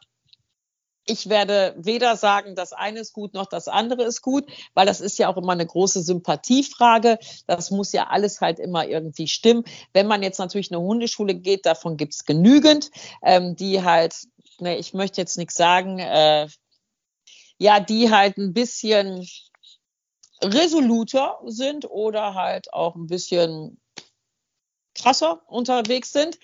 ich 1.07 1.29
werde 1.29 1.73
weder 1.77 2.15
sagen, 2.17 2.55
das 2.55 2.73
eine 2.73 2.99
ist 2.99 3.13
gut, 3.13 3.33
noch 3.33 3.47
das 3.47 3.67
andere 3.67 4.03
ist 4.03 4.21
gut, 4.21 4.45
weil 4.73 4.85
das 4.85 5.01
ist 5.01 5.17
ja 5.17 5.29
auch 5.29 5.37
immer 5.37 5.53
eine 5.53 5.65
große 5.65 6.03
Sympathiefrage. 6.03 7.17
Das 7.47 7.71
muss 7.71 7.93
ja 7.93 8.07
alles 8.07 8.41
halt 8.41 8.59
immer 8.59 8.85
irgendwie 8.87 9.27
stimmen. 9.27 9.63
Wenn 9.93 10.07
man 10.07 10.21
jetzt 10.21 10.37
natürlich 10.37 10.71
eine 10.71 10.81
Hundeschule 10.81 11.33
geht, 11.33 11.65
davon 11.65 11.97
gibt 11.97 12.13
es 12.13 12.25
genügend, 12.25 12.91
ähm, 13.23 13.55
die 13.55 13.83
halt, 13.83 14.15
ne, 14.59 14.77
ich 14.77 14.93
möchte 14.93 15.21
jetzt 15.21 15.37
nichts 15.37 15.55
sagen, 15.55 15.99
äh, 15.99 16.47
ja, 17.57 17.79
die 17.79 18.11
halt 18.11 18.37
ein 18.37 18.53
bisschen 18.53 19.25
resoluter 20.41 21.39
sind 21.45 21.89
oder 21.89 22.35
halt 22.35 22.71
auch 22.73 22.95
ein 22.95 23.07
bisschen 23.07 23.79
krasser 24.93 25.41
unterwegs 25.47 26.11
sind. 26.11 26.37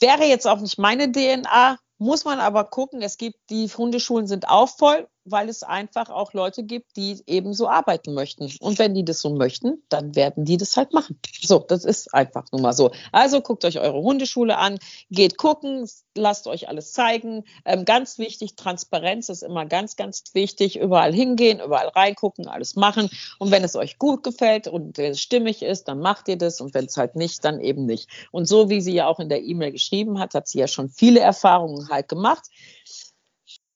Wäre 0.00 0.24
jetzt 0.24 0.46
auch 0.46 0.60
nicht 0.60 0.78
meine 0.78 1.12
DNA, 1.12 1.78
muss 2.04 2.24
man 2.24 2.38
aber 2.38 2.64
gucken. 2.64 3.02
Es 3.02 3.16
gibt, 3.16 3.50
die 3.50 3.66
Hundeschulen 3.66 4.26
sind 4.26 4.48
auch 4.48 4.68
voll 4.68 5.08
weil 5.24 5.48
es 5.48 5.62
einfach 5.62 6.10
auch 6.10 6.32
Leute 6.32 6.62
gibt, 6.62 6.96
die 6.96 7.22
eben 7.26 7.54
so 7.54 7.68
arbeiten 7.68 8.14
möchten. 8.14 8.50
Und 8.60 8.78
wenn 8.78 8.94
die 8.94 9.04
das 9.04 9.20
so 9.20 9.30
möchten, 9.30 9.82
dann 9.88 10.14
werden 10.14 10.44
die 10.44 10.56
das 10.56 10.76
halt 10.76 10.92
machen. 10.92 11.18
So, 11.40 11.58
das 11.58 11.84
ist 11.84 12.12
einfach 12.14 12.44
nun 12.52 12.62
mal 12.62 12.72
so. 12.72 12.90
Also 13.12 13.40
guckt 13.40 13.64
euch 13.64 13.78
eure 13.78 14.00
Hundeschule 14.00 14.56
an, 14.56 14.78
geht 15.10 15.36
gucken, 15.38 15.88
lasst 16.14 16.46
euch 16.46 16.68
alles 16.68 16.92
zeigen. 16.92 17.44
Ähm, 17.64 17.84
ganz 17.84 18.18
wichtig, 18.18 18.56
Transparenz 18.56 19.28
ist 19.28 19.42
immer 19.42 19.66
ganz, 19.66 19.96
ganz 19.96 20.24
wichtig. 20.32 20.78
Überall 20.78 21.12
hingehen, 21.12 21.60
überall 21.60 21.88
reingucken, 21.88 22.46
alles 22.46 22.76
machen. 22.76 23.10
Und 23.38 23.50
wenn 23.50 23.64
es 23.64 23.76
euch 23.76 23.98
gut 23.98 24.22
gefällt 24.22 24.68
und 24.68 24.98
es 24.98 25.20
stimmig 25.20 25.62
ist, 25.62 25.84
dann 25.84 26.00
macht 26.00 26.28
ihr 26.28 26.38
das. 26.38 26.60
Und 26.60 26.74
wenn 26.74 26.86
es 26.86 26.96
halt 26.96 27.16
nicht, 27.16 27.44
dann 27.44 27.60
eben 27.60 27.86
nicht. 27.86 28.08
Und 28.30 28.46
so 28.46 28.70
wie 28.70 28.80
sie 28.80 28.94
ja 28.94 29.06
auch 29.06 29.20
in 29.20 29.28
der 29.28 29.42
E-Mail 29.42 29.72
geschrieben 29.72 30.18
hat, 30.18 30.34
hat 30.34 30.48
sie 30.48 30.58
ja 30.58 30.68
schon 30.68 30.88
viele 30.88 31.20
Erfahrungen 31.20 31.88
halt 31.88 32.08
gemacht. 32.08 32.44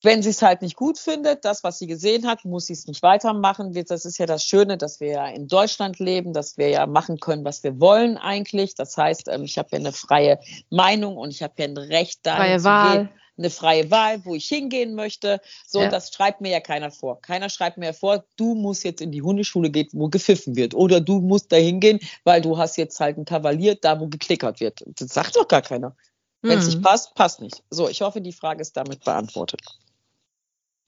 Wenn 0.03 0.23
sie 0.23 0.31
es 0.31 0.43
halt 0.43 0.63
nicht 0.63 0.77
gut 0.77 0.99
findet, 0.99 1.45
das, 1.45 1.65
was 1.65 1.79
sie 1.79 1.87
gesehen 1.87 2.27
hat, 2.27 2.45
muss 2.45 2.67
sie 2.67 2.73
es 2.73 2.87
nicht 2.87 3.03
weitermachen. 3.03 3.73
Das 3.89 4.05
ist 4.05 4.19
ja 4.19 4.27
das 4.27 4.45
Schöne, 4.45 4.79
dass 4.79 5.01
wir 5.01 5.09
ja 5.09 5.27
in 5.29 5.49
Deutschland 5.49 5.99
leben, 5.99 6.33
dass 6.33 6.57
wir 6.57 6.69
ja 6.69 6.87
machen 6.87 7.19
können, 7.19 7.45
was 7.45 7.65
wir 7.65 7.81
wollen 7.81 8.17
eigentlich. 8.17 8.75
Das 8.75 8.97
heißt, 8.97 9.29
ähm, 9.29 9.43
ich 9.43 9.59
habe 9.59 9.69
ja 9.73 9.79
eine 9.79 9.93
freie 9.93 10.39
Meinung 10.71 11.17
und 11.17 11.31
ich 11.31 11.43
habe 11.43 11.55
ja 11.59 11.65
ein 11.65 11.77
Recht 11.77 12.25
dahin 12.25 12.61
freie 12.61 12.65
Wahl. 12.65 12.97
gehen 12.99 13.09
eine 13.39 13.51
freie 13.51 13.91
Wahl, 13.91 14.25
wo 14.25 14.35
ich 14.35 14.47
hingehen 14.47 14.95
möchte. 14.95 15.41
So, 15.67 15.81
ja. 15.81 15.89
das 15.89 16.13
schreibt 16.13 16.41
mir 16.41 16.51
ja 16.51 16.61
keiner 16.61 16.91
vor. 16.91 17.21
Keiner 17.23 17.49
schreibt 17.49 17.79
mir 17.79 17.95
vor, 17.95 18.25
du 18.37 18.55
musst 18.55 18.85
jetzt 18.85 19.01
in 19.01 19.13
die 19.13 19.23
Hundeschule 19.23 19.71
gehen, 19.71 19.89
wo 19.93 20.09
gepfiffen 20.09 20.57
wird. 20.57 20.75
Oder 20.75 21.01
du 21.01 21.21
musst 21.21 21.53
da 21.53 21.57
hingehen, 21.57 22.01
weil 22.25 22.41
du 22.41 22.59
hast 22.59 22.77
jetzt 22.77 22.99
halt 23.01 23.17
ein 23.17 23.25
Kavalier 23.25 23.77
da, 23.77 24.01
wo 24.01 24.09
geklickert 24.09 24.61
wird. 24.61 24.83
Das 24.87 25.15
sagt 25.15 25.37
doch 25.37 25.49
gar 25.49 25.63
keiner. 25.63 25.97
Wenn 26.43 26.59
es 26.59 26.67
nicht 26.67 26.83
passt, 26.83 27.15
passt 27.15 27.41
nicht. 27.41 27.65
So, 27.71 27.89
ich 27.89 28.01
hoffe, 28.01 28.21
die 28.21 28.33
Frage 28.33 28.63
ist 28.63 28.77
damit 28.77 29.05
beantwortet. 29.05 29.61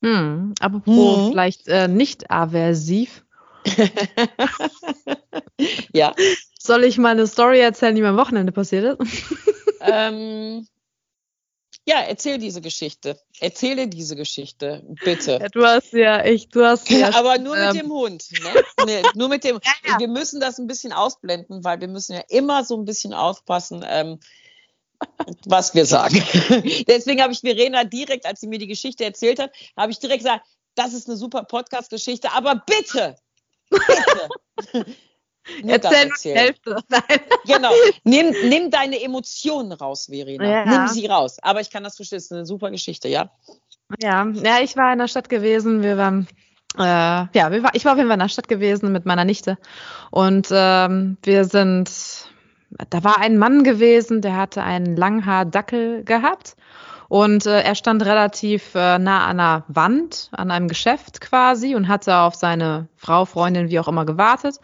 Hm, 0.03 0.55
apropos 0.61 1.17
hm. 1.17 1.31
vielleicht 1.31 1.69
äh, 1.69 1.89
nicht 1.89 2.31
aversiv. 2.31 3.25
ja. 5.93 6.15
Soll 6.59 6.85
ich 6.85 6.99
mal 6.99 7.11
eine 7.11 7.27
Story 7.27 7.61
erzählen, 7.61 7.95
die 7.95 8.03
mir 8.03 8.09
am 8.09 8.17
Wochenende 8.17 8.53
passiert 8.53 8.99
ist? 9.01 9.25
ähm, 9.81 10.67
ja, 11.87 12.03
erzähl 12.03 12.39
diese 12.39 12.61
Geschichte. 12.61 13.19
Erzähle 13.41 13.89
diese 13.89 14.15
Geschichte, 14.15 14.87
bitte. 15.03 15.39
Ja, 15.41 15.49
du 15.49 15.65
hast 15.65 15.93
ja, 15.93 16.25
ich, 16.25 16.49
du 16.49 16.65
hast 16.65 16.91
ja. 16.91 17.11
Aber 17.15 17.39
nur 17.39 17.57
ähm, 17.57 17.73
mit 17.73 17.83
dem 17.83 17.91
Hund. 17.91 18.29
Ne? 18.31 18.63
nee, 18.87 19.03
nur 19.15 19.29
mit 19.29 19.45
dem. 19.45 19.59
Ja, 19.63 19.73
ja. 19.93 19.99
Wir 19.99 20.09
müssen 20.09 20.41
das 20.41 20.59
ein 20.59 20.67
bisschen 20.67 20.93
ausblenden, 20.93 21.65
weil 21.65 21.81
wir 21.81 21.89
müssen 21.89 22.15
ja 22.15 22.23
immer 22.29 22.65
so 22.65 22.77
ein 22.77 22.85
bisschen 22.85 23.15
aufpassen. 23.15 23.85
Ähm, 23.89 24.21
was 25.47 25.75
wir 25.75 25.87
sagen. 25.87 26.17
Deswegen 26.89 27.23
habe 27.23 27.33
ich 27.33 27.41
Verena 27.41 27.85
direkt, 27.85 28.27
als 28.27 28.41
sie 28.41 28.49
mir 28.49 28.59
die 28.59 28.67
Geschichte 28.67 29.05
erzählt 29.05 29.39
hat, 29.39 29.51
habe 29.77 29.93
ich 29.93 29.99
direkt 29.99 30.23
gesagt, 30.23 30.47
das 30.75 30.95
ist 30.95 31.09
eine 31.09 31.17
super 31.17 31.45
Podcast-Geschichte, 31.45 32.33
aber 32.33 32.63
bitte, 32.67 33.17
bitte. 33.71 34.87
Erzähl 35.67 36.11
die 36.23 36.31
Hälfte. 36.31 36.77
Nein. 36.89 37.21
Genau. 37.47 37.73
Nimm, 38.05 38.35
nimm 38.49 38.71
deine 38.71 39.03
Emotionen 39.03 39.73
raus, 39.73 40.07
Verena. 40.07 40.49
Ja. 40.49 40.65
Nimm 40.65 40.89
sie 40.89 41.07
raus. 41.07 41.39
Aber 41.43 41.61
ich 41.61 41.71
kann 41.71 41.83
das 41.83 41.97
verstehen. 41.97 42.19
Das 42.19 42.25
ist 42.27 42.33
eine 42.33 42.47
super 42.47 42.71
Geschichte, 42.71 43.09
ja? 43.09 43.31
Ja, 44.01 44.27
ja 44.27 44.61
ich 44.61 44.77
war 44.77 44.93
in 44.93 44.99
der 44.99 45.09
Stadt 45.09 45.29
gewesen. 45.29 45.83
Wir 45.83 45.97
waren 45.97 46.29
äh, 46.79 46.83
ja, 46.83 47.51
wir 47.51 47.63
war, 47.65 47.75
ich 47.75 47.85
war 47.85 47.93
auf 47.93 47.99
jeden 47.99 48.09
Fall 48.09 48.17
in 48.17 48.21
der 48.21 48.29
Stadt 48.29 48.47
gewesen 48.47 48.93
mit 48.93 49.05
meiner 49.05 49.25
Nichte 49.25 49.59
und 50.13 50.49
ähm, 50.53 51.17
wir 51.25 51.45
sind 51.45 51.91
da 52.91 53.05
war 53.05 53.19
ein 53.19 53.39
Mann 53.39 53.65
gewesen, 53.65 54.21
der 54.21 54.37
hatte 54.37 54.63
einen 54.63 54.97
Langhaar-Dackel 54.97 56.05
gehabt. 56.05 56.57
Und 57.09 57.45
äh, 57.47 57.63
er 57.63 57.75
stand 57.75 58.05
relativ 58.05 58.75
äh, 58.77 58.99
nah 58.99 59.27
an 59.27 59.41
einer 59.41 59.65
Wand, 59.67 60.29
an 60.31 60.53
einem 60.53 60.69
Geschäft 60.69 61.21
quasi 61.21 61.75
und 61.75 61.89
hatte 61.89 62.17
auf 62.19 62.37
seine 62.37 62.87
Frau, 62.95 63.25
Freundin, 63.25 63.69
wie 63.69 63.81
auch 63.81 63.89
immer 63.89 64.07
gewartet. 64.07 64.61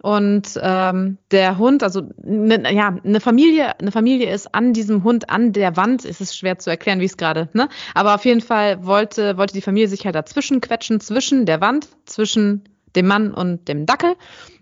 Und 0.00 0.58
ähm, 0.60 1.18
der 1.30 1.58
Hund, 1.58 1.82
also 1.82 2.02
ne, 2.22 2.72
ja, 2.72 2.96
eine 3.04 3.20
Familie, 3.20 3.78
eine 3.78 3.92
Familie 3.92 4.32
ist 4.32 4.52
an 4.52 4.72
diesem 4.72 5.04
Hund 5.04 5.30
an 5.30 5.52
der 5.52 5.76
Wand. 5.76 6.04
Es 6.04 6.20
ist 6.20 6.36
schwer 6.36 6.58
zu 6.58 6.70
erklären, 6.70 6.98
wie 6.98 7.04
es 7.04 7.16
gerade, 7.16 7.48
ne? 7.52 7.68
Aber 7.94 8.16
auf 8.16 8.24
jeden 8.24 8.40
Fall 8.40 8.84
wollte 8.84 9.36
wollte 9.36 9.54
die 9.54 9.60
Familie 9.60 9.88
sich 9.88 10.04
halt 10.04 10.16
dazwischen 10.16 10.60
quetschen, 10.60 10.98
zwischen 10.98 11.46
der 11.46 11.60
Wand, 11.60 11.88
zwischen 12.04 12.64
dem 12.96 13.06
Mann 13.06 13.32
und 13.32 13.68
dem 13.68 13.86
Dackel. 13.86 14.16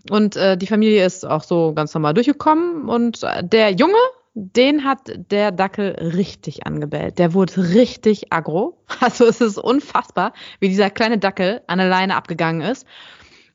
Und 0.09 0.35
äh, 0.35 0.57
die 0.57 0.67
Familie 0.67 1.05
ist 1.05 1.25
auch 1.25 1.43
so 1.43 1.73
ganz 1.73 1.93
normal 1.93 2.13
durchgekommen. 2.13 2.89
Und 2.89 3.23
äh, 3.23 3.43
der 3.43 3.71
Junge, 3.71 3.97
den 4.33 4.83
hat 4.83 5.11
der 5.31 5.51
Dackel 5.51 5.91
richtig 6.15 6.65
angebellt. 6.65 7.19
Der 7.19 7.33
wurde 7.33 7.57
richtig 7.73 8.31
aggro. 8.31 8.77
Also 8.99 9.25
es 9.25 9.41
ist 9.41 9.57
unfassbar, 9.57 10.33
wie 10.59 10.69
dieser 10.69 10.89
kleine 10.89 11.17
Dackel 11.17 11.61
an 11.67 11.79
der 11.79 11.89
Leine 11.89 12.15
abgegangen 12.15 12.61
ist. 12.61 12.85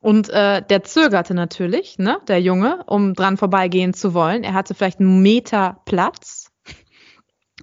Und 0.00 0.28
äh, 0.30 0.62
der 0.62 0.84
zögerte 0.84 1.34
natürlich, 1.34 1.98
ne, 1.98 2.18
der 2.28 2.40
Junge, 2.40 2.84
um 2.86 3.14
dran 3.14 3.36
vorbeigehen 3.36 3.94
zu 3.94 4.14
wollen. 4.14 4.44
Er 4.44 4.54
hatte 4.54 4.74
vielleicht 4.74 5.00
einen 5.00 5.22
Meter 5.22 5.80
Platz. 5.84 6.52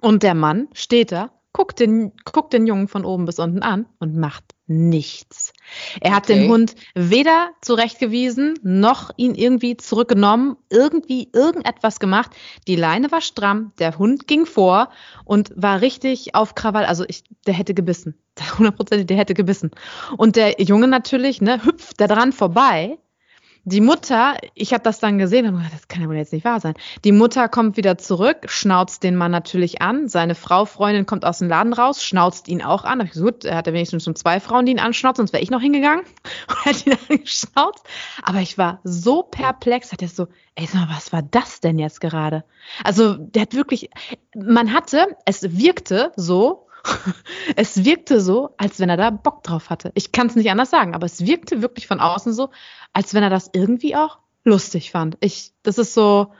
Und 0.00 0.22
der 0.22 0.34
Mann 0.34 0.68
steht 0.74 1.12
da, 1.12 1.30
guckt 1.52 1.80
den, 1.80 2.12
guckt 2.30 2.52
den 2.52 2.66
Jungen 2.66 2.88
von 2.88 3.04
oben 3.04 3.24
bis 3.24 3.38
unten 3.38 3.62
an 3.62 3.86
und 3.98 4.16
macht 4.16 4.53
nichts. 4.66 5.52
Er 6.00 6.14
hat 6.14 6.24
okay. 6.24 6.40
den 6.40 6.50
Hund 6.50 6.74
weder 6.94 7.50
zurechtgewiesen, 7.60 8.58
noch 8.62 9.10
ihn 9.16 9.34
irgendwie 9.34 9.76
zurückgenommen, 9.76 10.56
irgendwie 10.70 11.28
irgendetwas 11.32 12.00
gemacht. 12.00 12.30
Die 12.66 12.76
Leine 12.76 13.12
war 13.12 13.20
stramm, 13.20 13.72
der 13.78 13.98
Hund 13.98 14.26
ging 14.26 14.46
vor 14.46 14.90
und 15.24 15.52
war 15.54 15.80
richtig 15.80 16.34
auf 16.34 16.54
Krawall. 16.54 16.86
Also 16.86 17.04
ich, 17.06 17.24
der 17.46 17.54
hätte 17.54 17.74
gebissen. 17.74 18.14
Hundertprozentig, 18.58 19.06
der 19.06 19.16
hätte 19.16 19.34
gebissen. 19.34 19.70
Und 20.16 20.36
der 20.36 20.60
Junge 20.60 20.88
natürlich, 20.88 21.40
ne, 21.40 21.64
hüpft 21.64 22.00
da 22.00 22.06
dran 22.06 22.32
vorbei 22.32 22.98
die 23.64 23.80
Mutter, 23.80 24.36
ich 24.54 24.72
habe 24.72 24.82
das 24.82 25.00
dann 25.00 25.18
gesehen 25.18 25.46
und 25.46 25.62
das 25.72 25.88
kann 25.88 26.02
ja 26.02 26.08
wohl 26.08 26.16
jetzt 26.16 26.32
nicht 26.32 26.44
wahr 26.44 26.60
sein. 26.60 26.74
Die 27.04 27.12
Mutter 27.12 27.48
kommt 27.48 27.78
wieder 27.78 27.96
zurück, 27.96 28.46
schnauzt 28.46 29.02
den 29.02 29.16
Mann 29.16 29.30
natürlich 29.30 29.80
an. 29.80 30.08
Seine 30.08 30.34
Frau, 30.34 30.66
Freundin 30.66 31.06
kommt 31.06 31.24
aus 31.24 31.38
dem 31.38 31.48
Laden 31.48 31.72
raus, 31.72 32.04
schnauzt 32.04 32.48
ihn 32.48 32.62
auch 32.62 32.84
an. 32.84 32.98
Hab 32.98 33.06
ich 33.06 33.12
gesagt, 33.12 33.46
er 33.46 33.56
hat 33.56 33.66
ja 33.66 33.72
wenigstens 33.72 34.04
schon 34.04 34.16
zwei 34.16 34.38
Frauen, 34.38 34.66
die 34.66 34.72
ihn 34.72 34.80
anschnauzen, 34.80 35.22
sonst 35.22 35.32
wäre 35.32 35.42
ich 35.42 35.50
noch 35.50 35.62
hingegangen 35.62 36.04
und 36.48 36.64
hätte 36.64 36.90
ihn 36.90 36.98
angeschnauzt. 37.08 37.84
Aber 38.22 38.40
ich 38.40 38.58
war 38.58 38.80
so 38.84 39.22
perplex, 39.22 39.92
hat 39.92 40.02
er 40.02 40.08
so, 40.08 40.28
ey, 40.56 40.66
sag 40.66 40.86
mal, 40.86 40.94
was 40.94 41.12
war 41.12 41.22
das 41.22 41.60
denn 41.60 41.78
jetzt 41.78 42.02
gerade? 42.02 42.44
Also, 42.84 43.14
der 43.14 43.42
hat 43.42 43.54
wirklich, 43.54 43.88
man 44.36 44.74
hatte, 44.74 45.16
es 45.24 45.56
wirkte 45.56 46.12
so, 46.16 46.66
es 47.56 47.84
wirkte 47.84 48.20
so, 48.20 48.54
als 48.56 48.80
wenn 48.80 48.88
er 48.88 48.96
da 48.96 49.10
Bock 49.10 49.42
drauf 49.42 49.70
hatte. 49.70 49.92
Ich 49.94 50.12
kann 50.12 50.26
es 50.26 50.36
nicht 50.36 50.50
anders 50.50 50.70
sagen, 50.70 50.94
aber 50.94 51.06
es 51.06 51.26
wirkte 51.26 51.62
wirklich 51.62 51.86
von 51.86 52.00
außen 52.00 52.32
so, 52.32 52.50
als 52.92 53.14
wenn 53.14 53.22
er 53.22 53.30
das 53.30 53.50
irgendwie 53.52 53.96
auch 53.96 54.18
lustig 54.44 54.90
fand. 54.90 55.16
Ich, 55.20 55.52
das 55.62 55.78
ist 55.78 55.94
so, 55.94 56.32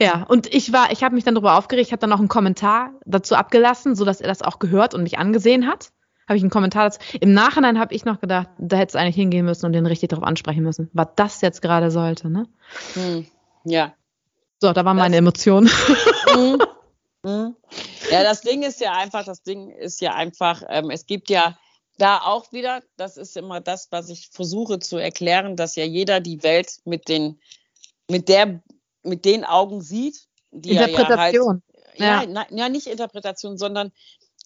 ja, 0.00 0.24
und 0.28 0.52
ich 0.54 0.72
war, 0.72 0.92
ich 0.92 1.02
habe 1.02 1.14
mich 1.14 1.24
dann 1.24 1.34
darüber 1.34 1.56
aufgeregt, 1.56 1.92
habe 1.92 2.00
dann 2.00 2.12
auch 2.12 2.18
einen 2.18 2.28
Kommentar 2.28 2.92
dazu 3.04 3.34
abgelassen, 3.34 3.94
so 3.96 4.04
dass 4.04 4.20
er 4.20 4.28
das 4.28 4.42
auch 4.42 4.58
gehört 4.58 4.94
und 4.94 5.02
mich 5.02 5.18
angesehen 5.18 5.66
hat. 5.66 5.90
Habe 6.28 6.36
ich 6.36 6.42
einen 6.42 6.50
Kommentar 6.50 6.84
dazu. 6.84 6.98
Im 7.20 7.32
Nachhinein 7.32 7.78
habe 7.78 7.94
ich 7.94 8.04
noch 8.04 8.20
gedacht, 8.20 8.48
da 8.58 8.76
hätte 8.76 8.90
es 8.90 8.96
eigentlich 8.96 9.14
hingehen 9.14 9.44
müssen 9.44 9.64
und 9.64 9.72
den 9.72 9.86
richtig 9.86 10.08
darauf 10.08 10.24
ansprechen 10.24 10.64
müssen, 10.64 10.90
was 10.92 11.08
das 11.14 11.40
jetzt 11.40 11.62
gerade 11.62 11.90
sollte, 11.90 12.28
ne? 12.28 12.46
Hm, 12.94 13.26
ja. 13.64 13.94
So, 14.60 14.72
da 14.72 14.84
war 14.84 14.94
meine 14.94 15.16
Emotion. 15.16 15.70
Hm, 16.28 16.58
hm. 17.24 17.56
Ja, 18.10 18.22
das 18.22 18.40
Ding 18.40 18.62
ist 18.62 18.80
ja 18.80 18.92
einfach, 18.92 19.24
das 19.24 19.42
Ding 19.42 19.70
ist 19.70 20.00
ja 20.00 20.14
einfach, 20.14 20.62
ähm, 20.68 20.90
es 20.90 21.06
gibt 21.06 21.30
ja 21.30 21.58
da 21.98 22.20
auch 22.20 22.52
wieder, 22.52 22.82
das 22.96 23.16
ist 23.16 23.36
immer 23.36 23.60
das, 23.60 23.88
was 23.90 24.08
ich 24.08 24.28
versuche 24.30 24.78
zu 24.78 24.98
erklären, 24.98 25.56
dass 25.56 25.76
ja 25.76 25.84
jeder 25.84 26.20
die 26.20 26.42
Welt 26.42 26.78
mit 26.84 27.08
den, 27.08 27.40
mit 28.10 28.28
der, 28.28 28.62
mit 29.02 29.24
den 29.24 29.44
Augen 29.44 29.80
sieht, 29.80 30.26
die 30.50 30.70
Interpretation. 30.70 31.62
Ja, 31.94 32.18
halt, 32.18 32.28
ja. 32.30 32.34
ja, 32.34 32.46
ja, 32.50 32.68
nicht 32.68 32.86
Interpretation, 32.86 33.56
sondern 33.56 33.92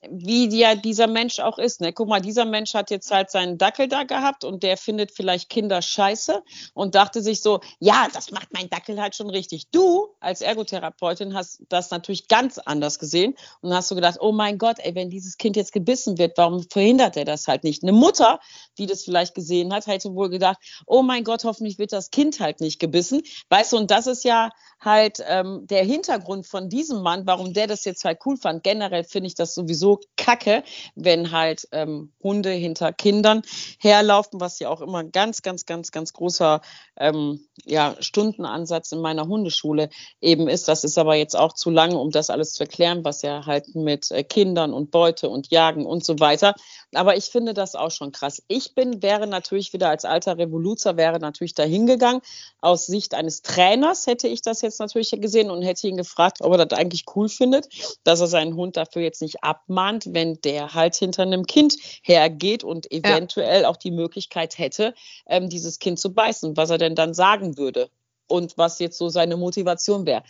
wie 0.09 0.49
ja 0.57 0.75
dieser 0.75 1.07
Mensch 1.07 1.41
auch 1.41 1.59
ist. 1.59 1.81
Ne? 1.81 1.93
Guck 1.93 2.09
mal, 2.09 2.21
dieser 2.21 2.45
Mensch 2.45 2.73
hat 2.75 2.91
jetzt 2.91 3.11
halt 3.11 3.31
seinen 3.31 3.59
Dackel 3.59 3.87
da 3.87 4.05
gehabt 4.05 4.45
und 4.45 4.63
der 4.63 4.77
findet 4.77 5.11
vielleicht 5.11 5.51
Kinder 5.51 5.83
scheiße 5.83 6.43
und 6.73 6.95
dachte 6.95 7.21
sich 7.21 7.43
so, 7.43 7.61
ja, 7.81 8.09
das 8.13 8.31
macht 8.31 8.53
mein 8.53 8.71
Dackel 8.71 9.01
halt 9.01 9.15
schon 9.15 9.29
richtig. 9.29 9.69
Du 9.71 10.09
als 10.19 10.41
Ergotherapeutin 10.41 11.35
hast 11.35 11.63
das 11.69 11.91
natürlich 11.91 12.29
ganz 12.29 12.59
anders 12.59 12.99
gesehen 12.99 13.35
und 13.61 13.75
hast 13.75 13.89
so 13.89 13.95
gedacht, 13.95 14.19
oh 14.21 14.33
mein 14.33 14.57
Gott, 14.57 14.79
ey, 14.79 14.95
wenn 14.95 15.11
dieses 15.11 15.37
Kind 15.37 15.57
jetzt 15.57 15.73
gebissen 15.73 16.17
wird, 16.17 16.39
warum 16.39 16.63
verhindert 16.63 17.17
er 17.17 17.27
das 17.27 17.47
halt 17.47 17.65
nicht? 17.65 17.83
Eine 17.83 17.93
Mutter, 17.93 18.41
die 18.79 18.87
das 18.87 19.05
vielleicht 19.05 19.35
gesehen 19.35 19.73
hat, 19.73 19.87
hätte 19.87 20.15
wohl 20.15 20.31
gedacht, 20.31 20.59
oh 20.87 21.03
mein 21.03 21.25
Gott, 21.25 21.45
hoffentlich 21.45 21.79
wird 21.79 21.93
das 21.93 22.11
Kind 22.11 22.41
halt 22.41 22.61
nicht 22.61 22.79
gebissen. 22.79 23.23
Weißt 23.51 23.73
du, 23.73 23.77
und 23.77 23.91
das 23.91 24.07
ist 24.07 24.25
ja 24.25 24.51
halt 24.81 25.23
ähm, 25.27 25.67
der 25.67 25.85
Hintergrund 25.85 26.47
von 26.47 26.71
diesem 26.71 27.03
Mann, 27.03 27.27
warum 27.27 27.53
der 27.53 27.67
das 27.67 27.85
jetzt 27.85 28.05
halt 28.05 28.21
cool 28.25 28.39
fand. 28.39 28.63
Generell 28.63 29.05
finde 29.05 29.27
ich 29.27 29.35
das 29.35 29.55
sowieso 29.55 29.90
kacke, 30.17 30.63
wenn 30.95 31.33
halt 31.33 31.69
ähm, 31.73 32.13
Hunde 32.23 32.51
hinter 32.51 32.93
Kindern 32.93 33.43
herlaufen, 33.79 34.41
was 34.41 34.59
ja 34.59 34.69
auch 34.69 34.81
immer 34.81 34.99
ein 34.99 35.13
ganz, 35.13 35.43
ganz, 35.43 35.67
ganz, 35.67 35.91
ganz 35.91 36.13
großer 36.13 36.61
ähm, 36.99 37.41
ja, 37.65 37.97
Stundenansatz 38.01 38.93
in 38.93 39.01
meiner 39.01 39.27
Hundeschule 39.27 39.91
eben 40.21 40.49
ist. 40.49 40.69
Das 40.69 40.85
ist 40.85 40.99
aber 40.99 41.15
jetzt 41.15 41.37
auch 41.37 41.53
zu 41.53 41.71
lange, 41.71 41.99
um 41.99 42.11
das 42.11 42.31
alles 42.31 42.53
zu 42.53 42.65
erklären, 42.65 43.05
was 43.05 43.23
ja 43.23 43.47
halt 43.47 43.75
mit 43.75 44.11
äh, 44.11 44.23
Kindern 44.23 44.73
und 44.73 44.91
Beute 44.91 45.29
und 45.29 45.51
Jagen 45.51 45.87
und 45.87 46.05
so 46.05 46.19
weiter. 46.21 46.55
Aber 46.95 47.17
ich 47.17 47.27
finde 47.27 47.55
das 47.55 47.75
auch 47.75 47.91
schon 47.91 48.13
krass. 48.13 48.43
Ich 48.49 48.75
bin, 48.75 49.03
wäre 49.03 49.27
natürlich 49.27 49.73
wieder 49.73 49.89
als 49.89 50.05
alter 50.05 50.39
Revoluzer, 50.39 50.97
wäre 50.97 51.19
natürlich 51.19 51.55
dahingegangen. 51.55 52.21
Aus 52.61 52.87
Sicht 52.87 53.15
eines 53.15 53.43
Trainers 53.43 54.07
hätte 54.07 54.29
ich 54.29 54.43
das 54.43 54.63
jetzt 54.63 54.81
natürlich 54.81 55.11
gesehen 55.11 55.51
und 55.51 55.63
hätte 55.63 55.89
ihn 55.89 55.97
gefragt, 55.97 56.39
ob 56.41 56.53
er 56.53 56.67
das 56.67 56.79
eigentlich 56.79 57.05
cool 57.15 57.29
findet, 57.29 57.69
dass 58.05 58.21
er 58.21 58.27
seinen 58.27 58.55
Hund 58.55 58.77
dafür 58.77 59.03
jetzt 59.03 59.23
nicht 59.23 59.43
abmahnt, 59.81 60.07
wenn 60.09 60.41
der 60.43 60.75
halt 60.75 60.97
hinter 60.97 61.23
einem 61.23 61.47
Kind 61.47 61.77
hergeht 62.03 62.65
und 62.65 62.91
eventuell 62.91 63.63
ja. 63.63 63.69
auch 63.69 63.77
die 63.77 63.91
Möglichkeit 63.91 64.59
hätte, 64.59 64.95
ähm, 65.27 65.49
dieses 65.49 65.79
Kind 65.79 65.99
zu 65.99 66.13
beißen, 66.13 66.57
was 66.57 66.71
er 66.71 66.79
denn 66.79 66.95
dann 66.95 67.15
sagen 67.15 67.57
würde 67.57 67.91
und 68.29 68.57
was 68.59 68.79
jetzt 68.79 68.99
so 68.99 69.09
seine 69.09 69.37
Motivation 69.37 70.07
wäre. 70.07 70.23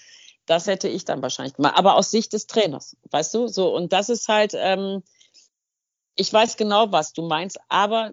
Das 0.46 0.66
hätte 0.66 0.88
ich 0.88 1.04
dann 1.04 1.22
wahrscheinlich 1.22 1.54
gemacht. 1.54 1.74
Aber 1.76 1.96
aus 1.96 2.10
Sicht 2.10 2.32
des 2.32 2.46
Trainers, 2.46 2.96
weißt 3.10 3.34
du? 3.34 3.48
So, 3.48 3.74
und 3.74 3.92
das 3.92 4.08
ist 4.08 4.28
halt, 4.28 4.52
ähm, 4.56 5.02
ich 6.16 6.32
weiß 6.32 6.56
genau, 6.56 6.90
was 6.92 7.12
du 7.12 7.22
meinst, 7.22 7.58
aber 7.68 8.12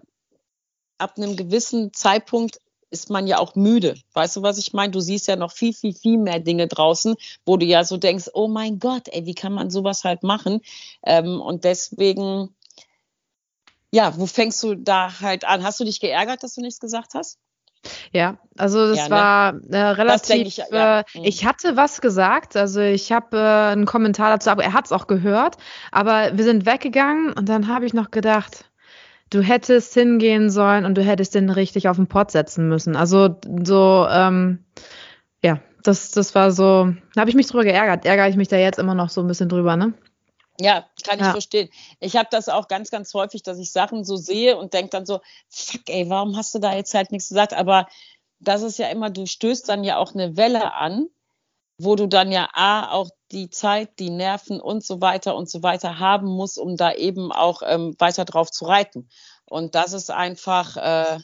ab 0.98 1.14
einem 1.16 1.36
gewissen 1.36 1.92
Zeitpunkt 1.92 2.60
ist 2.90 3.10
man 3.10 3.26
ja 3.26 3.38
auch 3.38 3.54
müde. 3.54 3.94
Weißt 4.14 4.36
du, 4.36 4.42
was 4.42 4.58
ich 4.58 4.72
meine? 4.72 4.90
Du 4.90 5.00
siehst 5.00 5.28
ja 5.28 5.36
noch 5.36 5.52
viel, 5.52 5.72
viel, 5.72 5.94
viel 5.94 6.18
mehr 6.18 6.40
Dinge 6.40 6.66
draußen, 6.66 7.16
wo 7.44 7.56
du 7.56 7.66
ja 7.66 7.84
so 7.84 7.96
denkst, 7.96 8.30
oh 8.32 8.48
mein 8.48 8.78
Gott, 8.78 9.08
ey, 9.10 9.26
wie 9.26 9.34
kann 9.34 9.52
man 9.52 9.70
sowas 9.70 10.04
halt 10.04 10.22
machen? 10.22 10.60
Ähm, 11.04 11.40
und 11.40 11.64
deswegen, 11.64 12.54
ja, 13.92 14.16
wo 14.18 14.26
fängst 14.26 14.62
du 14.62 14.74
da 14.74 15.20
halt 15.20 15.44
an? 15.44 15.62
Hast 15.62 15.80
du 15.80 15.84
dich 15.84 16.00
geärgert, 16.00 16.42
dass 16.42 16.54
du 16.54 16.60
nichts 16.60 16.80
gesagt 16.80 17.14
hast? 17.14 17.38
Ja, 18.12 18.38
also 18.56 18.88
das 18.88 18.98
ja, 18.98 19.04
ne? 19.04 19.10
war 19.10 19.54
äh, 19.70 19.90
relativ. 19.90 20.46
Ich, 20.46 20.56
ja. 20.56 21.00
äh, 21.00 21.04
mhm. 21.14 21.24
ich, 21.24 21.46
hatte 21.46 21.76
was 21.76 22.00
gesagt, 22.00 22.56
also 22.56 22.80
ich 22.80 23.12
habe 23.12 23.36
äh, 23.36 23.72
einen 23.72 23.86
Kommentar 23.86 24.30
dazu, 24.30 24.50
aber 24.50 24.64
er 24.64 24.72
hat 24.72 24.86
es 24.86 24.92
auch 24.92 25.06
gehört. 25.06 25.56
Aber 25.92 26.36
wir 26.36 26.44
sind 26.44 26.66
weggegangen 26.66 27.32
und 27.32 27.48
dann 27.48 27.68
habe 27.68 27.86
ich 27.86 27.94
noch 27.94 28.10
gedacht, 28.10 28.64
du 29.30 29.42
hättest 29.42 29.94
hingehen 29.94 30.50
sollen 30.50 30.84
und 30.84 30.96
du 30.96 31.02
hättest 31.02 31.34
den 31.34 31.50
richtig 31.50 31.88
auf 31.88 31.96
den 31.96 32.06
Pott 32.06 32.30
setzen 32.30 32.68
müssen. 32.68 32.96
Also 32.96 33.36
so, 33.64 34.06
ähm, 34.10 34.64
ja, 35.42 35.60
das, 35.82 36.10
das 36.10 36.34
war 36.34 36.50
so, 36.50 36.92
da 37.14 37.20
habe 37.20 37.30
ich 37.30 37.36
mich 37.36 37.46
drüber 37.46 37.64
geärgert. 37.64 38.04
Ärgere 38.04 38.28
ich 38.28 38.36
mich 38.36 38.48
da 38.48 38.56
jetzt 38.56 38.78
immer 38.78 38.94
noch 38.94 39.10
so 39.10 39.20
ein 39.20 39.28
bisschen 39.28 39.48
drüber, 39.48 39.76
ne? 39.76 39.94
Ja, 40.60 40.86
kann 41.04 41.18
ich 41.18 41.26
ja. 41.26 41.30
verstehen. 41.30 41.68
Ich 42.00 42.16
habe 42.16 42.28
das 42.30 42.48
auch 42.48 42.66
ganz, 42.66 42.90
ganz 42.90 43.14
häufig, 43.14 43.44
dass 43.44 43.58
ich 43.58 43.70
Sachen 43.70 44.04
so 44.04 44.16
sehe 44.16 44.56
und 44.56 44.74
denke 44.74 44.90
dann 44.90 45.06
so, 45.06 45.20
fuck, 45.48 45.82
ey, 45.88 46.10
warum 46.10 46.36
hast 46.36 46.54
du 46.54 46.58
da 46.58 46.74
jetzt 46.74 46.94
halt 46.94 47.12
nichts 47.12 47.28
gesagt? 47.28 47.54
Aber 47.54 47.86
das 48.40 48.62
ist 48.62 48.78
ja 48.78 48.88
immer, 48.88 49.10
du 49.10 49.26
stößt 49.26 49.68
dann 49.68 49.84
ja 49.84 49.98
auch 49.98 50.14
eine 50.14 50.36
Welle 50.36 50.74
an, 50.74 51.08
wo 51.78 51.96
du 51.96 52.06
dann 52.06 52.32
ja 52.32 52.48
A, 52.52 52.90
auch 52.90 53.10
die 53.30 53.50
Zeit, 53.50 53.98
die 53.98 54.10
Nerven 54.10 54.60
und 54.60 54.84
so 54.84 55.00
weiter 55.00 55.36
und 55.36 55.48
so 55.48 55.62
weiter 55.62 55.98
haben 55.98 56.26
musst, 56.26 56.58
um 56.58 56.76
da 56.76 56.92
eben 56.92 57.32
auch 57.32 57.62
ähm, 57.64 57.94
weiter 57.98 58.24
drauf 58.24 58.50
zu 58.50 58.64
reiten. 58.64 59.08
Und 59.44 59.74
das 59.74 59.92
ist 59.92 60.10
einfach, 60.10 60.76
äh, 60.76 61.18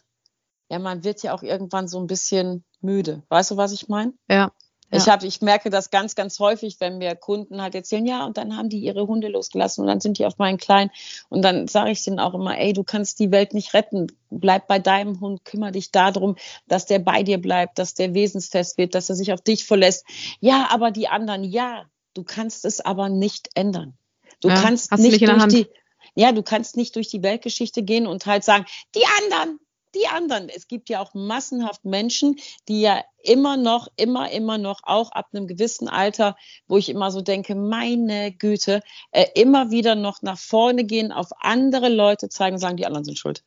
ja, 0.70 0.78
man 0.78 1.04
wird 1.04 1.22
ja 1.22 1.34
auch 1.34 1.42
irgendwann 1.42 1.88
so 1.88 1.98
ein 1.98 2.06
bisschen 2.06 2.64
müde. 2.80 3.22
Weißt 3.28 3.50
du, 3.50 3.56
was 3.56 3.72
ich 3.72 3.88
meine? 3.88 4.14
Ja, 4.28 4.52
ich, 4.96 5.08
hab, 5.08 5.22
ich 5.22 5.40
merke 5.40 5.70
das 5.70 5.90
ganz, 5.90 6.14
ganz 6.14 6.38
häufig, 6.38 6.76
wenn 6.80 6.98
mir 6.98 7.14
Kunden 7.14 7.60
halt 7.60 7.74
erzählen, 7.74 8.06
ja, 8.06 8.24
und 8.24 8.36
dann 8.36 8.56
haben 8.56 8.68
die 8.68 8.78
ihre 8.78 9.06
Hunde 9.06 9.28
losgelassen 9.28 9.82
und 9.82 9.88
dann 9.88 10.00
sind 10.00 10.18
die 10.18 10.26
auf 10.26 10.38
meinen 10.38 10.58
Kleinen. 10.58 10.90
Und 11.28 11.42
dann 11.42 11.68
sage 11.68 11.90
ich 11.90 12.02
denen 12.04 12.20
auch 12.20 12.34
immer, 12.34 12.58
ey, 12.58 12.72
du 12.72 12.84
kannst 12.84 13.18
die 13.20 13.30
Welt 13.30 13.54
nicht 13.54 13.74
retten. 13.74 14.08
Bleib 14.30 14.66
bei 14.66 14.78
deinem 14.78 15.20
Hund, 15.20 15.44
kümmere 15.44 15.72
dich 15.72 15.90
darum, 15.90 16.36
dass 16.66 16.86
der 16.86 16.98
bei 16.98 17.22
dir 17.22 17.38
bleibt, 17.38 17.78
dass 17.78 17.94
der 17.94 18.14
wesensfest 18.14 18.78
wird, 18.78 18.94
dass 18.94 19.08
er 19.08 19.16
sich 19.16 19.32
auf 19.32 19.40
dich 19.40 19.64
verlässt. 19.64 20.04
Ja, 20.40 20.68
aber 20.70 20.90
die 20.90 21.08
anderen, 21.08 21.44
ja, 21.44 21.84
du 22.14 22.24
kannst 22.24 22.64
es 22.64 22.80
aber 22.80 23.08
nicht 23.08 23.50
ändern. 23.54 23.94
Du 24.40 24.48
ja, 24.48 24.60
kannst 24.60 24.92
nicht 24.98 25.20
durch 25.20 25.46
die, 25.46 25.66
ja, 26.14 26.32
du 26.32 26.42
kannst 26.42 26.76
nicht 26.76 26.96
durch 26.96 27.08
die 27.08 27.22
Weltgeschichte 27.22 27.82
gehen 27.82 28.06
und 28.06 28.26
halt 28.26 28.44
sagen, 28.44 28.66
die 28.94 29.04
anderen, 29.22 29.58
die 29.94 30.06
anderen. 30.06 30.48
Es 30.48 30.68
gibt 30.68 30.88
ja 30.88 31.00
auch 31.00 31.14
massenhaft 31.14 31.84
Menschen, 31.84 32.36
die 32.68 32.80
ja 32.80 33.02
immer 33.22 33.56
noch, 33.56 33.88
immer, 33.96 34.30
immer 34.30 34.58
noch, 34.58 34.80
auch 34.82 35.12
ab 35.12 35.28
einem 35.32 35.46
gewissen 35.46 35.88
Alter, 35.88 36.36
wo 36.66 36.76
ich 36.76 36.88
immer 36.88 37.10
so 37.10 37.20
denke, 37.20 37.54
meine 37.54 38.32
Güte, 38.32 38.82
äh, 39.12 39.26
immer 39.34 39.70
wieder 39.70 39.94
noch 39.94 40.22
nach 40.22 40.38
vorne 40.38 40.84
gehen, 40.84 41.12
auf 41.12 41.28
andere 41.40 41.88
Leute 41.88 42.28
zeigen, 42.28 42.58
sagen, 42.58 42.76
die 42.76 42.86
anderen 42.86 43.04
sind 43.04 43.18
schuld. 43.18 43.42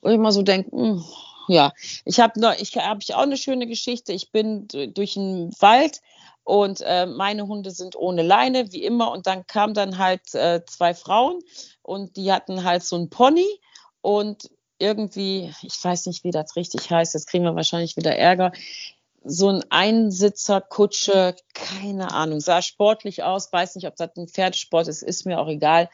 Wo 0.00 0.08
ich 0.08 0.16
immer 0.16 0.32
so 0.32 0.42
denke, 0.42 0.74
mh, 0.74 0.82
hm, 0.82 1.04
ja, 1.48 1.72
ich 2.04 2.20
habe 2.20 2.38
noch, 2.40 2.54
ich 2.58 2.76
habe 2.76 3.00
ich 3.02 3.14
auch 3.14 3.22
eine 3.22 3.36
schöne 3.36 3.66
Geschichte. 3.66 4.12
Ich 4.12 4.30
bin 4.30 4.68
durch 4.68 5.14
den 5.14 5.52
Wald 5.58 6.00
und 6.44 6.80
äh, 6.82 7.06
meine 7.06 7.46
Hunde 7.46 7.70
sind 7.70 7.96
ohne 7.96 8.22
Leine, 8.22 8.72
wie 8.72 8.84
immer. 8.84 9.10
Und 9.10 9.26
dann 9.26 9.46
kamen 9.46 9.74
dann 9.74 9.98
halt 9.98 10.34
äh, 10.34 10.64
zwei 10.66 10.94
Frauen 10.94 11.40
und 11.82 12.16
die 12.16 12.32
hatten 12.32 12.64
halt 12.64 12.84
so 12.84 12.96
ein 12.96 13.10
Pony 13.10 13.46
und 14.00 14.50
irgendwie, 14.82 15.54
ich 15.62 15.82
weiß 15.82 16.06
nicht, 16.06 16.24
wie 16.24 16.32
das 16.32 16.56
richtig 16.56 16.90
heißt, 16.90 17.14
jetzt 17.14 17.28
kriegen 17.28 17.44
wir 17.44 17.54
wahrscheinlich 17.54 17.96
wieder 17.96 18.16
Ärger, 18.16 18.52
so 19.24 19.48
ein 19.48 19.62
Einsitzer-Kutsche, 19.70 21.36
keine 21.54 22.12
Ahnung, 22.12 22.40
sah 22.40 22.60
sportlich 22.60 23.22
aus, 23.22 23.52
weiß 23.52 23.76
nicht, 23.76 23.86
ob 23.86 23.94
das 23.94 24.10
ein 24.16 24.26
Pferdesport 24.26 24.88
ist, 24.88 25.02
ist 25.02 25.26
mir 25.26 25.38
auch 25.38 25.48
egal. 25.48 25.88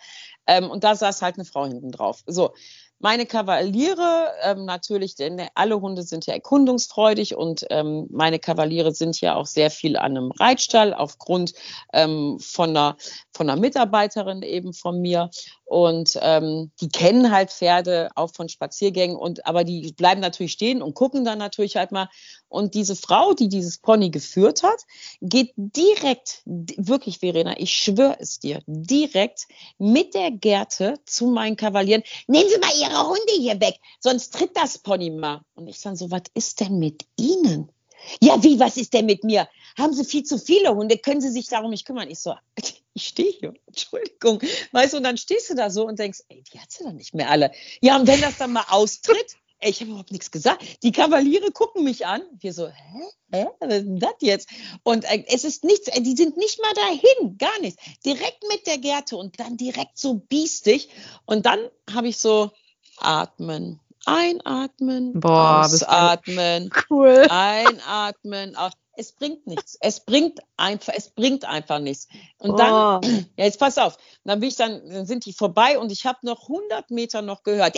Ähm, 0.47 0.71
und 0.71 0.83
da 0.83 0.95
saß 0.97 1.21
halt 1.21 1.37
eine 1.37 1.45
Frau 1.45 1.67
hinten 1.67 1.93
drauf. 1.93 2.23
So, 2.27 2.55
meine 3.01 3.27
Kavaliere, 3.27 4.33
ähm, 4.43 4.65
natürlich, 4.65 5.15
denn 5.15 5.41
alle 5.55 5.81
Hunde 5.81 6.03
sind 6.03 6.27
ja 6.27 6.35
erkundungsfreudig 6.35 7.37
und 7.37 7.65
ähm, 7.71 8.09
meine 8.11 8.41
Kavaliere 8.41 8.93
sind 8.93 9.21
ja 9.21 9.37
auch 9.37 9.47
sehr 9.47 9.71
viel 9.71 9.97
an 9.97 10.17
einem 10.17 10.33
Reitstall 10.33 10.93
aufgrund 10.93 11.53
ähm, 11.93 12.39
von, 12.41 12.71
einer, 12.71 12.97
von 13.33 13.49
einer 13.49 13.61
Mitarbeiterin 13.61 14.43
eben 14.43 14.73
von 14.73 15.01
mir. 15.01 15.31
Und 15.69 16.19
ähm, 16.23 16.71
die 16.81 16.89
kennen 16.89 17.31
halt 17.31 17.51
Pferde 17.51 18.09
auch 18.15 18.31
von 18.33 18.49
Spaziergängen 18.49 19.19
und 19.19 19.45
aber 19.45 19.65
die 19.65 19.93
bleiben 19.93 20.23
natürlich 20.23 20.53
stehen 20.53 20.81
und 20.81 20.95
gucken 20.95 21.27
dann 21.27 21.37
natürlich 21.37 21.77
halt 21.77 21.93
mal. 21.93 22.09
Und 22.49 22.73
diese 22.73 22.97
Frau, 22.97 23.35
die 23.35 23.51
dieses 23.51 23.77
Pony 23.77 24.09
geführt 24.09 24.63
hat, 24.63 24.81
geht 25.21 25.53
direkt, 25.57 26.41
wirklich 26.47 27.19
Verena, 27.19 27.61
ich 27.61 27.73
schwöre 27.77 28.17
es 28.19 28.39
dir, 28.39 28.63
direkt 28.67 29.43
mit 29.77 30.15
der 30.15 30.31
Gerte 30.31 30.95
zu 31.05 31.27
meinen 31.27 31.57
Kavalieren. 31.57 32.03
Nehmen 32.29 32.49
Sie 32.49 32.59
mal 32.59 32.73
Ihre 32.81 33.07
Hunde 33.07 33.33
hier 33.37 33.61
weg, 33.61 33.79
sonst 34.01 34.33
tritt 34.33 34.57
das 34.57 34.79
Pony 34.79 35.11
mal. 35.11 35.43
Und 35.55 35.69
ich 35.69 35.83
dann 35.83 35.97
so, 35.97 36.11
was 36.11 36.23
ist 36.33 36.61
denn 36.61 36.79
mit 36.79 37.05
Ihnen? 37.19 37.71
Ja, 38.21 38.43
wie, 38.43 38.59
was 38.59 38.77
ist 38.77 38.95
denn 38.95 39.07
mit 39.07 39.25
mir? 39.25 39.49
Haben 39.77 39.93
Sie 39.93 40.05
viel 40.05 40.25
zu 40.25 40.39
viele 40.39 40.75
Hunde? 40.75 40.99
Können 40.99 41.21
Sie 41.21 41.31
sich 41.31 41.49
darum 41.49 41.71
nicht 41.71 41.87
kümmern? 41.87 42.11
Ich 42.11 42.21
so, 42.21 42.35
ich 42.95 43.07
stehe 43.07 43.33
hier, 43.33 43.55
Entschuldigung. 43.67 44.41
Weißt 44.73 44.93
du, 44.93 44.99
und 44.99 45.05
dann 45.05 45.17
stehst 45.17 45.51
du 45.51 45.55
da 45.55 45.71
so 45.71 45.87
und 45.87 45.99
denkst, 45.99 46.21
ey, 46.29 46.43
die 46.53 46.61
hat 46.61 46.71
sie 46.71 46.85
doch 46.85 46.93
nicht 46.93 47.15
mehr 47.15 47.31
alle. 47.31 47.53
Ja, 47.81 47.97
und 47.97 48.07
wenn 48.07 48.21
das 48.21 48.39
dann 48.39 48.53
mal 48.53 48.65
austritt, 48.69 49.37
ey, 49.61 49.71
ich 49.71 49.81
habe 49.81 49.91
überhaupt 49.91 50.13
nichts 50.13 50.31
gesagt. 50.31 50.83
Die 50.83 50.93
Kavaliere 50.93 51.51
gucken 51.51 51.85
mich 51.85 52.07
an. 52.07 52.23
Wir 52.41 52.53
so, 52.53 52.69
hä? 52.69 53.05
Hä? 53.33 53.47
Was 53.61 53.75
ist 53.75 53.85
denn 53.85 53.99
das 53.99 54.15
jetzt? 54.21 54.49
Und 54.83 55.05
äh, 55.05 55.25
es 55.29 55.45
ist 55.45 55.65
nichts, 55.65 55.89
äh, 55.89 56.01
die 56.01 56.17
sind 56.17 56.37
nicht 56.37 56.61
mal 56.61 56.75
dahin, 56.75 57.39
gar 57.39 57.59
nichts. 57.61 57.83
Direkt 58.05 58.43
mit 58.49 58.67
der 58.67 58.79
Gerte 58.79 59.17
und 59.17 59.39
dann 59.39 59.57
direkt 59.57 59.99
so 59.99 60.15
biestig. 60.15 60.89
Und 61.27 61.47
dann 61.47 61.59
habe 61.93 62.09
ich 62.09 62.19
so 62.19 62.51
atmen, 62.99 63.81
einatmen, 64.09 65.21
Boah, 65.21 65.65
ausatmen, 65.65 66.71
cool. 66.91 67.27
einatmen, 67.29 68.57
aus 68.57 68.73
es 68.99 69.13
bringt 69.13 69.47
nichts. 69.47 69.79
Es 69.81 70.01
bringt 70.01 70.41
einfach, 70.57 70.93
es 70.97 71.11
bringt 71.11 71.45
einfach 71.45 71.79
nichts. 71.79 72.09
Und 72.39 72.59
dann, 72.59 73.01
oh. 73.05 73.09
ja, 73.37 73.45
jetzt 73.45 73.61
pass 73.61 73.79
auf, 73.79 73.97
dann 74.25 74.41
bin 74.41 74.49
ich 74.49 74.57
dann, 74.57 74.83
dann 74.91 75.07
sind 75.07 75.25
die 75.25 75.33
vorbei 75.33 75.79
und 75.79 75.93
ich 75.93 76.05
habe 76.05 76.19
noch 76.23 76.43
100 76.43 76.91
Meter 76.91 77.23
noch 77.23 77.45
gehört, 77.45 77.77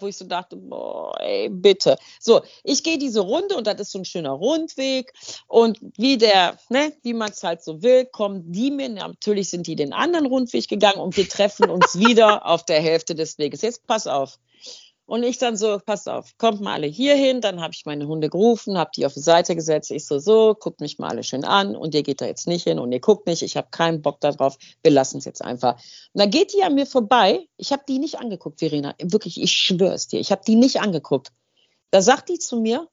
wo 0.00 0.06
ich 0.06 0.16
so 0.16 0.26
dachte, 0.26 0.56
boah, 0.56 1.18
ey, 1.20 1.48
bitte. 1.48 1.96
So, 2.20 2.42
ich 2.64 2.82
gehe 2.82 2.98
diese 2.98 3.20
Runde 3.20 3.56
und 3.56 3.66
das 3.66 3.80
ist 3.80 3.92
so 3.92 3.98
ein 3.98 4.04
schöner 4.04 4.32
Rundweg 4.32 5.12
und 5.46 5.78
wie 5.96 6.18
der, 6.18 6.58
ne, 6.68 6.92
wie 7.02 7.14
man 7.14 7.30
es 7.30 7.42
halt 7.42 7.62
so 7.62 7.82
will, 7.82 8.04
kommen 8.04 8.52
die 8.52 8.70
mir, 8.70 8.90
natürlich 8.90 9.48
sind 9.48 9.66
die 9.66 9.76
den 9.76 9.94
anderen 9.94 10.26
Rundweg 10.26 10.68
gegangen 10.68 11.00
und 11.00 11.16
wir 11.16 11.28
treffen 11.28 11.70
uns 11.70 11.98
wieder 11.98 12.44
auf 12.44 12.62
der 12.64 12.82
Hälfte 12.82 13.14
des 13.14 13.38
Weges. 13.38 13.62
Jetzt 13.62 13.86
pass 13.86 14.06
auf. 14.06 14.38
Und 15.08 15.22
ich 15.22 15.38
dann 15.38 15.56
so, 15.56 15.78
passt 15.78 16.06
auf, 16.06 16.36
kommt 16.36 16.60
mal 16.60 16.74
alle 16.74 16.86
hier 16.86 17.14
hin. 17.14 17.40
Dann 17.40 17.62
habe 17.62 17.72
ich 17.72 17.86
meine 17.86 18.06
Hunde 18.06 18.28
gerufen, 18.28 18.76
habe 18.76 18.90
die 18.94 19.06
auf 19.06 19.14
die 19.14 19.20
Seite 19.20 19.54
gesetzt. 19.54 19.90
Ich 19.90 20.04
so, 20.04 20.18
so, 20.18 20.54
guckt 20.54 20.82
mich 20.82 20.98
mal 20.98 21.08
alle 21.08 21.24
schön 21.24 21.44
an 21.44 21.76
und 21.76 21.94
ihr 21.94 22.02
geht 22.02 22.20
da 22.20 22.26
jetzt 22.26 22.46
nicht 22.46 22.64
hin 22.64 22.78
und 22.78 22.92
ihr 22.92 23.00
guckt 23.00 23.26
nicht. 23.26 23.40
Ich 23.40 23.56
habe 23.56 23.68
keinen 23.70 24.02
Bock 24.02 24.20
darauf. 24.20 24.58
Wir 24.82 24.90
lassen 24.92 25.16
es 25.16 25.24
jetzt 25.24 25.40
einfach. 25.40 25.76
Und 26.12 26.20
dann 26.20 26.30
geht 26.30 26.52
die 26.52 26.62
an 26.62 26.74
mir 26.74 26.84
vorbei. 26.84 27.48
Ich 27.56 27.72
habe 27.72 27.84
die 27.88 27.98
nicht 27.98 28.18
angeguckt, 28.18 28.58
Verena. 28.58 28.94
Wirklich, 29.00 29.40
ich 29.40 29.50
schwöre 29.50 29.94
es 29.94 30.08
dir. 30.08 30.20
Ich 30.20 30.30
habe 30.30 30.42
die 30.46 30.56
nicht 30.56 30.82
angeguckt. 30.82 31.32
Da 31.90 32.02
sagt 32.02 32.28
die 32.28 32.38
zu 32.38 32.60
mir, 32.60 32.86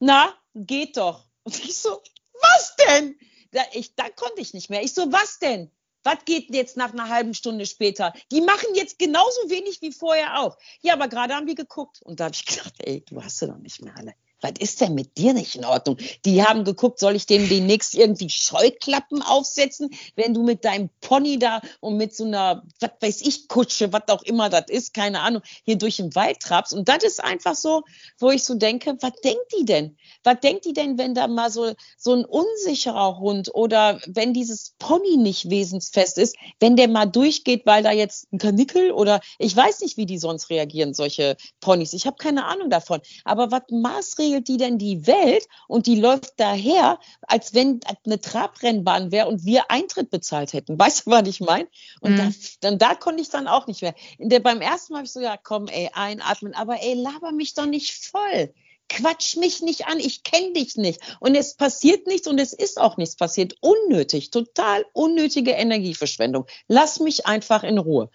na, 0.00 0.34
geht 0.54 0.98
doch. 0.98 1.24
Und 1.44 1.58
ich 1.64 1.78
so, 1.78 1.98
was 2.42 2.76
denn? 2.76 3.16
Da, 3.52 3.62
ich, 3.72 3.94
da 3.94 4.10
konnte 4.10 4.42
ich 4.42 4.52
nicht 4.52 4.68
mehr. 4.68 4.82
Ich 4.82 4.92
so, 4.92 5.10
was 5.10 5.38
denn? 5.38 5.70
Was 6.04 6.24
geht 6.24 6.54
jetzt 6.54 6.76
nach 6.76 6.92
einer 6.92 7.08
halben 7.08 7.34
Stunde 7.34 7.66
später? 7.66 8.12
Die 8.30 8.40
machen 8.40 8.74
jetzt 8.74 8.98
genauso 8.98 9.48
wenig 9.48 9.80
wie 9.82 9.92
vorher 9.92 10.40
auch. 10.40 10.56
Ja, 10.82 10.92
aber 10.92 11.08
gerade 11.08 11.34
haben 11.34 11.46
wir 11.46 11.54
geguckt 11.54 12.02
und 12.02 12.20
da 12.20 12.26
habe 12.26 12.34
ich 12.34 12.44
gedacht, 12.46 12.74
ey, 12.78 13.04
du 13.08 13.22
hast 13.22 13.38
sie 13.38 13.46
doch 13.46 13.58
nicht 13.58 13.82
mehr 13.82 13.96
alle 13.96 14.14
was 14.44 14.52
ist 14.58 14.82
denn 14.82 14.94
mit 14.94 15.16
dir 15.16 15.32
nicht 15.32 15.56
in 15.56 15.64
Ordnung? 15.64 15.96
Die 16.26 16.44
haben 16.44 16.64
geguckt, 16.64 16.98
soll 16.98 17.16
ich 17.16 17.24
denen 17.24 17.48
demnächst 17.48 17.94
irgendwie 17.94 18.28
Scheuklappen 18.28 19.22
aufsetzen, 19.22 19.88
wenn 20.16 20.34
du 20.34 20.42
mit 20.42 20.66
deinem 20.66 20.90
Pony 21.00 21.38
da 21.38 21.62
und 21.80 21.96
mit 21.96 22.14
so 22.14 22.24
einer, 22.24 22.62
was 22.78 22.90
weiß 23.00 23.22
ich, 23.22 23.48
Kutsche, 23.48 23.92
was 23.94 24.02
auch 24.08 24.22
immer 24.22 24.50
das 24.50 24.66
ist, 24.68 24.92
keine 24.92 25.20
Ahnung, 25.20 25.40
hier 25.64 25.76
durch 25.76 25.96
den 25.96 26.14
Wald 26.14 26.40
trabst. 26.40 26.74
Und 26.74 26.90
das 26.90 27.04
ist 27.04 27.24
einfach 27.24 27.54
so, 27.54 27.84
wo 28.18 28.30
ich 28.30 28.44
so 28.44 28.54
denke, 28.54 28.94
was 29.00 29.12
denkt 29.24 29.46
die 29.58 29.64
denn? 29.64 29.96
Was 30.24 30.40
denkt 30.40 30.66
die 30.66 30.74
denn, 30.74 30.98
wenn 30.98 31.14
da 31.14 31.26
mal 31.26 31.50
so, 31.50 31.72
so 31.96 32.12
ein 32.12 32.26
unsicherer 32.26 33.18
Hund 33.18 33.54
oder 33.54 33.98
wenn 34.06 34.34
dieses 34.34 34.74
Pony 34.78 35.16
nicht 35.16 35.48
wesensfest 35.48 36.18
ist, 36.18 36.36
wenn 36.60 36.76
der 36.76 36.88
mal 36.88 37.06
durchgeht, 37.06 37.64
weil 37.64 37.82
da 37.82 37.92
jetzt 37.92 38.30
ein 38.30 38.38
Kanickel 38.38 38.92
oder 38.92 39.20
ich 39.38 39.56
weiß 39.56 39.80
nicht, 39.80 39.96
wie 39.96 40.06
die 40.06 40.18
sonst 40.18 40.50
reagieren, 40.50 40.92
solche 40.92 41.38
Ponys. 41.60 41.94
Ich 41.94 42.06
habe 42.06 42.16
keine 42.18 42.44
Ahnung 42.44 42.68
davon. 42.68 43.00
Aber 43.24 43.50
was 43.50 43.62
Maßregeln 43.70 44.33
regelt 44.34 44.48
die 44.48 44.56
denn 44.56 44.78
die 44.78 45.06
Welt 45.06 45.46
und 45.68 45.86
die 45.86 46.00
läuft 46.00 46.34
daher, 46.38 46.98
als 47.22 47.54
wenn 47.54 47.80
eine 48.04 48.20
Trabrennbahn 48.20 49.12
wäre 49.12 49.28
und 49.28 49.44
wir 49.44 49.70
Eintritt 49.70 50.10
bezahlt 50.10 50.52
hätten. 50.52 50.78
Weißt 50.78 51.06
du, 51.06 51.10
was 51.10 51.28
ich 51.28 51.40
meine? 51.40 51.68
Und 52.00 52.12
mhm. 52.12 52.16
da, 52.16 52.30
dann 52.60 52.78
da 52.78 52.94
konnte 52.94 53.22
ich 53.22 53.30
dann 53.30 53.46
auch 53.46 53.66
nicht 53.66 53.82
mehr. 53.82 53.94
Der, 54.18 54.40
beim 54.40 54.60
ersten 54.60 54.92
Mal 54.92 54.98
habe 54.98 55.06
ich 55.06 55.12
so, 55.12 55.20
ja, 55.20 55.36
komm, 55.36 55.68
ey, 55.68 55.90
einatmen, 55.92 56.54
aber 56.54 56.82
ey, 56.82 56.94
laber 56.94 57.32
mich 57.32 57.54
doch 57.54 57.66
nicht 57.66 57.92
voll. 57.92 58.52
Quatsch 58.88 59.36
mich 59.36 59.62
nicht 59.62 59.86
an, 59.86 59.98
ich 59.98 60.24
kenne 60.24 60.52
dich 60.52 60.76
nicht. 60.76 61.00
Und 61.20 61.34
es 61.34 61.56
passiert 61.56 62.06
nichts 62.06 62.28
und 62.28 62.38
es 62.38 62.52
ist 62.52 62.78
auch 62.78 62.98
nichts 62.98 63.16
passiert. 63.16 63.54
Unnötig, 63.60 64.30
total 64.30 64.84
unnötige 64.92 65.52
Energieverschwendung. 65.52 66.46
Lass 66.68 67.00
mich 67.00 67.26
einfach 67.26 67.62
in 67.62 67.78
Ruhe 67.78 68.10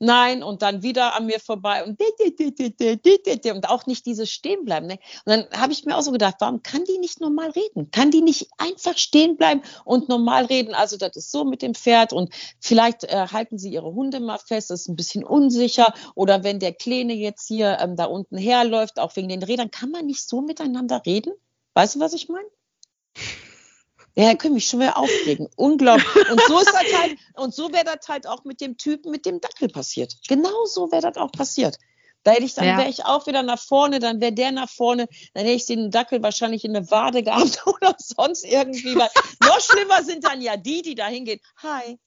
nein 0.00 0.42
und 0.42 0.62
dann 0.62 0.82
wieder 0.82 1.14
an 1.14 1.26
mir 1.26 1.38
vorbei 1.38 1.84
und 1.84 2.00
und 3.54 3.68
auch 3.68 3.86
nicht 3.86 4.06
dieses 4.06 4.30
stehen 4.30 4.64
bleiben. 4.64 4.86
Ne? 4.86 4.98
Und 5.24 5.30
dann 5.32 5.46
habe 5.60 5.72
ich 5.72 5.84
mir 5.84 5.96
auch 5.96 6.02
so 6.02 6.10
gedacht, 6.10 6.36
warum 6.40 6.62
kann 6.62 6.84
die 6.84 6.98
nicht 6.98 7.20
normal 7.20 7.50
reden? 7.50 7.90
Kann 7.90 8.10
die 8.10 8.22
nicht 8.22 8.48
einfach 8.58 8.96
stehen 8.96 9.36
bleiben 9.36 9.62
und 9.84 10.08
normal 10.08 10.46
reden? 10.46 10.74
Also 10.74 10.96
das 10.96 11.16
ist 11.16 11.30
so 11.30 11.44
mit 11.44 11.62
dem 11.62 11.74
Pferd 11.74 12.12
und 12.12 12.32
vielleicht 12.60 13.04
äh, 13.04 13.28
halten 13.30 13.58
sie 13.58 13.70
ihre 13.70 13.92
Hunde 13.92 14.20
mal 14.20 14.38
fest, 14.38 14.70
das 14.70 14.82
ist 14.82 14.88
ein 14.88 14.96
bisschen 14.96 15.22
unsicher 15.22 15.92
oder 16.14 16.42
wenn 16.42 16.58
der 16.58 16.72
Kleine 16.72 17.14
jetzt 17.14 17.46
hier 17.46 17.78
ähm, 17.80 17.96
da 17.96 18.06
unten 18.06 18.38
herläuft, 18.38 18.98
auch 18.98 19.14
wegen 19.16 19.28
den 19.28 19.42
Rädern, 19.42 19.70
kann 19.70 19.90
man 19.90 20.06
nicht 20.06 20.26
so 20.26 20.40
miteinander 20.40 21.02
reden? 21.04 21.32
Weißt 21.74 21.96
du, 21.96 22.00
was 22.00 22.14
ich 22.14 22.28
meine? 22.28 22.48
Ja, 24.14 24.34
können 24.34 24.54
mich 24.54 24.68
schon 24.68 24.80
wieder 24.80 24.96
aufregen. 24.96 25.48
Unglaublich. 25.56 26.30
Und 26.30 26.40
so 26.46 26.58
ist 26.58 26.72
das 26.72 27.00
halt, 27.00 27.16
und 27.36 27.54
so 27.54 27.72
wäre 27.72 27.84
das 27.84 28.08
halt 28.08 28.26
auch 28.26 28.44
mit 28.44 28.60
dem 28.60 28.76
Typen 28.76 29.10
mit 29.10 29.24
dem 29.24 29.40
Dackel 29.40 29.68
passiert. 29.68 30.16
Genau 30.28 30.64
so 30.66 30.90
wäre 30.90 31.02
das 31.02 31.16
auch 31.16 31.32
passiert. 31.32 31.78
Da 32.22 32.32
hätte 32.32 32.44
ich, 32.44 32.54
dann 32.54 32.66
ja. 32.66 32.76
wäre 32.76 32.90
ich 32.90 33.04
auch 33.06 33.26
wieder 33.26 33.42
nach 33.42 33.58
vorne, 33.58 33.98
dann 33.98 34.20
wäre 34.20 34.32
der 34.32 34.52
nach 34.52 34.68
vorne, 34.68 35.08
dann 35.32 35.44
hätte 35.44 35.56
ich 35.56 35.66
den 35.66 35.90
Dackel 35.90 36.22
wahrscheinlich 36.22 36.64
in 36.64 36.76
eine 36.76 36.90
Wade 36.90 37.22
gehabt 37.22 37.62
oder 37.66 37.94
sonst 37.98 38.44
irgendwie. 38.44 38.94
Weil 38.94 39.08
noch 39.42 39.60
schlimmer 39.60 40.02
sind 40.02 40.24
dann 40.24 40.42
ja 40.42 40.56
die, 40.56 40.82
die 40.82 40.94
da 40.94 41.06
hingehen. 41.06 41.40
Hi, 41.62 41.98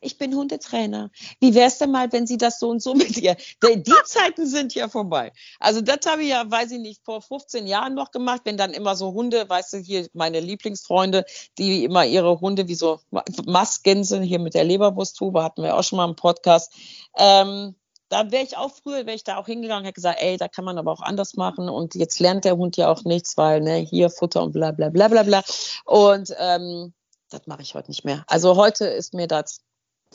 ich 0.00 0.18
bin 0.18 0.34
Hundetrainer. 0.34 1.10
Wie 1.40 1.54
wäre 1.54 1.68
es 1.68 1.78
denn 1.78 1.90
mal, 1.90 2.12
wenn 2.12 2.26
Sie 2.26 2.36
das 2.36 2.58
so 2.58 2.68
und 2.68 2.82
so 2.82 2.94
mit 2.94 3.16
ihr? 3.16 3.36
Die 3.62 3.92
Zeiten 4.04 4.46
sind 4.46 4.74
ja 4.74 4.88
vorbei. 4.88 5.32
Also 5.58 5.80
das 5.80 6.00
habe 6.06 6.22
ich 6.22 6.30
ja, 6.30 6.48
weiß 6.50 6.72
ich 6.72 6.80
nicht, 6.80 7.04
vor 7.04 7.22
15 7.22 7.66
Jahren 7.66 7.94
noch 7.94 8.10
gemacht, 8.10 8.42
wenn 8.44 8.56
dann 8.56 8.72
immer 8.72 8.96
so 8.96 9.12
Hunde, 9.12 9.48
weißt 9.48 9.74
du, 9.74 9.78
hier 9.78 10.08
meine 10.12 10.40
Lieblingsfreunde, 10.40 11.24
die 11.58 11.84
immer 11.84 12.04
ihre 12.04 12.40
Hunde 12.40 12.68
wie 12.68 12.74
so 12.74 13.00
Mastgänse 13.46 14.20
hier 14.22 14.38
mit 14.38 14.54
der 14.54 14.64
Leberwursttube, 14.64 15.42
hatten 15.42 15.62
wir 15.62 15.76
auch 15.76 15.82
schon 15.82 15.96
mal 15.96 16.08
im 16.08 16.16
Podcast. 16.16 16.72
Ähm, 17.16 17.74
da 18.08 18.30
wäre 18.32 18.42
ich 18.42 18.56
auch 18.56 18.72
früher, 18.72 19.06
wäre 19.06 19.14
ich 19.14 19.24
da 19.24 19.36
auch 19.36 19.46
hingegangen, 19.46 19.84
hätte 19.84 19.94
gesagt, 19.94 20.20
ey, 20.20 20.36
da 20.36 20.48
kann 20.48 20.64
man 20.64 20.78
aber 20.78 20.90
auch 20.90 21.00
anders 21.00 21.34
machen 21.34 21.68
und 21.68 21.94
jetzt 21.94 22.18
lernt 22.18 22.44
der 22.44 22.56
Hund 22.56 22.76
ja 22.76 22.90
auch 22.90 23.04
nichts, 23.04 23.36
weil 23.36 23.60
ne, 23.60 23.76
hier 23.76 24.10
Futter 24.10 24.42
und 24.42 24.52
bla 24.52 24.72
bla 24.72 24.88
bla 24.88 25.08
bla 25.08 25.22
bla. 25.22 25.42
Und 25.84 26.34
ähm, 26.38 26.92
das 27.30 27.46
mache 27.46 27.62
ich 27.62 27.74
heute 27.74 27.88
nicht 27.90 28.04
mehr. 28.04 28.24
Also 28.26 28.56
heute 28.56 28.86
ist 28.86 29.14
mir 29.14 29.28
das 29.28 29.62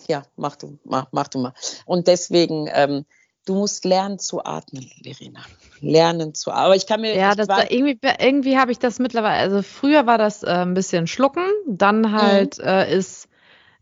ja, 0.08 0.24
mach 0.36 0.56
du, 0.56 0.80
mach, 0.84 1.08
mach 1.12 1.28
du 1.28 1.40
mal. 1.40 1.54
Und 1.86 2.08
deswegen, 2.08 2.70
ähm, 2.72 3.06
du 3.46 3.56
musst 3.56 3.86
lernen 3.86 4.20
zu 4.20 4.44
atmen, 4.44 4.90
Verena. 5.04 5.42
Lernen 5.82 6.34
zu 6.34 6.52
atmen. 6.52 6.66
Aber 6.66 6.76
ich 6.76 6.88
kann 6.88 7.02
mir. 7.02 7.16
Ja, 7.16 7.36
das 7.36 7.48
war, 7.48 7.72
irgendwie, 7.72 8.00
irgendwie 8.20 8.58
habe 8.58 8.72
ich 8.72 8.80
das 8.80 9.00
mittlerweile. 9.00 9.40
Also 9.40 9.62
früher 9.62 10.06
war 10.08 10.18
das 10.18 10.44
äh, 10.44 10.48
ein 10.48 10.74
bisschen 10.74 11.08
schlucken, 11.08 11.46
dann 11.68 12.12
halt 12.12 12.58
mhm. 12.58 12.66
äh, 12.66 12.96
ist 12.96 13.30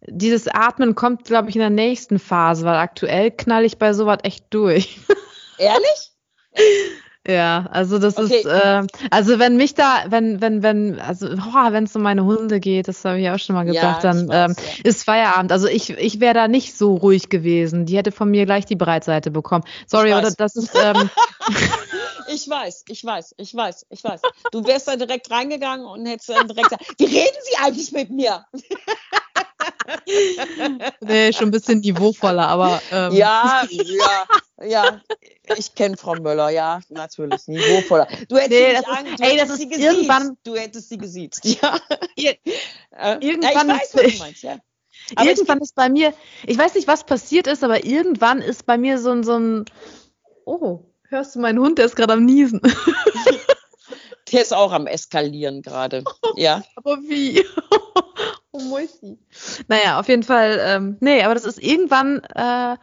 dieses 0.08 0.48
Atmen 0.48 0.96
kommt, 0.96 1.26
glaube 1.26 1.50
ich, 1.50 1.56
in 1.56 1.62
der 1.62 1.70
nächsten 1.70 2.20
Phase, 2.20 2.66
weil 2.66 2.76
aktuell 2.76 3.32
knall 3.32 3.64
ich 3.64 3.78
bei 3.78 3.94
sowas 3.94 4.20
echt 4.24 4.46
durch. 4.50 5.00
Ehrlich? 5.58 6.12
Ja, 7.26 7.68
also 7.72 8.00
das 8.00 8.18
okay. 8.18 8.40
ist, 8.40 8.46
äh, 8.46 8.84
also 9.10 9.40
wenn 9.40 9.56
mich 9.56 9.76
da, 9.76 10.04
wenn, 10.10 10.42
wenn, 10.42 10.62
wenn, 10.62 11.00
also 11.00 11.28
oh, 11.28 11.72
wenn 11.72 11.86
es 11.86 11.96
um 11.96 12.02
meine 12.02 12.26
Hunde 12.26 12.60
geht, 12.60 12.90
das 12.90 13.06
habe 13.06 13.20
ich 13.22 13.30
auch 13.30 13.40
schon 13.40 13.56
mal 13.56 13.64
gesagt, 13.64 14.04
ja, 14.04 14.12
dann 14.12 14.28
weiß, 14.28 14.52
ähm, 14.52 14.56
ja. 14.58 14.90
ist 14.90 15.06
Feierabend. 15.06 15.54
Also 15.54 15.68
ich, 15.68 15.92
ich 15.92 16.20
wäre 16.20 16.34
da 16.34 16.48
nicht 16.50 16.78
so 16.78 16.96
ruhig 16.96 17.30
gewesen. 17.30 17.86
Die 17.86 17.96
hätte 17.96 18.12
von 18.12 18.30
mir 18.30 18.46
gleich 18.46 18.66
die 18.66 18.76
Breitseite 18.76 19.32
bekommen. 19.32 19.64
Sorry, 19.88 20.14
oder 20.14 20.32
das 20.32 20.58
ist. 20.58 20.76
Ähm, 20.76 21.10
ich 22.28 22.50
weiß, 22.50 22.84
ich 22.90 23.06
weiß, 23.06 23.36
ich 23.38 23.56
weiß, 23.56 23.86
ich 23.90 24.04
weiß. 24.04 24.22
Du 24.52 24.66
wärst 24.68 24.90
da 24.90 24.98
direkt 24.98 25.32
reingegangen 25.32 25.86
und 25.86 26.06
hättest 26.06 26.28
dann 26.28 26.48
direkt 26.50 26.72
gesagt, 26.72 26.86
wie 26.98 27.06
reden 27.06 27.38
Sie 27.44 27.58
eigentlich 27.64 27.92
mit 27.94 28.10
mir? 28.10 28.46
nee, 31.02 31.34
schon 31.34 31.50
ein 31.50 31.52
bisschen 31.52 31.80
niveauvoller, 31.80 32.48
aber. 32.48 32.82
Ähm. 32.92 33.14
Ja, 33.14 33.64
ja, 33.70 34.26
ja. 34.66 35.02
Ich 35.58 35.76
kenne 35.76 35.98
Frau 35.98 36.16
Möller, 36.16 36.50
ja, 36.50 36.80
natürlich. 36.90 37.48
Niveauvoller. 37.48 38.08
Du 38.28 38.38
hättest 38.38 38.52
nee, 38.52 38.74
das 38.74 38.82
ist, 38.82 39.20
du 39.20 39.24
ey, 39.24 39.38
das 39.38 39.50
ist 39.50 39.58
sie 39.60 39.84
irgendwann. 39.84 40.38
Du 40.44 40.56
hättest 40.56 40.90
sie 40.90 40.98
gesiezt. 40.98 41.42
Ja. 41.62 41.80
Ir 42.16 42.36
äh, 42.92 43.18
irgendwann 43.20 43.70
ja, 43.70 43.76
ich 43.76 43.82
weiß, 43.82 43.96
was 43.96 44.12
du 44.14 44.18
meinst, 44.20 44.44
ja. 44.44 44.58
Aber 45.16 45.30
irgendwann 45.30 45.60
ist 45.60 45.76
bei 45.76 45.90
mir, 45.90 46.14
ich 46.46 46.58
weiß 46.58 46.76
nicht, 46.76 46.88
was 46.88 47.06
passiert 47.06 47.48
ist, 47.48 47.64
aber 47.64 47.86
irgendwann 47.86 48.42
ist 48.42 48.66
bei 48.66 48.78
mir 48.78 49.00
so 49.00 49.12
ein, 49.12 49.24
so 49.24 49.38
ein 49.38 49.66
Oh, 50.46 50.80
hörst 51.10 51.36
du 51.36 51.40
meinen 51.40 51.60
Hund, 51.60 51.78
der 51.78 51.86
ist 51.86 51.96
gerade 51.96 52.14
am 52.14 52.26
Niesen. 52.26 52.62
Der 54.32 54.42
ist 54.42 54.54
auch 54.54 54.72
am 54.72 54.88
Eskalieren 54.88 55.62
gerade. 55.62 56.04
Ja. 56.36 56.64
aber 56.76 56.98
wie? 57.04 57.46
Oh, 58.54 58.62
Mäusi. 58.62 59.18
Naja, 59.68 60.00
auf 60.00 60.08
jeden 60.08 60.24
Fall, 60.24 60.60
ähm, 60.62 60.98
nee, 61.02 61.24
aber 61.24 61.34
das 61.34 61.44
ist 61.46 61.62
irgendwann, 61.62 62.22
äh, 62.36 62.78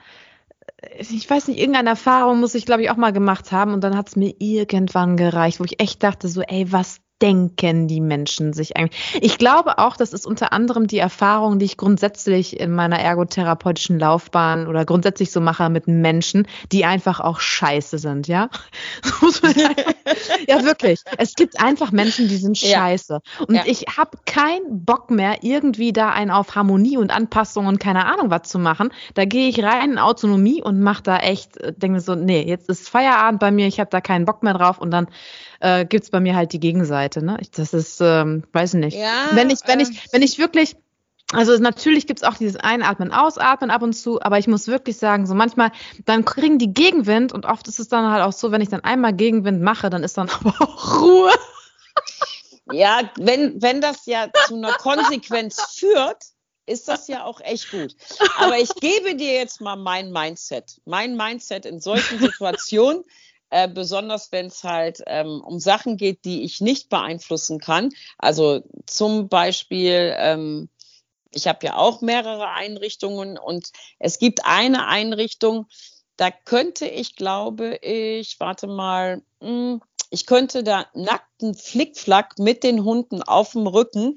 ich 0.98 1.28
weiß 1.28 1.48
nicht, 1.48 1.58
irgendeine 1.58 1.90
Erfahrung 1.90 2.40
muss 2.40 2.54
ich, 2.54 2.66
glaube 2.66 2.82
ich, 2.82 2.90
auch 2.90 2.96
mal 2.96 3.12
gemacht 3.12 3.52
haben 3.52 3.72
und 3.72 3.82
dann 3.82 3.96
hat 3.96 4.08
es 4.08 4.16
mir 4.16 4.34
irgendwann 4.38 5.16
gereicht, 5.16 5.60
wo 5.60 5.64
ich 5.64 5.80
echt 5.80 6.02
dachte, 6.02 6.28
so, 6.28 6.42
ey, 6.42 6.70
was 6.72 7.00
denken 7.22 7.88
die 7.88 8.00
Menschen 8.00 8.52
sich 8.52 8.76
eigentlich? 8.76 9.18
Ich 9.20 9.38
glaube 9.38 9.78
auch, 9.78 9.96
das 9.96 10.12
ist 10.12 10.26
unter 10.26 10.52
anderem 10.52 10.86
die 10.86 10.98
Erfahrung, 10.98 11.58
die 11.58 11.66
ich 11.66 11.76
grundsätzlich 11.76 12.58
in 12.58 12.72
meiner 12.72 12.98
ergotherapeutischen 12.98 13.98
Laufbahn 13.98 14.66
oder 14.66 14.84
grundsätzlich 14.84 15.30
so 15.30 15.40
mache 15.40 15.68
mit 15.70 15.86
Menschen, 15.86 16.46
die 16.72 16.84
einfach 16.84 17.20
auch 17.20 17.40
scheiße 17.40 17.98
sind, 17.98 18.28
ja? 18.28 18.48
ja, 20.48 20.64
wirklich. 20.64 21.00
Es 21.18 21.34
gibt 21.34 21.60
einfach 21.62 21.92
Menschen, 21.92 22.28
die 22.28 22.36
sind 22.36 22.58
scheiße. 22.58 23.20
Ja. 23.22 23.46
Und 23.46 23.54
ja. 23.54 23.62
ich 23.66 23.84
habe 23.96 24.18
keinen 24.26 24.84
Bock 24.84 25.10
mehr, 25.10 25.38
irgendwie 25.42 25.92
da 25.92 26.10
einen 26.10 26.30
auf 26.30 26.54
Harmonie 26.54 26.96
und 26.96 27.10
Anpassung 27.10 27.66
und 27.66 27.80
keine 27.80 28.06
Ahnung 28.06 28.30
was 28.30 28.48
zu 28.48 28.58
machen. 28.58 28.90
Da 29.14 29.24
gehe 29.24 29.48
ich 29.48 29.62
rein 29.62 29.92
in 29.92 29.98
Autonomie 29.98 30.62
und 30.62 30.80
mache 30.80 31.02
da 31.02 31.18
echt, 31.18 31.56
äh, 31.58 31.72
denke 31.72 31.94
mir 31.94 32.00
so, 32.00 32.14
nee, 32.14 32.42
jetzt 32.42 32.68
ist 32.68 32.88
Feierabend 32.88 33.40
bei 33.40 33.50
mir, 33.50 33.66
ich 33.66 33.80
habe 33.80 33.90
da 33.90 34.00
keinen 34.00 34.24
Bock 34.24 34.42
mehr 34.42 34.54
drauf 34.54 34.78
und 34.78 34.90
dann 34.90 35.08
äh, 35.60 35.84
gibt 35.84 36.04
es 36.04 36.10
bei 36.10 36.20
mir 36.20 36.34
halt 36.34 36.52
die 36.52 36.60
Gegenseite. 36.60 37.09
Ne? 37.16 37.38
Ich, 37.40 37.50
das 37.50 37.74
ist, 37.74 38.00
ähm, 38.00 38.44
weiß 38.52 38.74
nicht. 38.74 38.96
Ja, 38.96 39.30
wenn 39.32 39.50
ich, 39.50 39.60
wenn 39.66 39.80
äh, 39.80 39.84
ich, 39.84 40.12
wenn 40.12 40.22
ich 40.22 40.38
wirklich 40.38 40.76
also 41.32 41.56
natürlich 41.58 42.08
gibt's 42.08 42.24
auch 42.24 42.34
dieses 42.34 42.56
Einatmen, 42.56 43.12
Ausatmen 43.12 43.70
ab 43.70 43.82
und 43.82 43.92
zu, 43.92 44.20
aber 44.20 44.38
ich 44.38 44.48
muss 44.48 44.66
wirklich 44.66 44.96
sagen, 44.96 45.26
so 45.26 45.34
manchmal, 45.34 45.70
dann 46.04 46.24
kriegen 46.24 46.58
die 46.58 46.74
Gegenwind 46.74 47.32
und 47.32 47.46
oft 47.46 47.68
ist 47.68 47.78
es 47.78 47.88
dann 47.88 48.10
halt 48.10 48.24
auch 48.24 48.32
so, 48.32 48.50
wenn 48.50 48.60
ich 48.60 48.68
dann 48.68 48.82
einmal 48.82 49.12
Gegenwind 49.12 49.62
mache, 49.62 49.90
dann 49.90 50.02
ist 50.02 50.18
dann 50.18 50.28
aber 50.40 50.54
auch 50.60 51.00
Ruhe. 51.00 51.32
Ja, 52.72 53.10
wenn, 53.16 53.62
wenn 53.62 53.80
das 53.80 54.06
ja 54.06 54.28
zu 54.46 54.56
einer 54.56 54.72
Konsequenz 54.72 55.60
führt, 55.76 56.24
ist 56.66 56.88
das 56.88 57.08
ja 57.08 57.24
auch 57.24 57.40
echt 57.40 57.70
gut. 57.70 57.94
Aber 58.38 58.58
ich 58.58 58.72
gebe 58.76 59.16
dir 59.16 59.34
jetzt 59.34 59.60
mal 59.60 59.76
mein 59.76 60.12
Mindset. 60.12 60.80
Mein 60.84 61.16
Mindset 61.16 61.66
in 61.66 61.80
solchen 61.80 62.18
Situationen 62.18 63.04
äh, 63.50 63.68
besonders 63.68 64.32
wenn 64.32 64.46
es 64.46 64.64
halt 64.64 65.02
ähm, 65.06 65.42
um 65.44 65.58
Sachen 65.58 65.96
geht, 65.96 66.24
die 66.24 66.42
ich 66.42 66.60
nicht 66.60 66.88
beeinflussen 66.88 67.58
kann. 67.58 67.90
Also 68.18 68.62
zum 68.86 69.28
Beispiel, 69.28 70.14
ähm, 70.16 70.68
ich 71.32 71.46
habe 71.46 71.66
ja 71.66 71.76
auch 71.76 72.00
mehrere 72.00 72.48
Einrichtungen 72.48 73.38
und 73.38 73.70
es 73.98 74.18
gibt 74.18 74.44
eine 74.44 74.86
Einrichtung, 74.86 75.66
da 76.16 76.30
könnte 76.30 76.86
ich, 76.86 77.16
glaube 77.16 77.76
ich, 77.76 78.38
warte 78.40 78.66
mal, 78.66 79.22
mh, 79.40 79.48
hm, 79.48 79.82
ich 80.10 80.26
könnte 80.26 80.64
da 80.64 80.86
nackten 80.92 81.54
Flickflack 81.54 82.38
mit 82.38 82.64
den 82.64 82.84
Hunden 82.84 83.22
auf 83.22 83.52
dem 83.52 83.68
Rücken 83.68 84.16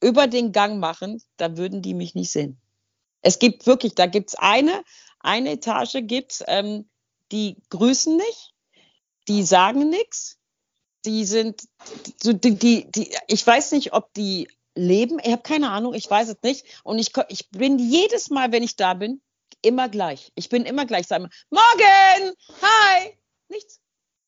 über 0.00 0.26
den 0.26 0.52
Gang 0.52 0.80
machen, 0.80 1.22
da 1.36 1.56
würden 1.56 1.82
die 1.82 1.94
mich 1.94 2.14
nicht 2.14 2.32
sehen. 2.32 2.58
Es 3.20 3.38
gibt 3.38 3.66
wirklich, 3.66 3.94
da 3.94 4.06
gibt's 4.06 4.34
eine, 4.34 4.82
eine 5.20 5.52
Etage 5.52 5.98
gibt's, 6.02 6.42
ähm, 6.46 6.88
die 7.30 7.56
grüßen 7.70 8.16
nicht, 8.16 8.53
die 9.28 9.42
sagen 9.42 9.88
nichts. 9.90 10.38
Die 11.04 11.24
sind, 11.24 11.68
die, 12.24 12.54
die, 12.54 12.90
die, 12.90 13.14
ich 13.28 13.46
weiß 13.46 13.72
nicht, 13.72 13.92
ob 13.92 14.12
die 14.14 14.48
leben. 14.74 15.18
Ich 15.22 15.32
habe 15.32 15.42
keine 15.42 15.70
Ahnung, 15.70 15.94
ich 15.94 16.10
weiß 16.10 16.28
es 16.28 16.42
nicht. 16.42 16.64
Und 16.82 16.98
ich, 16.98 17.12
ich 17.28 17.50
bin 17.50 17.78
jedes 17.78 18.30
Mal, 18.30 18.52
wenn 18.52 18.62
ich 18.62 18.76
da 18.76 18.94
bin, 18.94 19.20
immer 19.62 19.88
gleich. 19.88 20.32
Ich 20.34 20.48
bin 20.48 20.64
immer 20.64 20.86
gleich. 20.86 21.06
Sag 21.06 21.20
mal, 21.20 21.30
morgen, 21.50 22.34
hi, 22.62 23.18
nichts, 23.48 23.80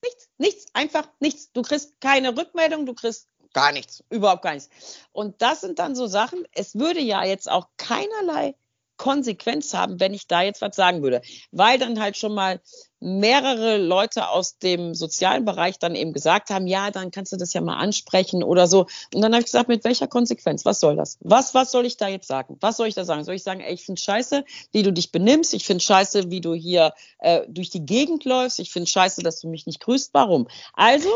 nichts, 0.02 0.28
nichts, 0.38 0.66
einfach 0.72 1.08
nichts. 1.20 1.52
Du 1.52 1.62
kriegst 1.62 2.00
keine 2.00 2.36
Rückmeldung, 2.36 2.86
du 2.86 2.94
kriegst 2.94 3.28
gar 3.52 3.72
nichts, 3.72 4.04
überhaupt 4.10 4.42
gar 4.42 4.54
nichts. 4.54 4.68
Und 5.12 5.40
das 5.40 5.62
sind 5.62 5.78
dann 5.78 5.96
so 5.96 6.06
Sachen, 6.06 6.46
es 6.52 6.74
würde 6.74 7.00
ja 7.00 7.24
jetzt 7.24 7.50
auch 7.50 7.68
keinerlei 7.78 8.54
Konsequenz 8.96 9.74
haben, 9.74 10.00
wenn 10.00 10.14
ich 10.14 10.26
da 10.26 10.42
jetzt 10.42 10.60
was 10.60 10.76
sagen 10.76 11.02
würde. 11.02 11.22
Weil 11.52 11.78
dann 11.78 12.00
halt 12.00 12.16
schon 12.16 12.34
mal 12.34 12.60
mehrere 12.98 13.76
Leute 13.76 14.30
aus 14.30 14.58
dem 14.58 14.94
sozialen 14.94 15.44
Bereich 15.44 15.78
dann 15.78 15.94
eben 15.94 16.12
gesagt 16.12 16.50
haben, 16.50 16.66
ja, 16.66 16.90
dann 16.90 17.10
kannst 17.10 17.32
du 17.32 17.36
das 17.36 17.52
ja 17.52 17.60
mal 17.60 17.76
ansprechen 17.76 18.42
oder 18.42 18.66
so. 18.66 18.86
Und 19.14 19.20
dann 19.20 19.32
habe 19.32 19.40
ich 19.40 19.46
gesagt, 19.46 19.68
mit 19.68 19.84
welcher 19.84 20.08
Konsequenz? 20.08 20.64
Was 20.64 20.80
soll 20.80 20.96
das? 20.96 21.18
Was, 21.20 21.54
was 21.54 21.70
soll 21.70 21.84
ich 21.84 21.96
da 21.96 22.08
jetzt 22.08 22.26
sagen? 22.26 22.56
Was 22.60 22.78
soll 22.78 22.88
ich 22.88 22.94
da 22.94 23.04
sagen? 23.04 23.24
Soll 23.24 23.34
ich 23.34 23.42
sagen, 23.42 23.60
ey, 23.60 23.74
ich 23.74 23.84
finde 23.84 24.00
scheiße, 24.00 24.44
wie 24.72 24.82
du 24.82 24.92
dich 24.92 25.12
benimmst? 25.12 25.52
Ich 25.52 25.66
finde 25.66 25.84
scheiße, 25.84 26.30
wie 26.30 26.40
du 26.40 26.54
hier 26.54 26.94
äh, 27.18 27.42
durch 27.48 27.70
die 27.70 27.84
Gegend 27.84 28.24
läufst. 28.24 28.58
Ich 28.60 28.72
finde 28.72 28.88
scheiße, 28.88 29.22
dass 29.22 29.40
du 29.40 29.48
mich 29.48 29.66
nicht 29.66 29.80
grüßt. 29.80 30.10
Warum? 30.14 30.48
Also 30.72 31.10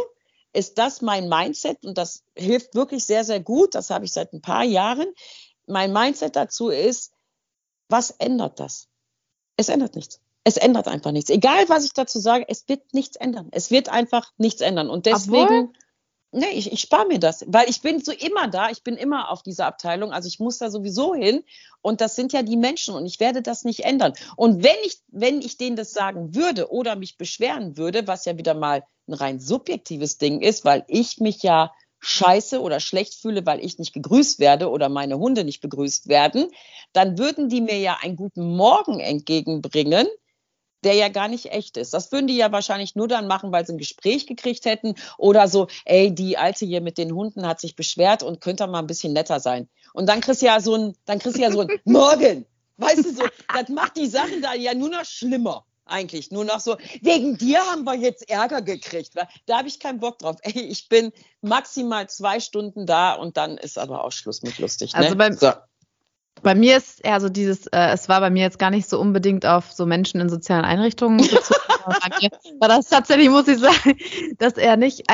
ist 0.53 0.79
das 0.79 1.01
mein 1.01 1.29
Mindset 1.29 1.85
und 1.85 1.97
das 1.97 2.25
hilft 2.37 2.75
wirklich 2.75 3.05
sehr, 3.05 3.25
sehr 3.25 3.41
gut. 3.41 3.75
Das 3.75 3.91
habe 3.91 4.05
ich 4.05 4.13
seit 4.13 4.33
ein 4.33 4.43
paar 4.43 4.65
Jahren. 4.65 5.07
Mein 5.67 5.93
Mindset 5.93 6.37
dazu 6.37 6.69
ist, 6.69 7.13
was 7.91 8.11
ändert 8.11 8.61
das? 8.61 8.89
Es 9.57 9.69
ändert 9.69 9.95
nichts. 9.95 10.21
Es 10.45 10.57
ändert 10.57 10.89
einfach 10.89 11.13
nichts. 11.13 11.29
Egal, 11.29 11.69
was 11.69 11.85
ich 11.85 11.93
dazu 11.93 12.19
sage, 12.19 12.47
es 12.49 12.67
wird 12.69 12.95
nichts 12.95 13.17
ändern. 13.17 13.49
Es 13.51 13.71
wird 13.71 13.91
einfach 13.91 14.33
nichts 14.39 14.63
ändern. 14.63 14.89
Und 14.89 15.05
deswegen, 15.05 15.75
nee, 16.33 16.49
ich, 16.53 16.73
ich 16.73 16.81
spare 16.81 17.07
mir 17.07 17.19
das, 17.19 17.45
weil 17.47 17.69
ich 17.69 17.83
bin 17.83 18.03
so 18.03 18.11
immer 18.13 18.49
da. 18.49 18.71
Ich 18.71 18.83
bin 18.83 18.97
immer 18.97 19.31
auf 19.31 19.43
dieser 19.43 19.67
Abteilung. 19.67 20.13
Also 20.13 20.29
ich 20.29 20.41
muss 20.41 20.57
da 20.57 20.71
sowieso 20.71 21.15
hin. 21.15 21.45
Und 21.83 22.01
das 22.01 22.17
sind 22.17 22.33
ja 22.33 22.43
die 22.43 22.57
Menschen 22.57 22.95
und 22.95 23.05
ich 23.05 23.21
werde 23.21 23.43
das 23.43 23.65
nicht 23.65 23.85
ändern. 23.85 24.15
Und 24.37 24.63
wenn 24.63 24.77
ich, 24.85 25.01
wenn 25.09 25.43
ich 25.43 25.59
denen 25.59 25.77
das 25.77 25.93
sagen 25.93 26.35
würde 26.35 26.71
oder 26.71 26.97
mich 26.97 27.19
beschweren 27.19 27.77
würde, 27.77 28.07
was 28.07 28.25
ja 28.25 28.39
wieder 28.39 28.55
mal 28.55 28.85
ein 29.09 29.15
rein 29.15 29.41
subjektives 29.41 30.17
Ding 30.17 30.41
ist, 30.41 30.65
weil 30.65 30.85
ich 30.89 31.19
mich 31.19 31.43
ja 31.43 31.73
scheiße 32.01 32.61
oder 32.61 32.81
schlecht 32.81 33.15
fühle, 33.15 33.45
weil 33.47 33.65
ich 33.65 33.79
nicht 33.79 33.93
gegrüßt 33.93 34.39
werde 34.39 34.71
oder 34.71 34.89
meine 34.89 35.19
Hunde 35.19 35.45
nicht 35.45 35.61
begrüßt 35.61 36.09
werden, 36.09 36.49
dann 36.93 37.19
würden 37.19 37.49
die 37.49 37.61
mir 37.61 37.79
ja 37.79 37.99
einen 38.03 38.17
guten 38.17 38.57
Morgen 38.57 39.01
entgegenbringen, 39.01 40.07
der 40.83 40.95
ja 40.95 41.09
gar 41.09 41.29
nicht 41.29 41.53
echt 41.53 41.77
ist. 41.77 41.93
Das 41.93 42.11
würden 42.11 42.27
die 42.27 42.37
ja 42.37 42.53
wahrscheinlich 42.53 42.97
nur 42.97 43.07
dann 43.07 43.27
machen, 43.27 43.53
weil 43.53 43.67
sie 43.67 43.75
ein 43.75 43.79
Gespräch 43.79 44.27
gekriegt 44.27 44.65
hätten 44.65 44.95
oder 45.19 45.47
so, 45.47 45.69
ey, 45.85 46.15
die 46.15 46.39
Alte 46.39 46.65
hier 46.65 46.81
mit 46.81 46.97
den 46.97 47.15
Hunden 47.15 47.47
hat 47.47 47.61
sich 47.61 47.77
beschwert 47.77 48.23
und 48.23 48.41
könnte 48.41 48.67
mal 48.67 48.79
ein 48.79 48.87
bisschen 48.87 49.13
netter 49.13 49.41
sein. 49.41 49.69
Und 49.93 50.09
dann 50.09 50.21
kriegst 50.21 50.41
du 50.41 50.47
ja 50.47 50.61
so 50.61 50.75
ein, 50.75 50.97
dann 51.05 51.19
kriegst 51.19 51.37
du 51.37 51.43
ja 51.43 51.53
so 51.53 51.61
ein 51.61 51.69
Morgen. 51.85 52.47
Weißt 52.79 53.05
du 53.05 53.13
so, 53.13 53.25
das 53.55 53.69
macht 53.69 53.99
die 53.99 54.07
Sachen 54.07 54.41
da 54.41 54.55
ja 54.55 54.73
nur 54.73 54.89
noch 54.89 55.05
schlimmer 55.05 55.67
eigentlich. 55.91 56.31
Nur 56.31 56.45
noch 56.45 56.61
so, 56.61 56.77
wegen 57.01 57.37
dir 57.37 57.59
haben 57.61 57.85
wir 57.85 57.95
jetzt 57.95 58.29
Ärger 58.31 58.63
gekriegt. 58.63 59.13
Da 59.47 59.59
habe 59.59 59.69
ich 59.69 59.81
keinen 59.81 60.01
Bock 60.01 60.19
drauf. 60.19 60.37
Ey, 60.43 60.53
ich 60.61 60.89
bin 60.89 61.13
maximal 61.43 62.09
zwei 62.09 62.41
Stunden 62.41 62.87
da 62.87 63.15
und 63.15 63.37
dann 63.37 63.59
ist 63.59 63.79
aber 63.79 64.05
auch 64.05 64.13
Schluss 64.13 64.43
mit 64.43 64.59
lustig. 64.59 64.93
Ne? 64.93 65.01
Also 65.01 65.17
beim, 65.17 65.35
so. 65.35 65.53
Bei 66.43 66.55
mir 66.55 66.77
ist 66.77 67.05
eher 67.05 67.21
so 67.21 67.29
dieses, 67.29 67.67
äh, 67.69 67.91
es 67.93 68.09
war 68.09 68.21
bei 68.21 68.31
mir 68.31 68.43
jetzt 68.43 68.59
gar 68.59 68.71
nicht 68.71 68.89
so 68.89 69.01
unbedingt 69.01 69.47
auf 69.47 69.73
so 69.73 69.87
Menschen 69.87 70.21
in 70.21 70.29
sozialen 70.29 70.65
Einrichtungen 70.65 71.19
bezogen. 71.19 71.61
war 72.59 72.69
das 72.69 72.89
tatsächlich, 72.89 73.31
muss 73.31 73.49
ich 73.49 73.59
sagen, 73.59 73.97
dass 74.39 74.55
er 74.55 74.77
nicht, 74.77 75.05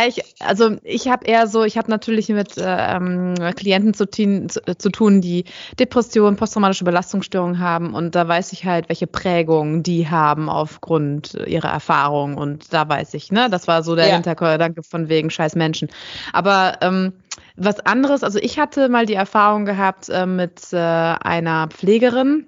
also 0.41 0.77
ich 0.83 1.09
habe 1.09 1.27
eher 1.27 1.47
so, 1.47 1.65
ich 1.65 1.79
habe 1.79 1.91
natürlich 1.91 2.29
mit 2.29 2.55
ähm, 2.59 3.35
Klienten 3.57 3.95
zu, 3.95 4.11
zu, 4.11 4.49
zu, 4.77 4.91
tun, 4.91 5.21
die 5.21 5.45
Depressionen, 5.79 6.37
posttraumatische 6.37 6.85
Belastungsstörungen 6.85 7.59
haben 7.59 7.95
und 7.95 8.15
da 8.15 8.27
weiß 8.27 8.53
ich 8.53 8.65
halt, 8.65 8.89
welche 8.89 9.07
Prägungen 9.07 9.83
die 9.83 10.09
haben 10.09 10.49
aufgrund 10.49 11.35
ihrer 11.47 11.71
Erfahrung 11.71 12.37
und 12.37 12.73
da 12.73 12.89
weiß 12.89 13.15
ich, 13.15 13.33
ne, 13.33 13.49
das 13.51 13.69
war 13.69 13.83
so 13.83 13.95
der 13.95 14.09
ja. 14.09 14.15
Hintergedanke 14.15 14.83
von 14.83 15.09
wegen 15.09 15.31
scheiß 15.31 15.55
Menschen. 15.55 15.89
Aber 16.33 16.79
ähm, 16.83 17.13
was 17.57 17.81
anderes, 17.81 18.23
also 18.23 18.39
ich 18.39 18.59
hatte 18.59 18.89
mal 18.89 19.07
die 19.07 19.15
Erfahrung 19.15 19.65
gehabt 19.65 20.09
äh, 20.09 20.27
mit 20.27 20.73
äh, 20.73 20.77
einer 20.77 21.69
Pflegerin. 21.69 22.47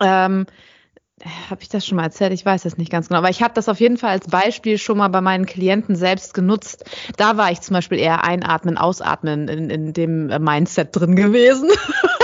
Ähm, 0.00 0.46
habe 1.50 1.62
ich 1.62 1.68
das 1.68 1.86
schon 1.86 1.96
mal 1.96 2.04
erzählt? 2.04 2.32
Ich 2.32 2.44
weiß 2.44 2.64
es 2.64 2.76
nicht 2.76 2.92
ganz 2.92 3.08
genau. 3.08 3.18
Aber 3.18 3.30
ich 3.30 3.42
habe 3.42 3.54
das 3.54 3.68
auf 3.68 3.80
jeden 3.80 3.96
Fall 3.96 4.10
als 4.10 4.28
Beispiel 4.28 4.78
schon 4.78 4.98
mal 4.98 5.08
bei 5.08 5.20
meinen 5.20 5.46
Klienten 5.46 5.96
selbst 5.96 6.34
genutzt. 6.34 6.84
Da 7.16 7.36
war 7.36 7.50
ich 7.50 7.60
zum 7.60 7.74
Beispiel 7.74 7.98
eher 7.98 8.24
einatmen, 8.24 8.78
ausatmen 8.78 9.48
in, 9.48 9.70
in 9.70 9.92
dem 9.92 10.26
Mindset 10.26 10.94
drin 10.94 11.16
gewesen. 11.16 11.70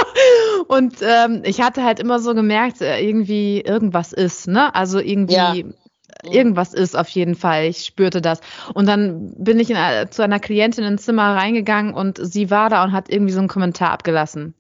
Und 0.69 0.97
ähm, 1.03 1.43
ich 1.45 1.61
hatte 1.61 1.85
halt 1.85 1.99
immer 1.99 2.21
so 2.21 2.35
gemerkt, 2.35 2.81
äh, 2.81 3.01
irgendwie 3.01 3.61
irgendwas 3.61 4.13
ist, 4.13 4.47
ne? 4.47 4.75
Also 4.75 4.99
irgendwie 4.99 5.35
ja. 5.35 5.65
Irgendwas 6.23 6.73
ist 6.73 6.97
auf 6.97 7.09
jeden 7.09 7.35
Fall. 7.35 7.65
Ich 7.65 7.85
spürte 7.85 8.21
das. 8.21 8.41
Und 8.73 8.87
dann 8.87 9.35
bin 9.37 9.59
ich 9.61 9.71
in, 9.71 9.77
zu 10.11 10.23
einer 10.23 10.41
Klientin 10.41 10.85
ins 10.85 11.05
Zimmer 11.05 11.35
reingegangen 11.35 11.95
und 11.95 12.19
sie 12.23 12.51
war 12.51 12.71
da 12.71 12.85
und 12.85 12.93
hat 12.93 13.11
irgendwie 13.11 13.33
so 13.33 13.41
einen 13.41 13.49
Kommentar 13.49 13.91
abgelassen. 13.91 14.55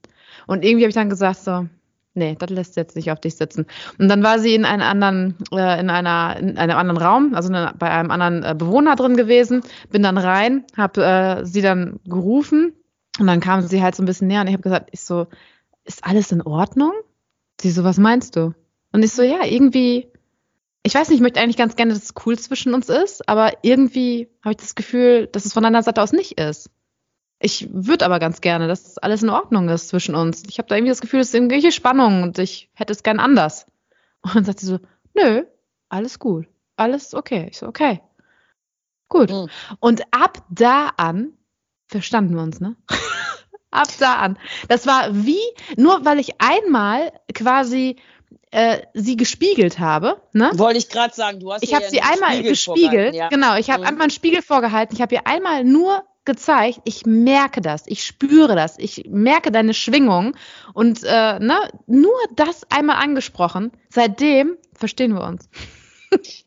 Und 0.46 0.64
irgendwie 0.64 0.84
habe 0.84 0.90
ich 0.90 0.94
dann 0.94 1.08
gesagt 1.08 1.40
so, 1.40 1.66
nee, 2.14 2.36
das 2.38 2.50
lässt 2.50 2.76
jetzt 2.76 2.96
nicht 2.96 3.10
auf 3.10 3.20
dich 3.20 3.36
sitzen. 3.36 3.66
Und 3.98 4.08
dann 4.08 4.22
war 4.22 4.38
sie 4.38 4.54
in 4.54 4.64
einem 4.64 4.82
anderen, 4.82 5.36
äh, 5.52 5.80
in 5.80 5.90
einer, 5.90 6.36
in 6.38 6.56
einem 6.56 6.76
anderen 6.76 7.00
Raum, 7.00 7.34
also 7.34 7.48
eine, 7.48 7.74
bei 7.78 7.90
einem 7.90 8.10
anderen 8.10 8.42
äh, 8.42 8.54
Bewohner 8.56 8.96
drin 8.96 9.16
gewesen, 9.16 9.62
bin 9.90 10.02
dann 10.02 10.18
rein, 10.18 10.64
habe 10.76 11.04
äh, 11.04 11.44
sie 11.44 11.62
dann 11.62 12.00
gerufen 12.04 12.72
und 13.18 13.26
dann 13.26 13.40
kam 13.40 13.62
sie 13.62 13.82
halt 13.82 13.94
so 13.94 14.02
ein 14.02 14.06
bisschen 14.06 14.28
näher 14.28 14.40
und 14.40 14.48
ich 14.48 14.54
habe 14.54 14.62
gesagt, 14.62 14.90
ich 14.92 15.00
so, 15.00 15.26
ist 15.84 16.04
alles 16.04 16.32
in 16.32 16.42
Ordnung? 16.42 16.92
Sie 17.60 17.70
so, 17.70 17.84
was 17.84 17.98
meinst 17.98 18.36
du? 18.36 18.54
Und 18.92 19.04
ich 19.04 19.12
so, 19.12 19.22
ja, 19.22 19.44
irgendwie 19.44 20.08
ich 20.86 20.94
weiß 20.94 21.08
nicht, 21.08 21.16
ich 21.16 21.22
möchte 21.22 21.40
eigentlich 21.40 21.56
ganz 21.56 21.76
gerne, 21.76 21.94
dass 21.94 22.04
es 22.04 22.14
cool 22.26 22.38
zwischen 22.38 22.74
uns 22.74 22.90
ist, 22.90 23.26
aber 23.26 23.52
irgendwie 23.62 24.28
habe 24.42 24.52
ich 24.52 24.58
das 24.58 24.74
Gefühl, 24.74 25.26
dass 25.28 25.46
es 25.46 25.54
von 25.54 25.62
deiner 25.62 25.82
Seite 25.82 26.02
aus 26.02 26.12
nicht 26.12 26.38
ist. 26.38 26.70
Ich 27.40 27.68
würde 27.72 28.04
aber 28.04 28.18
ganz 28.18 28.42
gerne, 28.42 28.68
dass 28.68 28.98
alles 28.98 29.22
in 29.22 29.30
Ordnung 29.30 29.68
ist 29.70 29.88
zwischen 29.88 30.14
uns. 30.14 30.42
Ich 30.48 30.58
habe 30.58 30.68
da 30.68 30.76
irgendwie 30.76 30.90
das 30.90 31.00
Gefühl, 31.00 31.20
es 31.20 31.28
ist 31.28 31.34
irgendwelche 31.34 31.72
Spannungen 31.72 32.22
und 32.22 32.38
ich 32.38 32.70
hätte 32.74 32.92
es 32.92 33.02
gern 33.02 33.18
anders. 33.18 33.66
Und 34.20 34.34
dann 34.36 34.44
sagt 34.44 34.60
sie 34.60 34.66
so, 34.66 34.78
nö, 35.14 35.44
alles 35.88 36.18
gut, 36.18 36.46
alles 36.76 37.14
okay. 37.14 37.48
Ich 37.50 37.58
so, 37.58 37.66
okay, 37.66 38.00
gut. 39.08 39.30
Mhm. 39.30 39.48
Und 39.80 40.02
ab 40.10 40.44
da 40.50 40.88
an 40.96 41.32
verstanden 41.86 42.34
wir 42.34 42.42
uns, 42.42 42.60
ne? 42.60 42.76
Ab 43.70 43.88
da 43.98 44.18
an. 44.18 44.38
Das 44.68 44.86
war 44.86 45.08
wie, 45.12 45.40
nur 45.76 46.04
weil 46.04 46.20
ich 46.20 46.40
einmal 46.40 47.12
quasi 47.34 47.96
äh, 48.50 48.78
sie 48.94 49.16
gespiegelt 49.16 49.78
habe. 49.78 50.20
Ne? 50.32 50.50
Wollte 50.54 50.78
ich 50.78 50.88
gerade 50.88 51.14
sagen, 51.14 51.40
du 51.40 51.52
hast 51.52 51.62
Ich 51.62 51.74
habe 51.74 51.84
ja 51.84 51.90
sie 51.90 52.00
einmal 52.00 52.32
Spiegel 52.32 52.50
gespiegelt. 52.50 53.14
Ja. 53.14 53.28
Genau, 53.28 53.56
ich 53.56 53.70
habe 53.70 53.82
mhm. 53.82 53.88
einmal 53.88 54.02
einen 54.02 54.10
Spiegel 54.10 54.42
vorgehalten. 54.42 54.94
Ich 54.94 55.02
habe 55.02 55.14
ihr 55.14 55.26
einmal 55.26 55.64
nur 55.64 56.04
gezeigt, 56.24 56.80
ich 56.84 57.04
merke 57.04 57.60
das, 57.60 57.82
ich 57.86 58.04
spüre 58.04 58.54
das, 58.54 58.78
ich 58.78 59.04
merke 59.08 59.52
deine 59.52 59.74
Schwingung 59.74 60.34
und 60.72 61.02
äh, 61.04 61.38
ne, 61.38 61.58
nur 61.86 62.16
das 62.34 62.62
einmal 62.70 62.96
angesprochen. 62.96 63.72
Seitdem 63.90 64.56
verstehen 64.74 65.12
wir 65.14 65.24
uns. 65.24 65.48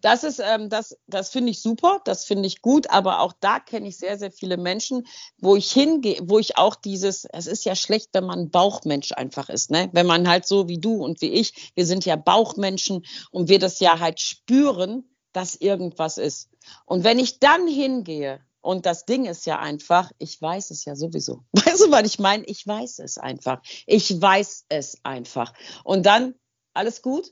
Das 0.02 0.24
ist, 0.24 0.40
ähm, 0.40 0.70
das, 0.70 0.98
das 1.08 1.30
finde 1.30 1.52
ich 1.52 1.62
super, 1.62 2.00
das 2.06 2.26
finde 2.26 2.48
ich 2.48 2.62
gut, 2.62 2.90
aber 2.90 3.22
auch 3.22 3.34
da 3.40 3.60
kenne 3.60 3.88
ich 3.88 3.98
sehr, 3.98 4.18
sehr 4.18 4.32
viele 4.32 4.58
Menschen, 4.58 5.06
wo 5.40 5.56
ich 5.56 5.72
hingehe, 5.72 6.20
wo 6.24 6.40
ich 6.40 6.58
auch 6.58 6.76
dieses, 6.76 7.26
es 7.26 7.48
ist 7.48 7.66
ja 7.66 7.76
schlecht, 7.76 8.10
wenn 8.14 8.26
man 8.26 8.50
Bauchmensch 8.50 9.12
einfach 9.12 9.50
ist, 9.50 9.72
ne? 9.72 9.90
Wenn 9.94 10.06
man 10.06 10.28
halt 10.28 10.46
so 10.46 10.68
wie 10.68 10.80
du 10.80 11.04
und 11.04 11.22
wie 11.22 11.32
ich, 11.32 11.72
wir 11.76 11.86
sind 11.86 12.06
ja 12.06 12.16
Bauchmenschen 12.16 13.06
und 13.32 13.50
wir 13.50 13.60
das 13.60 13.80
ja 13.80 14.00
halt 14.00 14.20
spüren, 14.20 15.04
dass 15.34 15.56
irgendwas 15.56 16.18
ist. 16.18 16.50
Und 16.86 17.04
wenn 17.04 17.20
ich 17.20 17.40
dann 17.40 17.68
hingehe 17.68 18.42
und 18.62 18.86
das 18.86 19.06
Ding 19.06 19.26
ist 19.26 19.46
ja 19.46 19.60
einfach, 19.60 20.12
ich 20.18 20.42
weiß 20.42 20.72
es 20.72 20.86
ja 20.86 20.96
sowieso. 20.96 21.44
Weißt 21.52 21.86
du, 21.86 21.92
was 21.92 22.06
ich 22.06 22.20
meine? 22.20 22.44
Ich 22.46 22.66
weiß 22.66 23.00
es 23.00 23.18
einfach. 23.18 23.62
Ich 23.86 24.20
weiß 24.22 24.66
es 24.70 24.98
einfach. 25.04 25.54
Und 25.84 26.06
dann, 26.06 26.36
alles 26.74 27.02
gut? 27.02 27.32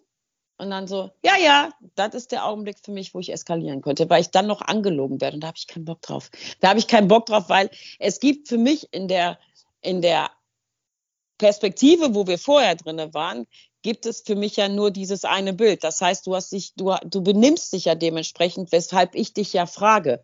Und 0.58 0.70
dann 0.70 0.88
so, 0.88 1.12
ja, 1.24 1.34
ja, 1.38 1.72
das 1.96 2.16
ist 2.16 2.32
der 2.32 2.46
Augenblick 2.46 2.78
für 2.82 2.92
mich, 2.92 3.14
wo 3.14 3.20
ich 3.20 3.32
eskalieren 3.32 3.82
könnte, 3.82 4.10
weil 4.10 4.22
ich 4.22 4.32
dann 4.32 4.48
noch 4.48 4.62
angelogen 4.62 5.20
werde. 5.20 5.36
Und 5.36 5.42
da 5.42 5.48
habe 5.48 5.58
ich 5.58 5.68
keinen 5.68 5.86
Bock 5.86 6.02
drauf. 6.02 6.32
Da 6.62 6.70
habe 6.70 6.80
ich 6.80 6.88
keinen 6.88 7.10
Bock 7.10 7.26
drauf, 7.26 7.50
weil 7.50 7.70
es 8.00 8.20
gibt 8.20 8.48
für 8.48 8.58
mich 8.58 8.88
in 8.94 9.08
der, 9.08 9.38
in 9.82 10.02
der 10.02 10.32
Perspektive, 11.38 12.16
wo 12.16 12.26
wir 12.26 12.38
vorher 12.38 12.76
drin 12.76 13.14
waren, 13.14 13.46
gibt 13.82 14.06
es 14.06 14.22
für 14.22 14.36
mich 14.36 14.56
ja 14.56 14.70
nur 14.70 14.92
dieses 14.92 15.26
eine 15.26 15.54
Bild. 15.54 15.84
Das 15.84 16.00
heißt, 16.00 16.26
du 16.26 16.36
hast 16.36 16.54
dich, 16.54 16.74
du, 16.76 16.96
du 17.04 17.22
benimmst 17.22 17.74
dich 17.74 17.86
ja 17.86 17.96
dementsprechend, 17.96 18.72
weshalb 18.72 19.14
ich 19.14 19.34
dich 19.34 19.52
ja 19.52 19.66
frage 19.66 20.24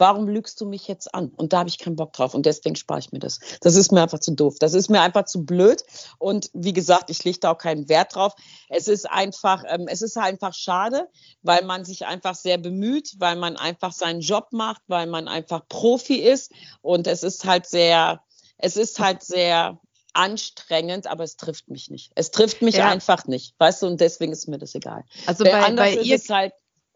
warum 0.00 0.26
lügst 0.28 0.60
du 0.60 0.66
mich 0.66 0.88
jetzt 0.88 1.14
an? 1.14 1.28
Und 1.36 1.52
da 1.52 1.58
habe 1.58 1.68
ich 1.68 1.78
keinen 1.78 1.94
Bock 1.94 2.14
drauf 2.14 2.34
und 2.34 2.46
deswegen 2.46 2.74
spare 2.74 2.98
ich 2.98 3.12
mir 3.12 3.18
das. 3.18 3.38
Das 3.60 3.76
ist 3.76 3.92
mir 3.92 4.02
einfach 4.02 4.18
zu 4.18 4.34
doof. 4.34 4.56
Das 4.58 4.72
ist 4.72 4.88
mir 4.88 5.02
einfach 5.02 5.26
zu 5.26 5.44
blöd. 5.44 5.84
Und 6.18 6.50
wie 6.54 6.72
gesagt, 6.72 7.10
ich 7.10 7.22
lege 7.22 7.38
da 7.38 7.52
auch 7.52 7.58
keinen 7.58 7.88
Wert 7.90 8.14
drauf. 8.14 8.34
Es 8.70 8.88
ist 8.88 9.08
einfach, 9.08 9.62
ähm, 9.68 9.86
es 9.88 10.00
ist 10.00 10.16
einfach 10.16 10.54
schade, 10.54 11.06
weil 11.42 11.64
man 11.64 11.84
sich 11.84 12.06
einfach 12.06 12.34
sehr 12.34 12.56
bemüht, 12.56 13.14
weil 13.18 13.36
man 13.36 13.56
einfach 13.56 13.92
seinen 13.92 14.20
Job 14.20 14.48
macht, 14.52 14.80
weil 14.88 15.06
man 15.06 15.28
einfach 15.28 15.68
Profi 15.68 16.16
ist. 16.16 16.50
Und 16.80 17.06
es 17.06 17.22
ist 17.22 17.44
halt 17.44 17.66
sehr, 17.66 18.22
es 18.56 18.78
ist 18.78 18.98
halt 18.98 19.22
sehr 19.22 19.78
anstrengend, 20.14 21.06
aber 21.06 21.24
es 21.24 21.36
trifft 21.36 21.68
mich 21.68 21.90
nicht. 21.90 22.10
Es 22.14 22.30
trifft 22.30 22.62
mich 22.62 22.76
ja. 22.76 22.88
einfach 22.88 23.26
nicht, 23.26 23.54
weißt 23.58 23.82
du, 23.82 23.86
und 23.86 24.00
deswegen 24.00 24.32
ist 24.32 24.48
mir 24.48 24.58
das 24.58 24.74
egal. 24.74 25.04
Also 25.26 25.44
bei, 25.44 25.72
bei 25.72 25.94
ihr, 25.94 26.18
halt, 26.30 26.54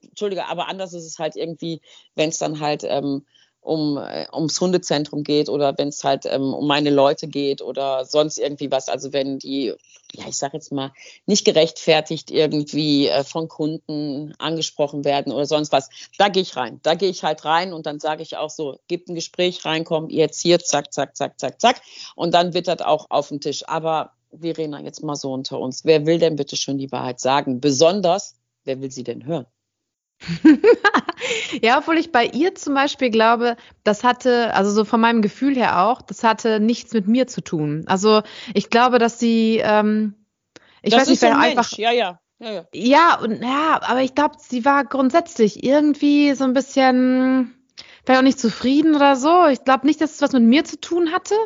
Entschuldige, 0.08 0.46
aber 0.46 0.68
anders 0.68 0.92
ist 0.92 1.04
es 1.04 1.18
halt 1.18 1.36
irgendwie, 1.36 1.80
wenn 2.14 2.30
es 2.30 2.38
dann 2.38 2.60
halt 2.60 2.84
ähm, 2.84 3.24
um, 3.64 3.96
äh, 3.96 4.26
ums 4.32 4.60
Hundezentrum 4.60 5.24
geht 5.24 5.48
oder 5.48 5.76
wenn 5.78 5.88
es 5.88 6.04
halt 6.04 6.26
ähm, 6.26 6.52
um 6.52 6.66
meine 6.66 6.90
Leute 6.90 7.26
geht 7.26 7.62
oder 7.62 8.04
sonst 8.04 8.38
irgendwie 8.38 8.70
was. 8.70 8.88
Also 8.88 9.12
wenn 9.12 9.38
die, 9.38 9.74
ja, 10.12 10.28
ich 10.28 10.36
sage 10.36 10.58
jetzt 10.58 10.70
mal, 10.70 10.92
nicht 11.24 11.46
gerechtfertigt 11.46 12.30
irgendwie 12.30 13.08
äh, 13.08 13.24
von 13.24 13.48
Kunden 13.48 14.34
angesprochen 14.38 15.04
werden 15.04 15.32
oder 15.32 15.46
sonst 15.46 15.72
was, 15.72 15.88
da 16.18 16.28
gehe 16.28 16.42
ich 16.42 16.56
rein. 16.56 16.78
Da 16.82 16.94
gehe 16.94 17.08
ich 17.08 17.24
halt 17.24 17.44
rein 17.46 17.72
und 17.72 17.86
dann 17.86 18.00
sage 18.00 18.22
ich 18.22 18.36
auch 18.36 18.50
so, 18.50 18.78
gibt 18.86 19.08
ein 19.08 19.14
Gespräch, 19.14 19.64
reinkommen, 19.64 20.10
jetzt 20.10 20.40
hier, 20.40 20.60
zack, 20.60 20.92
zack, 20.92 21.16
zack, 21.16 21.40
zack, 21.40 21.60
zack. 21.60 21.80
Und 22.14 22.34
dann 22.34 22.52
das 22.52 22.80
auch 22.82 23.06
auf 23.08 23.28
den 23.28 23.40
Tisch. 23.40 23.66
Aber 23.66 24.12
Verena, 24.38 24.80
jetzt 24.80 25.02
mal 25.02 25.16
so 25.16 25.32
unter 25.32 25.58
uns. 25.58 25.84
Wer 25.84 26.06
will 26.06 26.18
denn 26.18 26.36
bitte 26.36 26.56
schon 26.56 26.76
die 26.76 26.92
Wahrheit 26.92 27.20
sagen? 27.20 27.60
Besonders, 27.60 28.34
wer 28.64 28.80
will 28.80 28.90
sie 28.90 29.04
denn 29.04 29.24
hören? 29.24 29.46
ja, 31.62 31.78
obwohl 31.78 31.98
ich 31.98 32.12
bei 32.12 32.26
ihr 32.26 32.54
zum 32.54 32.74
Beispiel 32.74 33.10
glaube, 33.10 33.56
das 33.82 34.04
hatte, 34.04 34.54
also 34.54 34.70
so 34.70 34.84
von 34.84 35.00
meinem 35.00 35.22
Gefühl 35.22 35.54
her 35.56 35.86
auch, 35.86 36.02
das 36.02 36.24
hatte 36.24 36.60
nichts 36.60 36.92
mit 36.92 37.06
mir 37.06 37.26
zu 37.26 37.42
tun. 37.42 37.84
Also 37.86 38.22
ich 38.54 38.70
glaube, 38.70 38.98
dass 38.98 39.18
sie, 39.18 39.60
ähm, 39.62 40.14
ich 40.82 40.92
das 40.92 41.02
weiß 41.02 41.08
nicht, 41.08 41.22
wer 41.22 41.38
einfach. 41.38 41.70
Ja, 41.78 41.92
ja. 41.92 42.20
Ja, 42.40 42.50
ja. 42.50 42.64
ja, 42.74 43.18
und 43.20 43.42
ja, 43.42 43.80
aber 43.82 44.02
ich 44.02 44.14
glaube, 44.14 44.36
sie 44.38 44.64
war 44.64 44.84
grundsätzlich 44.84 45.62
irgendwie 45.62 46.34
so 46.34 46.44
ein 46.44 46.52
bisschen, 46.52 47.54
vielleicht 48.04 48.18
auch 48.18 48.24
nicht 48.24 48.40
zufrieden 48.40 48.96
oder 48.96 49.16
so. 49.16 49.46
Ich 49.46 49.64
glaube 49.64 49.86
nicht, 49.86 50.00
dass 50.00 50.14
es 50.14 50.22
was 50.22 50.32
mit 50.32 50.42
mir 50.42 50.64
zu 50.64 50.80
tun 50.80 51.12
hatte. 51.12 51.36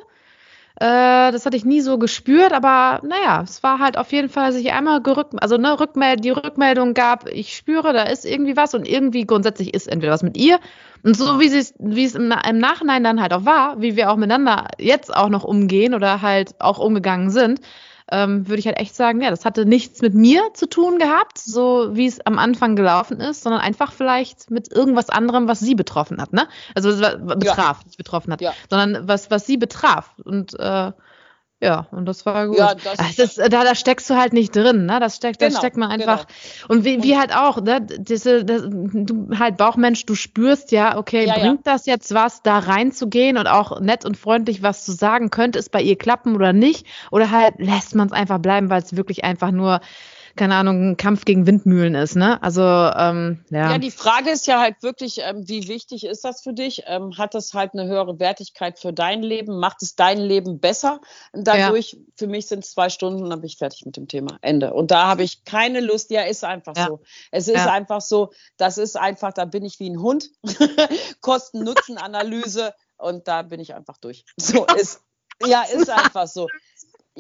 Äh, 0.81 1.33
das 1.33 1.45
hatte 1.45 1.57
ich 1.57 1.65
nie 1.65 1.81
so 1.81 1.99
gespürt, 1.99 2.53
aber 2.53 3.01
naja, 3.05 3.43
es 3.43 3.65
war 3.65 3.81
halt 3.81 3.99
auf 3.99 4.13
jeden 4.13 4.29
Fall, 4.29 4.53
sich 4.53 4.73
einmal 4.73 5.03
gerückt, 5.03 5.35
also 5.43 5.57
ne, 5.57 5.79
Rückmeld 5.79 6.25
die 6.25 6.31
Rückmeldung 6.31 6.95
gab, 6.95 7.29
ich 7.29 7.57
spüre, 7.57 7.93
da 7.93 8.05
ist 8.05 8.25
irgendwie 8.25 8.57
was 8.57 8.75
und 8.75 8.87
irgendwie 8.87 9.27
grundsätzlich 9.27 9.75
ist 9.75 9.89
entweder 9.89 10.13
was 10.13 10.23
mit 10.23 10.37
ihr. 10.37 10.61
Und 11.03 11.17
so 11.17 11.41
wie 11.41 11.47
es, 11.47 11.75
wie 11.79 12.05
es 12.05 12.15
im, 12.15 12.33
im 12.49 12.59
Nachhinein 12.59 13.03
dann 13.03 13.21
halt 13.21 13.33
auch 13.33 13.45
war, 13.45 13.81
wie 13.81 13.97
wir 13.97 14.11
auch 14.11 14.17
miteinander 14.17 14.69
jetzt 14.79 15.15
auch 15.15 15.29
noch 15.31 15.43
umgehen 15.43 15.95
oder 15.95 16.23
halt 16.23 16.55
auch 16.61 16.79
umgegangen 16.79 17.31
sind, 17.31 17.61
ähm, 18.11 18.49
würde 18.49 18.61
ich 18.61 18.67
halt 18.67 18.79
echt 18.79 18.95
sagen, 18.95 19.21
ja, 19.21 19.31
das 19.31 19.45
hatte 19.45 19.67
nichts 19.67 20.01
mit 20.03 20.15
mir 20.15 20.43
zu 20.55 20.69
tun 20.69 20.99
gehabt, 20.99 21.39
so 21.39 21.95
wie 21.95 22.07
es 22.07 22.21
am 22.25 22.39
Anfang 22.39 22.77
gelaufen 22.77 23.21
ist, 23.21 23.43
sondern 23.43 23.61
einfach 23.61 23.93
vielleicht 23.93 24.51
mit 24.51 24.73
irgendwas 24.73 25.11
anderem, 25.11 25.49
was 25.49 25.61
sie 25.61 25.75
betroffen 25.75 26.21
hat, 26.21 26.33
ne? 26.33 26.49
Also 26.75 26.91
betraf, 26.91 27.79
ja. 27.81 27.87
nicht 27.87 27.99
betroffen 27.99 28.33
hat, 28.33 28.41
ja. 28.41 28.53
sondern 28.71 29.09
was, 29.09 29.31
was 29.31 29.47
sie 29.47 29.57
betraf. 29.57 30.11
Und 30.25 30.59
äh, 30.59 30.93
ja, 31.61 31.89
und 31.91 32.07
das 32.07 32.25
war 32.25 32.47
gut. 32.47 32.59
Ja, 32.59 32.75
das 32.75 33.19
ist, 33.19 33.39
da, 33.39 33.49
da 33.49 33.75
steckst 33.75 34.09
du 34.09 34.15
halt 34.15 34.33
nicht 34.33 34.55
drin, 34.55 34.87
ne? 34.87 35.01
Das 35.01 35.17
steckt, 35.17 35.41
genau, 35.41 35.53
da 35.53 35.59
steckt 35.59 35.77
man 35.77 35.91
einfach. 35.91 36.27
Genau. 36.27 36.75
Und 36.75 36.85
wie, 36.85 37.03
wie 37.03 37.19
halt 37.19 37.35
auch, 37.35 37.61
ne? 37.61 37.81
Diese, 37.81 38.45
das, 38.45 38.63
du 38.69 39.31
halt 39.37 39.57
Bauchmensch, 39.57 40.07
du 40.07 40.15
spürst 40.15 40.71
ja, 40.71 40.97
okay, 40.97 41.27
ja, 41.27 41.35
bringt 41.35 41.67
ja. 41.67 41.73
das 41.73 41.87
jetzt 41.87 42.15
was, 42.15 42.43
da 42.43 42.59
reinzugehen 42.61 43.39
und 43.39 43.49
auch 43.49 43.81
nett 43.81 44.05
und 44.05 44.17
freundlich 44.17 44.63
was 44.63 44.85
zu 44.85 44.93
sagen, 44.93 45.31
könnte 45.31 45.59
es 45.59 45.69
bei 45.69 45.83
ihr 45.83 45.99
klappen 45.99 46.37
oder 46.37 46.53
nicht? 46.53 46.87
Oder 47.11 47.33
halt 47.33 47.55
lässt 47.59 47.97
man 47.97 48.07
es 48.07 48.13
einfach 48.13 48.39
bleiben, 48.39 48.71
weil 48.71 48.83
es 48.83 48.97
wirklich 48.97 49.25
einfach 49.25 49.51
nur 49.51 49.81
keine 50.39 50.55
Ahnung, 50.55 50.91
ein 50.91 50.97
Kampf 50.97 51.25
gegen 51.25 51.47
Windmühlen 51.47 51.95
ist, 51.95 52.17
ne? 52.17 52.43
Also, 52.43 52.63
ähm, 52.63 53.45
ja. 53.51 53.73
Ja, 53.73 53.79
die 53.79 53.91
Frage 53.91 54.31
ist 54.31 54.47
ja 54.47 54.61
halt 54.61 54.83
wirklich, 54.83 55.19
ähm, 55.23 55.47
wie 55.47 55.69
wichtig 55.69 56.05
ist 56.05 56.25
das 56.25 56.43
für 56.43 56.55
dich? 56.55 56.85
Ähm, 56.87 57.19
hat 57.19 57.35
das 57.35 57.53
halt 57.53 57.75
eine 57.75 57.87
höhere 57.87 58.19
Wertigkeit 58.19 58.79
für 58.79 58.93
dein 58.93 59.23
Leben? 59.23 59.59
Macht 59.59 59.83
es 59.83 59.97
dein 59.97 60.19
Leben 60.19 60.61
besser? 60.61 61.01
Dadurch, 61.33 61.93
ja. 61.93 61.99
für 62.17 62.29
mich 62.29 62.47
sind 62.47 62.65
es 62.65 62.71
zwei 62.71 62.89
Stunden 62.89 63.23
und 63.23 63.31
dann 63.31 63.41
bin 63.41 63.49
ich 63.49 63.59
fertig 63.59 63.85
mit 63.85 63.97
dem 63.97 64.09
Thema. 64.09 64.39
Ende. 64.41 64.73
Und 64.73 64.91
da 64.91 65.09
habe 65.09 65.25
ich 65.25 65.45
keine 65.45 65.81
Lust. 65.81 66.11
Ja, 66.11 66.23
ist 66.23 66.45
einfach 66.45 66.77
ja. 66.77 66.87
so. 66.87 67.01
Es 67.31 67.49
ist 67.49 67.57
ja. 67.57 67.73
einfach 67.73 68.01
so, 68.01 68.31
das 68.57 68.79
ist 68.79 68.97
einfach, 68.97 69.33
da 69.33 69.45
bin 69.45 69.65
ich 69.65 69.81
wie 69.81 69.91
ein 69.91 70.01
Hund. 70.01 70.31
Kosten-Nutzen-Analyse 71.21 72.73
und 72.97 73.27
da 73.29 73.43
bin 73.43 73.61
ich 73.61 73.75
einfach 73.75 73.99
durch. 73.99 74.25
So 74.37 74.65
ist. 74.79 75.03
Ja, 75.47 75.63
ist 75.63 75.89
einfach 75.89 76.27
so. 76.27 76.49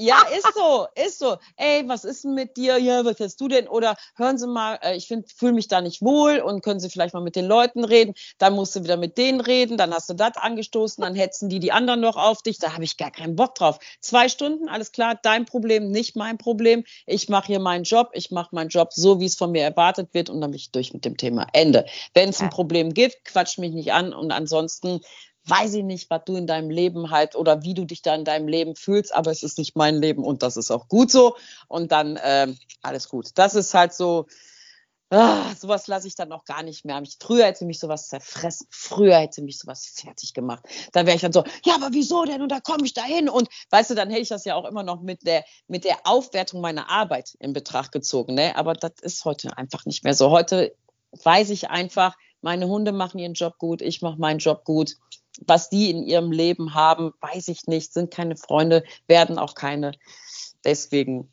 Ja, 0.01 0.22
ist 0.32 0.55
so, 0.55 0.86
ist 0.94 1.18
so. 1.18 1.38
Ey, 1.57 1.82
was 1.88 2.05
ist 2.05 2.22
denn 2.22 2.34
mit 2.34 2.57
dir? 2.57 2.78
Ja, 2.78 3.05
was 3.05 3.18
hast 3.18 3.40
du 3.40 3.49
denn? 3.49 3.66
Oder 3.66 3.96
hören 4.14 4.38
Sie 4.38 4.46
mal, 4.46 4.78
äh, 4.80 4.96
ich 4.96 5.09
fühle 5.09 5.53
mich 5.53 5.66
da 5.66 5.80
nicht 5.80 6.03
wohl 6.03 6.38
und 6.38 6.62
können 6.62 6.78
Sie 6.78 6.88
vielleicht 6.88 7.14
mal 7.14 7.20
mit 7.20 7.34
den 7.34 7.46
Leuten 7.46 7.82
reden. 7.82 8.14
Dann 8.38 8.55
musst 8.55 8.76
du 8.76 8.84
wieder 8.84 8.96
mit 8.96 9.18
denen 9.18 9.40
reden, 9.40 9.76
dann 9.76 9.92
hast 9.92 10.09
du 10.09 10.14
das 10.14 10.36
angestoßen, 10.36 11.03
dann 11.03 11.16
hetzen 11.16 11.49
die 11.49 11.59
die 11.59 11.72
anderen 11.72 12.01
noch 12.01 12.14
auf 12.14 12.42
dich. 12.42 12.59
Da 12.59 12.74
habe 12.74 12.84
ich 12.84 12.96
gar 12.96 13.11
keinen 13.11 13.34
Bock 13.34 13.57
drauf. 13.57 13.80
Zwei 14.01 14.28
Stunden, 14.28 14.68
alles 14.68 14.92
klar, 14.92 15.18
dein 15.20 15.46
Problem, 15.46 15.90
nicht 15.90 16.14
mein 16.14 16.38
Problem. 16.38 16.84
Ich 17.07 17.28
mache 17.28 17.49
hier 17.49 17.59
meinen 17.59 17.82
Job, 17.82 18.11
ich 18.12 18.30
mache 18.30 18.55
meinen 18.55 18.68
Job 18.68 18.92
so, 18.92 19.18
wie 19.18 19.26
es 19.26 19.34
von 19.34 19.51
mir 19.51 19.64
erwartet 19.64 20.14
wird 20.14 20.30
und 20.30 20.40
dann 20.40 20.53
bin 20.53 20.59
ich 20.59 20.70
durch 20.70 20.92
mit 20.92 21.05
dem 21.05 21.16
Thema. 21.16 21.49
Ende. 21.53 21.86
Wenn 22.14 22.28
es 22.28 22.40
ein 22.40 22.51
Problem 22.51 22.94
gibt, 22.94 23.24
quatsch 23.24 23.59
mich 23.59 23.72
nicht 23.72 23.92
an 23.92 24.12
und 24.12 24.30
ansonsten 24.30 25.01
weiß 25.49 25.74
ich 25.74 25.84
nicht, 25.84 26.11
was 26.11 26.22
du 26.24 26.36
in 26.36 26.46
deinem 26.46 26.70
Leben 26.70 27.11
halt 27.11 27.34
oder 27.34 27.62
wie 27.62 27.74
du 27.74 27.84
dich 27.84 28.03
da 28.03 28.14
in 28.14 28.24
deinem 28.24 28.49
Leben 28.49 28.76
fühlst, 28.76 29.14
aber 29.14 29.30
es 29.30 29.42
ist 29.42 29.59
nicht 29.59 29.76
mein 29.76 29.96
Leben 29.96 30.24
und 30.24 30.42
das 30.42 30.57
ist 30.57 30.70
auch 30.70 30.88
gut 30.88 31.11
so. 31.11 31.36
Und 31.68 31.92
dann 31.92 32.16
äh, 32.16 32.49
alles 32.82 33.09
gut. 33.09 33.30
Das 33.34 33.55
ist 33.55 33.74
halt 33.74 33.92
so, 33.92 34.26
ah, 35.11 35.55
sowas 35.55 35.86
lasse 35.86 36.07
ich 36.07 36.14
dann 36.14 36.32
auch 36.32 36.44
gar 36.44 36.62
nicht 36.62 36.84
mehr. 36.84 37.01
Ich, 37.03 37.16
früher 37.20 37.46
hätte 37.46 37.64
mich 37.64 37.78
sowas 37.78 38.09
zerfressen, 38.09 38.66
früher 38.70 39.18
hätte 39.18 39.42
mich 39.42 39.59
sowas 39.59 39.86
fertig 39.86 40.34
gemacht. 40.34 40.64
Da 40.92 41.07
wäre 41.07 41.16
ich 41.16 41.22
dann 41.22 41.32
so, 41.32 41.44
ja, 41.64 41.74
aber 41.74 41.88
wieso 41.92 42.24
denn? 42.24 42.42
Und 42.42 42.53
da 42.53 42.61
komme 42.61 42.84
ich 42.84 42.94
da 42.94 43.05
hin. 43.05 43.28
Und 43.28 43.49
weißt 43.70 43.90
du, 43.90 43.94
dann 43.94 44.11
hätte 44.11 44.22
ich 44.22 44.28
das 44.28 44.44
ja 44.44 44.55
auch 44.55 44.66
immer 44.66 44.82
noch 44.82 45.01
mit 45.01 45.26
der, 45.26 45.44
mit 45.66 45.84
der 45.84 45.99
Aufwertung 46.05 46.61
meiner 46.61 46.90
Arbeit 46.90 47.36
in 47.40 47.53
Betracht 47.53 47.92
gezogen. 47.92 48.34
Ne? 48.34 48.57
Aber 48.57 48.74
das 48.74 48.92
ist 49.01 49.24
heute 49.24 49.57
einfach 49.57 49.86
nicht 49.86 50.05
mehr 50.05 50.14
so. 50.14 50.30
Heute 50.30 50.74
weiß 51.24 51.51
ich 51.51 51.70
einfach, 51.70 52.14
meine 52.41 52.68
Hunde 52.68 52.93
machen 52.93 53.18
ihren 53.18 53.34
Job 53.34 53.59
gut, 53.59 53.82
ich 53.82 54.03
mache 54.03 54.18
meinen 54.18 54.39
Job 54.39 54.64
gut 54.64 54.97
was 55.47 55.70
die 55.70 55.91
in 55.91 56.03
ihrem 56.03 56.32
Leben 56.32 56.74
haben, 56.74 57.12
weiß 57.20 57.49
ich 57.49 57.66
nicht, 57.66 57.93
sind 57.93 58.12
keine 58.12 58.36
Freunde, 58.36 58.84
werden 59.07 59.39
auch 59.39 59.55
keine. 59.55 59.93
Deswegen 60.64 61.30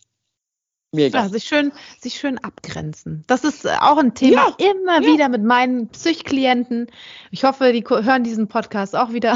Mega. 0.95 1.23
Ja, 1.23 1.29
sich 1.29 1.43
schön, 1.43 1.71
sich 1.99 2.15
schön 2.15 2.37
abgrenzen. 2.37 3.23
Das 3.27 3.43
ist 3.43 3.65
äh, 3.65 3.69
auch 3.79 3.97
ein 3.97 4.13
Thema 4.13 4.53
ja, 4.57 4.71
immer 4.71 5.01
ja. 5.01 5.13
wieder 5.13 5.29
mit 5.29 5.43
meinen 5.43 5.89
Psychklienten. 5.89 6.87
Ich 7.31 7.43
hoffe, 7.43 7.71
die 7.73 7.83
hören 7.83 8.23
diesen 8.23 8.47
Podcast 8.47 8.95
auch 8.95 9.11
wieder. 9.13 9.35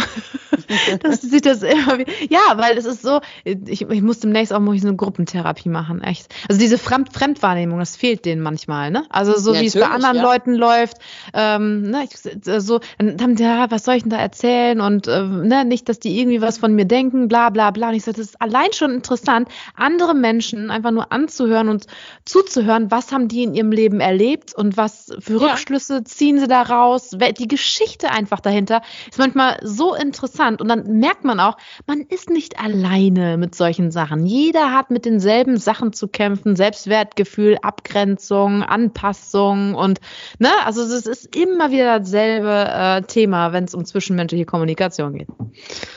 dass 1.03 1.21
sie 1.21 1.41
das 1.41 1.63
immer 1.63 1.97
wieder. 1.97 2.11
Ja, 2.29 2.39
weil 2.55 2.77
es 2.77 2.85
ist 2.85 3.01
so, 3.01 3.21
ich, 3.43 3.81
ich 3.81 4.01
muss 4.01 4.19
demnächst 4.19 4.53
auch 4.53 4.59
mal 4.59 4.77
so 4.77 4.87
eine 4.87 4.97
Gruppentherapie 4.97 5.69
machen, 5.69 6.01
echt. 6.01 6.33
Also 6.47 6.59
diese 6.59 6.77
Fremd 6.77 7.13
Fremdwahrnehmung, 7.13 7.79
das 7.79 7.95
fehlt 7.95 8.25
denen 8.25 8.41
manchmal, 8.41 8.91
ne? 8.91 9.05
Also 9.09 9.37
so 9.37 9.53
wie 9.53 9.65
es 9.65 9.73
bei 9.73 9.87
anderen 9.87 10.17
ja. 10.17 10.21
Leuten 10.21 10.53
läuft, 10.53 10.97
ähm, 11.33 11.89
ne, 11.89 12.05
ich, 12.05 12.47
äh, 12.47 12.59
so, 12.59 12.79
dann 12.97 13.19
haben 13.21 13.35
die, 13.35 13.43
ja, 13.43 13.69
was 13.71 13.85
soll 13.85 13.95
ich 13.95 14.03
denn 14.03 14.11
da 14.11 14.17
erzählen? 14.17 14.81
Und 14.81 15.07
äh, 15.07 15.23
ne, 15.23 15.65
nicht, 15.65 15.89
dass 15.89 15.99
die 15.99 16.19
irgendwie 16.19 16.41
was 16.41 16.57
von 16.57 16.73
mir 16.73 16.85
denken, 16.85 17.27
bla 17.27 17.49
bla 17.49 17.71
bla. 17.71 17.89
Und 17.89 17.95
ich 17.95 18.03
sage, 18.03 18.17
das 18.17 18.27
ist 18.27 18.41
allein 18.41 18.71
schon 18.73 18.91
interessant, 18.91 19.49
andere 19.75 20.13
Menschen 20.13 20.71
einfach 20.71 20.91
nur 20.91 21.11
anzuhören 21.11 21.48
und 21.57 21.85
zuzuhören, 22.25 22.91
was 22.91 23.11
haben 23.11 23.27
die 23.27 23.43
in 23.43 23.53
ihrem 23.53 23.71
Leben 23.71 23.99
erlebt 23.99 24.53
und 24.53 24.77
was 24.77 25.11
für 25.19 25.41
Rückschlüsse 25.41 26.03
ziehen 26.03 26.39
sie 26.39 26.47
daraus. 26.47 27.11
Die 27.11 27.47
Geschichte 27.47 28.11
einfach 28.11 28.39
dahinter 28.39 28.81
ist 29.09 29.17
manchmal 29.17 29.59
so 29.63 29.95
interessant. 29.95 30.61
Und 30.61 30.67
dann 30.67 30.99
merkt 30.99 31.23
man 31.23 31.39
auch, 31.39 31.57
man 31.87 32.01
ist 32.01 32.29
nicht 32.29 32.59
alleine 32.59 33.37
mit 33.37 33.55
solchen 33.55 33.91
Sachen. 33.91 34.25
Jeder 34.25 34.73
hat 34.73 34.91
mit 34.91 35.05
denselben 35.05 35.57
Sachen 35.57 35.93
zu 35.93 36.07
kämpfen, 36.07 36.55
Selbstwertgefühl, 36.55 37.57
Abgrenzung, 37.61 38.63
Anpassung 38.63 39.75
und 39.75 39.99
ne, 40.39 40.51
also 40.65 40.81
es 40.81 41.05
ist 41.05 41.35
immer 41.35 41.71
wieder 41.71 41.99
dasselbe 41.99 42.69
äh, 42.69 43.01
Thema, 43.03 43.53
wenn 43.53 43.65
es 43.65 43.73
um 43.73 43.85
zwischenmenschliche 43.85 44.45
Kommunikation 44.45 45.17
geht. 45.17 45.27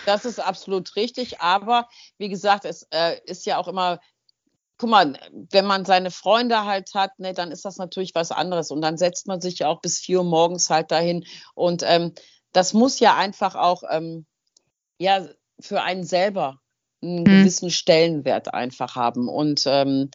Das 0.06 0.24
ist 0.24 0.38
absolut 0.38 0.96
richtig, 0.96 1.40
aber 1.40 1.88
wie 2.18 2.28
gesagt, 2.28 2.64
es 2.64 2.86
äh, 2.90 3.18
ist 3.26 3.46
ja 3.46 3.58
auch 3.58 3.68
immer 3.68 4.00
guck 4.82 4.90
mal, 4.90 5.16
wenn 5.52 5.64
man 5.64 5.84
seine 5.84 6.10
Freunde 6.10 6.64
halt 6.64 6.92
hat, 6.94 7.16
ne, 7.20 7.34
dann 7.34 7.52
ist 7.52 7.64
das 7.64 7.76
natürlich 7.76 8.16
was 8.16 8.32
anderes. 8.32 8.72
Und 8.72 8.80
dann 8.80 8.98
setzt 8.98 9.28
man 9.28 9.40
sich 9.40 9.60
ja 9.60 9.68
auch 9.68 9.80
bis 9.80 10.00
vier 10.00 10.18
Uhr 10.18 10.24
morgens 10.24 10.70
halt 10.70 10.90
dahin. 10.90 11.24
Und 11.54 11.84
ähm, 11.86 12.12
das 12.52 12.74
muss 12.74 12.98
ja 12.98 13.16
einfach 13.16 13.54
auch 13.54 13.84
ähm, 13.88 14.26
ja 14.98 15.24
für 15.60 15.82
einen 15.82 16.02
selber 16.02 16.58
einen 17.00 17.20
mhm. 17.20 17.24
gewissen 17.26 17.70
Stellenwert 17.70 18.52
einfach 18.52 18.96
haben. 18.96 19.28
Und 19.28 19.62
ähm, 19.66 20.10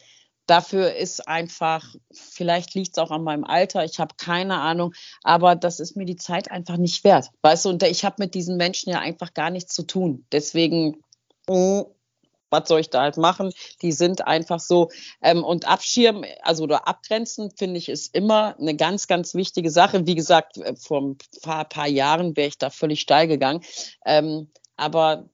dafür 0.46 0.94
ist 0.94 1.26
einfach, 1.26 1.94
vielleicht 2.12 2.74
liegt 2.74 2.90
es 2.90 3.02
auch 3.02 3.10
an 3.10 3.24
meinem 3.24 3.44
Alter, 3.44 3.86
ich 3.86 3.98
habe 3.98 4.16
keine 4.18 4.60
Ahnung, 4.60 4.92
aber 5.22 5.56
das 5.56 5.80
ist 5.80 5.96
mir 5.96 6.04
die 6.04 6.16
Zeit 6.16 6.50
einfach 6.50 6.76
nicht 6.76 7.04
wert. 7.04 7.30
Weißt 7.40 7.64
du, 7.64 7.70
und 7.70 7.82
ich 7.84 8.04
habe 8.04 8.16
mit 8.18 8.34
diesen 8.34 8.58
Menschen 8.58 8.92
ja 8.92 8.98
einfach 8.98 9.32
gar 9.32 9.48
nichts 9.48 9.72
zu 9.72 9.84
tun. 9.84 10.26
Deswegen, 10.30 11.02
oh, 11.46 11.94
was 12.50 12.68
soll 12.68 12.80
ich 12.80 12.90
da 12.90 13.02
halt 13.02 13.16
machen? 13.16 13.52
Die 13.82 13.92
sind 13.92 14.26
einfach 14.26 14.60
so. 14.60 14.90
Ähm, 15.22 15.44
und 15.44 15.66
abschirmen, 15.66 16.24
also 16.42 16.64
oder 16.64 16.88
abgrenzen, 16.88 17.50
finde 17.56 17.78
ich, 17.78 17.88
ist 17.88 18.14
immer 18.14 18.56
eine 18.58 18.76
ganz, 18.76 19.06
ganz 19.06 19.34
wichtige 19.34 19.70
Sache. 19.70 20.06
Wie 20.06 20.14
gesagt, 20.14 20.58
äh, 20.58 20.74
vor 20.76 21.02
ein 21.02 21.18
paar, 21.42 21.64
paar 21.64 21.88
Jahren 21.88 22.36
wäre 22.36 22.48
ich 22.48 22.58
da 22.58 22.70
völlig 22.70 23.00
steil 23.00 23.28
gegangen. 23.28 23.62
Ähm, 24.04 24.50
aber 24.76 25.28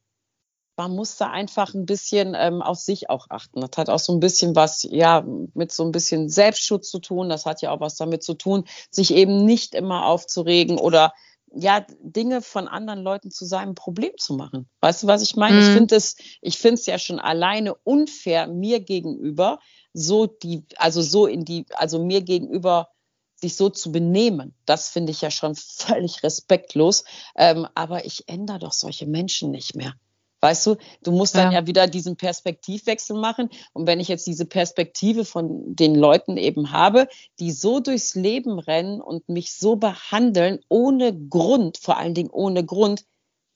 man 0.77 0.95
muss 0.95 1.17
da 1.17 1.31
einfach 1.31 1.75
ein 1.75 1.87
bisschen 1.87 2.35
ähm, 2.37 2.61
auf 2.63 2.79
sich 2.79 3.09
auch 3.11 3.27
achten. 3.31 3.61
Das 3.61 3.71
hat 3.77 3.89
auch 3.89 3.99
so 3.99 4.13
ein 4.13 4.21
bisschen 4.21 4.57
was, 4.57 4.83
ja, 4.83 5.25
mit 5.55 5.71
so 5.71 5.85
ein 5.85 5.93
bisschen 5.93 6.29
Selbstschutz 6.29 6.91
zu 6.91 6.99
tun. 6.99 7.29
Das 7.29 7.47
hat 7.47 7.63
ja 7.63 7.71
auch 7.71 7.81
was 7.81 7.97
damit 7.97 8.23
zu 8.25 8.35
tun, 8.35 8.65
sich 8.91 9.15
eben 9.15 9.45
nicht 9.45 9.75
immer 9.75 10.07
aufzuregen 10.07 10.79
oder 10.79 11.13
ja, 11.57 11.87
Dinge 12.01 12.43
von 12.43 12.69
anderen 12.69 13.03
Leuten 13.03 13.31
zu 13.31 13.45
seinem 13.45 13.75
Problem 13.75 14.13
zu 14.19 14.35
machen. 14.35 14.69
Weißt 14.81 15.03
du, 15.03 15.07
was 15.07 15.23
ich 15.23 15.37
meine? 15.37 15.57
Mhm. 15.57 15.63
Ich 15.63 15.73
finde 15.73 15.97
es, 15.97 16.17
ich 16.41 16.59
finde 16.59 16.75
es 16.75 16.87
ja 16.87 16.99
schon 16.99 17.19
alleine 17.19 17.75
unfair 17.75 18.47
mir 18.47 18.81
gegenüber, 18.81 19.59
so 19.93 20.27
die, 20.27 20.65
also 20.77 21.03
so 21.03 21.27
in 21.27 21.45
die, 21.45 21.67
also 21.75 22.05
mir 22.05 22.23
gegenüber 22.23 22.89
sich 23.37 23.57
so 23.57 23.69
zu 23.69 23.93
benehmen, 23.93 24.55
das 24.65 24.89
finde 24.89 25.13
ich 25.13 25.21
ja 25.21 25.31
schon 25.31 25.55
völlig 25.57 26.23
respektlos. 26.23 27.05
Ähm, 27.37 27.67
aber 27.75 28.05
ich 28.05 28.29
ändere 28.29 28.59
doch 28.59 28.73
solche 28.73 29.07
Menschen 29.07 29.51
nicht 29.51 29.75
mehr. 29.75 29.95
Weißt 30.45 30.67
du, 30.67 30.77
du 31.03 31.11
musst 31.11 31.37
dann 31.37 31.53
ja. 31.53 31.61
ja. 31.61 31.67
wieder 31.67 31.87
diesen 31.87 32.17
Perspektivwechsel 32.17 33.17
machen. 33.17 33.49
Und 33.73 33.87
wenn 33.87 33.99
ich 33.99 34.09
jetzt 34.09 34.27
diese 34.27 34.45
Perspektive 34.45 35.25
von 35.25 35.75
den 35.75 35.95
Leuten 35.95 36.37
eben 36.37 36.71
habe, 36.71 37.09
die 37.41 37.51
so 37.51 37.81
durchs 37.81 38.15
Leben 38.15 38.59
rennen 38.59 39.01
und 39.01 39.27
mich 39.27 39.55
so 39.55 39.77
behandeln, 39.77 40.61
ohne 40.69 41.19
Grund, 41.19 41.79
vor 41.79 41.97
allen 41.97 42.13
Dingen 42.13 42.29
ohne 42.29 42.63
Grund, 42.63 43.07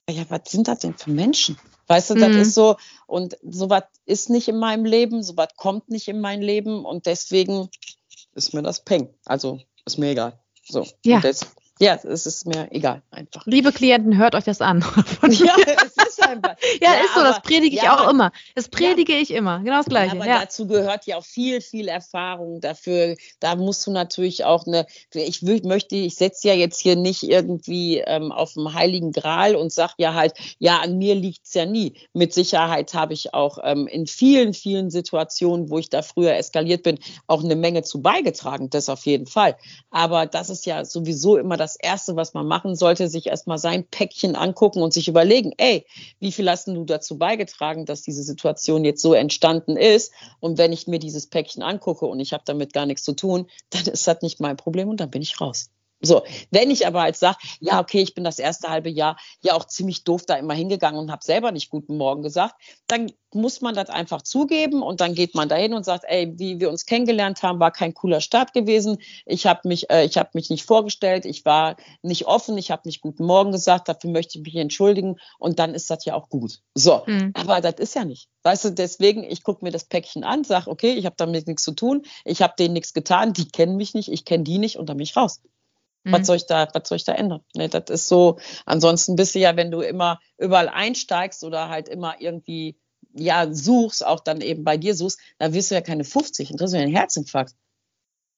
ja, 0.08 0.22
was 0.30 0.50
sind 0.50 0.66
das 0.66 0.78
denn 0.78 0.94
für 0.94 1.10
Menschen? 1.10 1.58
Weißt 1.88 2.08
du, 2.08 2.14
mhm. 2.14 2.20
das 2.20 2.36
ist 2.36 2.54
so, 2.54 2.76
und 3.06 3.36
sowas 3.42 3.82
ist 4.06 4.30
nicht 4.30 4.48
in 4.48 4.56
meinem 4.56 4.86
Leben, 4.86 5.22
sowas 5.22 5.48
kommt 5.58 5.90
nicht 5.90 6.08
in 6.08 6.22
mein 6.22 6.40
Leben 6.40 6.86
und 6.86 7.04
deswegen 7.04 7.68
ist 8.32 8.54
mir 8.54 8.62
das 8.62 8.82
Peng. 8.82 9.10
Also 9.26 9.60
ist 9.84 9.98
mir 9.98 10.12
egal. 10.12 10.38
So. 10.66 10.86
Ja. 11.04 11.20
Das, 11.20 11.40
ja, 11.80 11.94
es 12.02 12.26
ist 12.26 12.46
mir 12.46 12.72
egal 12.72 13.02
einfach. 13.10 13.46
Liebe 13.46 13.72
Klienten, 13.72 14.16
hört 14.16 14.34
euch 14.34 14.44
das 14.44 14.60
an. 14.60 14.84
ja, 15.28 15.54
es 15.66 15.97
einfach. 16.20 16.56
ja, 16.80 16.94
ja, 16.94 17.00
ist 17.04 17.14
so, 17.14 17.20
aber, 17.20 17.28
das 17.28 17.42
predige 17.42 17.76
ich 17.76 17.82
ja, 17.82 17.96
auch 17.96 18.10
immer. 18.10 18.32
Das 18.54 18.68
predige 18.68 19.14
ja, 19.14 19.20
ich 19.20 19.30
immer, 19.30 19.60
genau 19.60 19.78
das 19.78 19.86
Gleiche. 19.86 20.12
aber 20.12 20.26
dazu 20.26 20.66
gehört 20.66 21.06
ja 21.06 21.16
auch 21.16 21.24
viel, 21.24 21.60
viel 21.60 21.88
Erfahrung 21.88 22.60
dafür. 22.60 23.16
Da 23.40 23.54
musst 23.54 23.86
du 23.86 23.92
natürlich 23.92 24.44
auch 24.44 24.66
eine, 24.66 24.86
ich 25.14 25.42
möchte, 25.42 25.94
ich 25.94 26.16
setze 26.16 26.48
ja 26.48 26.54
jetzt 26.54 26.80
hier 26.80 26.96
nicht 26.96 27.22
irgendwie 27.22 27.98
ähm, 27.98 28.32
auf 28.32 28.54
dem 28.54 28.74
Heiligen 28.74 29.12
Gral 29.12 29.54
und 29.54 29.72
sage 29.72 29.94
ja 29.98 30.14
halt, 30.14 30.34
ja, 30.58 30.78
an 30.78 30.98
mir 30.98 31.14
liegt 31.14 31.46
es 31.46 31.54
ja 31.54 31.66
nie. 31.66 31.94
Mit 32.12 32.34
Sicherheit 32.34 32.92
habe 32.94 33.12
ich 33.12 33.34
auch 33.34 33.58
ähm, 33.62 33.86
in 33.86 34.06
vielen, 34.06 34.52
vielen 34.52 34.90
Situationen, 34.90 35.70
wo 35.70 35.78
ich 35.78 35.90
da 35.90 36.02
früher 36.02 36.34
eskaliert 36.34 36.82
bin, 36.82 36.98
auch 37.28 37.44
eine 37.44 37.56
Menge 37.56 37.82
zu 37.82 38.02
beigetragen, 38.02 38.68
das 38.70 38.88
auf 38.88 39.06
jeden 39.06 39.26
Fall. 39.26 39.56
Aber 39.90 40.26
das 40.26 40.50
ist 40.50 40.66
ja 40.66 40.84
sowieso 40.84 41.36
immer 41.36 41.56
das 41.56 41.68
das 41.68 41.76
Erste, 41.76 42.16
was 42.16 42.32
man 42.32 42.46
machen 42.46 42.76
sollte, 42.76 43.08
sich 43.08 43.26
erstmal 43.26 43.58
sein 43.58 43.84
Päckchen 43.84 44.36
angucken 44.36 44.80
und 44.80 44.94
sich 44.94 45.06
überlegen, 45.06 45.52
ey, 45.58 45.84
wie 46.20 46.32
viel 46.32 46.48
hast 46.50 46.68
du 46.68 46.84
dazu 46.84 47.18
beigetragen, 47.18 47.86
dass 47.86 48.02
diese 48.02 48.22
Situation 48.22 48.84
jetzt 48.84 49.02
so 49.02 49.14
entstanden 49.14 49.76
ist? 49.76 50.12
Und 50.40 50.58
wenn 50.58 50.72
ich 50.72 50.86
mir 50.86 50.98
dieses 50.98 51.26
Päckchen 51.26 51.62
angucke 51.62 52.06
und 52.06 52.20
ich 52.20 52.32
habe 52.32 52.42
damit 52.46 52.72
gar 52.72 52.86
nichts 52.86 53.02
zu 53.02 53.12
tun, 53.12 53.48
dann 53.70 53.86
ist 53.86 54.06
das 54.06 54.22
nicht 54.22 54.40
mein 54.40 54.56
Problem 54.56 54.88
und 54.88 55.00
dann 55.00 55.10
bin 55.10 55.22
ich 55.22 55.40
raus. 55.40 55.70
So, 56.00 56.22
wenn 56.50 56.70
ich 56.70 56.86
aber 56.86 57.02
als 57.02 57.18
sage, 57.18 57.38
ja, 57.60 57.80
okay, 57.80 58.00
ich 58.00 58.14
bin 58.14 58.22
das 58.22 58.38
erste 58.38 58.68
halbe 58.68 58.88
Jahr 58.88 59.16
ja 59.40 59.54
auch 59.54 59.64
ziemlich 59.64 60.04
doof 60.04 60.26
da 60.26 60.36
immer 60.36 60.54
hingegangen 60.54 61.00
und 61.00 61.10
habe 61.10 61.24
selber 61.24 61.50
nicht 61.50 61.70
guten 61.70 61.96
Morgen 61.96 62.22
gesagt, 62.22 62.54
dann 62.86 63.10
muss 63.34 63.60
man 63.60 63.74
das 63.74 63.90
einfach 63.90 64.22
zugeben 64.22 64.82
und 64.82 65.00
dann 65.00 65.14
geht 65.14 65.34
man 65.34 65.48
dahin 65.48 65.74
und 65.74 65.84
sagt, 65.84 66.04
ey, 66.06 66.32
wie 66.38 66.60
wir 66.60 66.70
uns 66.70 66.86
kennengelernt 66.86 67.42
haben, 67.42 67.60
war 67.60 67.72
kein 67.72 67.94
cooler 67.94 68.20
Start 68.20 68.54
gewesen. 68.54 68.98
Ich 69.26 69.46
habe 69.46 69.66
mich, 69.68 69.90
äh, 69.90 70.04
ich 70.04 70.16
habe 70.16 70.30
mich 70.34 70.50
nicht 70.50 70.64
vorgestellt, 70.64 71.26
ich 71.26 71.44
war 71.44 71.76
nicht 72.02 72.26
offen, 72.26 72.56
ich 72.56 72.70
habe 72.70 72.82
nicht 72.86 73.00
guten 73.00 73.26
Morgen 73.26 73.52
gesagt, 73.52 73.88
dafür 73.88 74.10
möchte 74.10 74.38
ich 74.38 74.44
mich 74.44 74.54
entschuldigen 74.54 75.16
und 75.38 75.58
dann 75.58 75.74
ist 75.74 75.90
das 75.90 76.04
ja 76.04 76.14
auch 76.14 76.28
gut. 76.28 76.60
So, 76.74 77.02
mhm. 77.06 77.32
aber 77.34 77.60
das 77.60 77.74
ist 77.78 77.94
ja 77.94 78.04
nicht. 78.04 78.28
Weißt 78.44 78.64
du, 78.64 78.70
deswegen, 78.70 79.24
ich 79.24 79.42
gucke 79.42 79.64
mir 79.64 79.72
das 79.72 79.84
Päckchen 79.84 80.24
an, 80.24 80.44
sage, 80.44 80.70
okay, 80.70 80.92
ich 80.92 81.04
habe 81.04 81.16
damit 81.18 81.48
nichts 81.48 81.64
zu 81.64 81.72
tun, 81.72 82.02
ich 82.24 82.40
habe 82.40 82.54
denen 82.58 82.72
nichts 82.72 82.94
getan, 82.94 83.32
die 83.32 83.48
kennen 83.48 83.76
mich 83.76 83.94
nicht, 83.94 84.10
ich 84.10 84.24
kenne 84.24 84.44
die 84.44 84.58
nicht 84.58 84.78
und 84.78 84.88
dann 84.88 84.96
bin 84.96 85.04
ich 85.04 85.16
raus. 85.16 85.42
Mhm. 86.08 86.12
Was 86.12 86.26
soll 86.26 86.36
ich 86.36 86.46
da, 86.46 86.68
was 86.72 86.88
soll 86.88 86.96
ich 86.96 87.04
da 87.04 87.12
ändern? 87.12 87.40
Ne, 87.54 87.68
das 87.68 87.90
ist 87.90 88.08
so, 88.08 88.38
ansonsten 88.66 89.16
bist 89.16 89.34
du 89.34 89.38
ja, 89.38 89.56
wenn 89.56 89.70
du 89.70 89.80
immer 89.80 90.20
überall 90.38 90.68
einsteigst 90.68 91.44
oder 91.44 91.68
halt 91.68 91.88
immer 91.88 92.20
irgendwie 92.20 92.76
ja 93.14 93.52
suchst, 93.52 94.04
auch 94.04 94.20
dann 94.20 94.40
eben 94.40 94.64
bei 94.64 94.76
dir 94.76 94.94
suchst, 94.94 95.18
dann 95.38 95.52
wirst 95.52 95.70
du 95.70 95.74
ja 95.74 95.80
keine 95.80 96.04
50 96.04 96.50
und 96.50 96.58
kriegst 96.58 96.72
du 96.72 96.78
ja 96.78 96.82
einen 96.82 96.94
Herzinfarkt. 96.94 97.54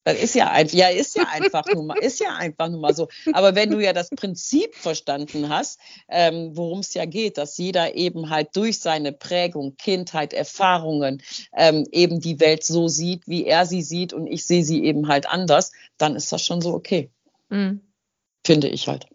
Das 0.05 0.19
ist 0.19 0.35
ja 0.35 0.51
einfach, 0.51 0.75
ja, 0.75 0.89
ist 0.89 1.15
ja 1.15 1.25
einfach 1.31 1.67
nur 1.75 1.85
mal, 1.85 1.99
ist 1.99 2.21
ja 2.21 2.35
einfach 2.35 2.71
nur 2.71 2.81
mal 2.81 2.95
so. 2.95 3.09
Aber 3.35 3.55
wenn 3.55 3.71
du 3.71 3.81
ja 3.81 3.93
das 3.93 4.09
Prinzip 4.09 4.75
verstanden 4.75 5.51
hast, 5.51 5.79
ähm, 6.09 6.57
worum 6.57 6.79
es 6.79 6.95
ja 6.95 7.05
geht, 7.05 7.37
dass 7.37 7.59
jeder 7.59 7.95
eben 7.95 8.31
halt 8.31 8.57
durch 8.57 8.81
seine 8.81 9.13
Prägung, 9.13 9.77
Kindheit, 9.77 10.33
Erfahrungen 10.33 11.23
ähm, 11.55 11.87
eben 11.93 12.19
die 12.19 12.41
Welt 12.41 12.65
so 12.65 12.89
sieht, 12.89 13.29
wie 13.29 13.45
er 13.45 13.67
sie 13.67 13.83
sieht 13.83 14.15
und 14.15 14.27
ich 14.27 14.47
sehe 14.47 14.65
sie 14.65 14.85
eben 14.85 15.07
halt 15.09 15.29
anders, 15.29 15.71
dann 15.99 16.17
ist 16.17 16.33
das 16.33 16.45
schon 16.45 16.63
so 16.63 16.73
okay. 16.73 17.11
Mhm. 17.51 17.93
Finde 18.45 18.69
ich 18.69 18.89
halt. 18.89 19.07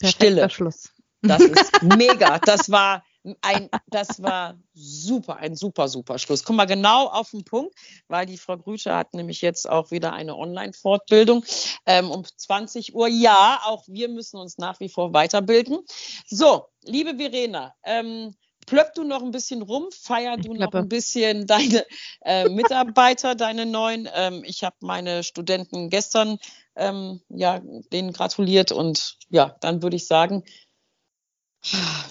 Perfekter 0.00 0.08
Stille. 0.10 0.50
Schluss. 0.50 0.90
Das 1.22 1.40
ist 1.40 1.82
mega. 1.82 2.38
Das 2.38 2.70
war 2.70 3.04
ein, 3.40 3.68
das 3.88 4.22
war 4.22 4.58
super, 4.74 5.36
ein 5.36 5.56
super, 5.56 5.88
super 5.88 6.18
Schluss. 6.18 6.44
Guck 6.44 6.56
mal, 6.56 6.66
genau 6.66 7.08
auf 7.08 7.30
den 7.30 7.44
Punkt, 7.44 7.74
weil 8.06 8.26
die 8.26 8.38
Frau 8.38 8.56
Grüsche 8.56 8.94
hat 8.94 9.14
nämlich 9.14 9.40
jetzt 9.42 9.68
auch 9.68 9.90
wieder 9.90 10.12
eine 10.12 10.36
Online-Fortbildung 10.36 11.44
ähm, 11.86 12.10
um 12.10 12.24
20 12.24 12.94
Uhr. 12.94 13.08
Ja, 13.08 13.60
auch 13.64 13.84
wir 13.88 14.08
müssen 14.08 14.38
uns 14.38 14.58
nach 14.58 14.80
wie 14.80 14.88
vor 14.88 15.12
weiterbilden. 15.12 15.80
So, 16.26 16.66
liebe 16.82 17.16
Verena, 17.16 17.74
ähm, 17.84 18.34
plöpp 18.68 18.94
du 18.94 19.04
noch 19.04 19.22
ein 19.22 19.30
bisschen 19.30 19.62
rum, 19.62 19.88
feier 19.90 20.36
du 20.36 20.54
noch 20.54 20.72
ein 20.72 20.88
bisschen 20.88 21.46
deine 21.46 21.84
äh, 22.24 22.48
Mitarbeiter, 22.48 23.34
deine 23.34 23.66
neuen. 23.66 24.08
Ähm, 24.14 24.42
ich 24.44 24.64
habe 24.64 24.76
meine 24.80 25.22
Studenten 25.22 25.90
gestern 25.90 26.38
ähm, 26.76 27.20
ja, 27.28 27.60
denen 27.92 28.12
gratuliert 28.12 28.72
und 28.72 29.18
ja, 29.30 29.56
dann 29.60 29.82
würde 29.82 29.96
ich 29.96 30.06
sagen, 30.06 30.44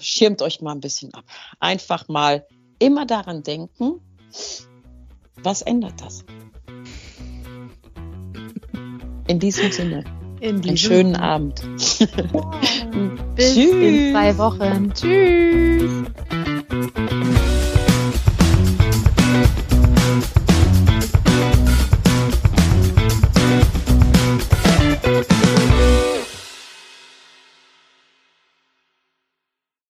schirmt 0.01 0.41
euch 0.41 0.62
mal 0.62 0.74
ein 0.74 0.82
bisschen 0.82 1.14
ab. 1.14 1.26
Einfach 1.60 2.08
mal 2.08 2.45
immer 2.80 3.05
daran 3.05 3.43
denken, 3.43 4.01
Was 5.43 5.62
ändert 5.62 6.01
das? 6.01 6.26
In 9.28 9.39
diesem 9.39 9.72
Sinne. 9.72 10.03
In 10.39 10.64
Einen 10.64 10.78
schönen 10.78 11.16
Abend. 11.16 11.62
Bis 11.78 11.99
Tschüss. 13.53 13.74
in 13.74 14.12
zwei 14.12 14.38
Wochen. 14.38 14.93
Tschüss. 14.93 16.46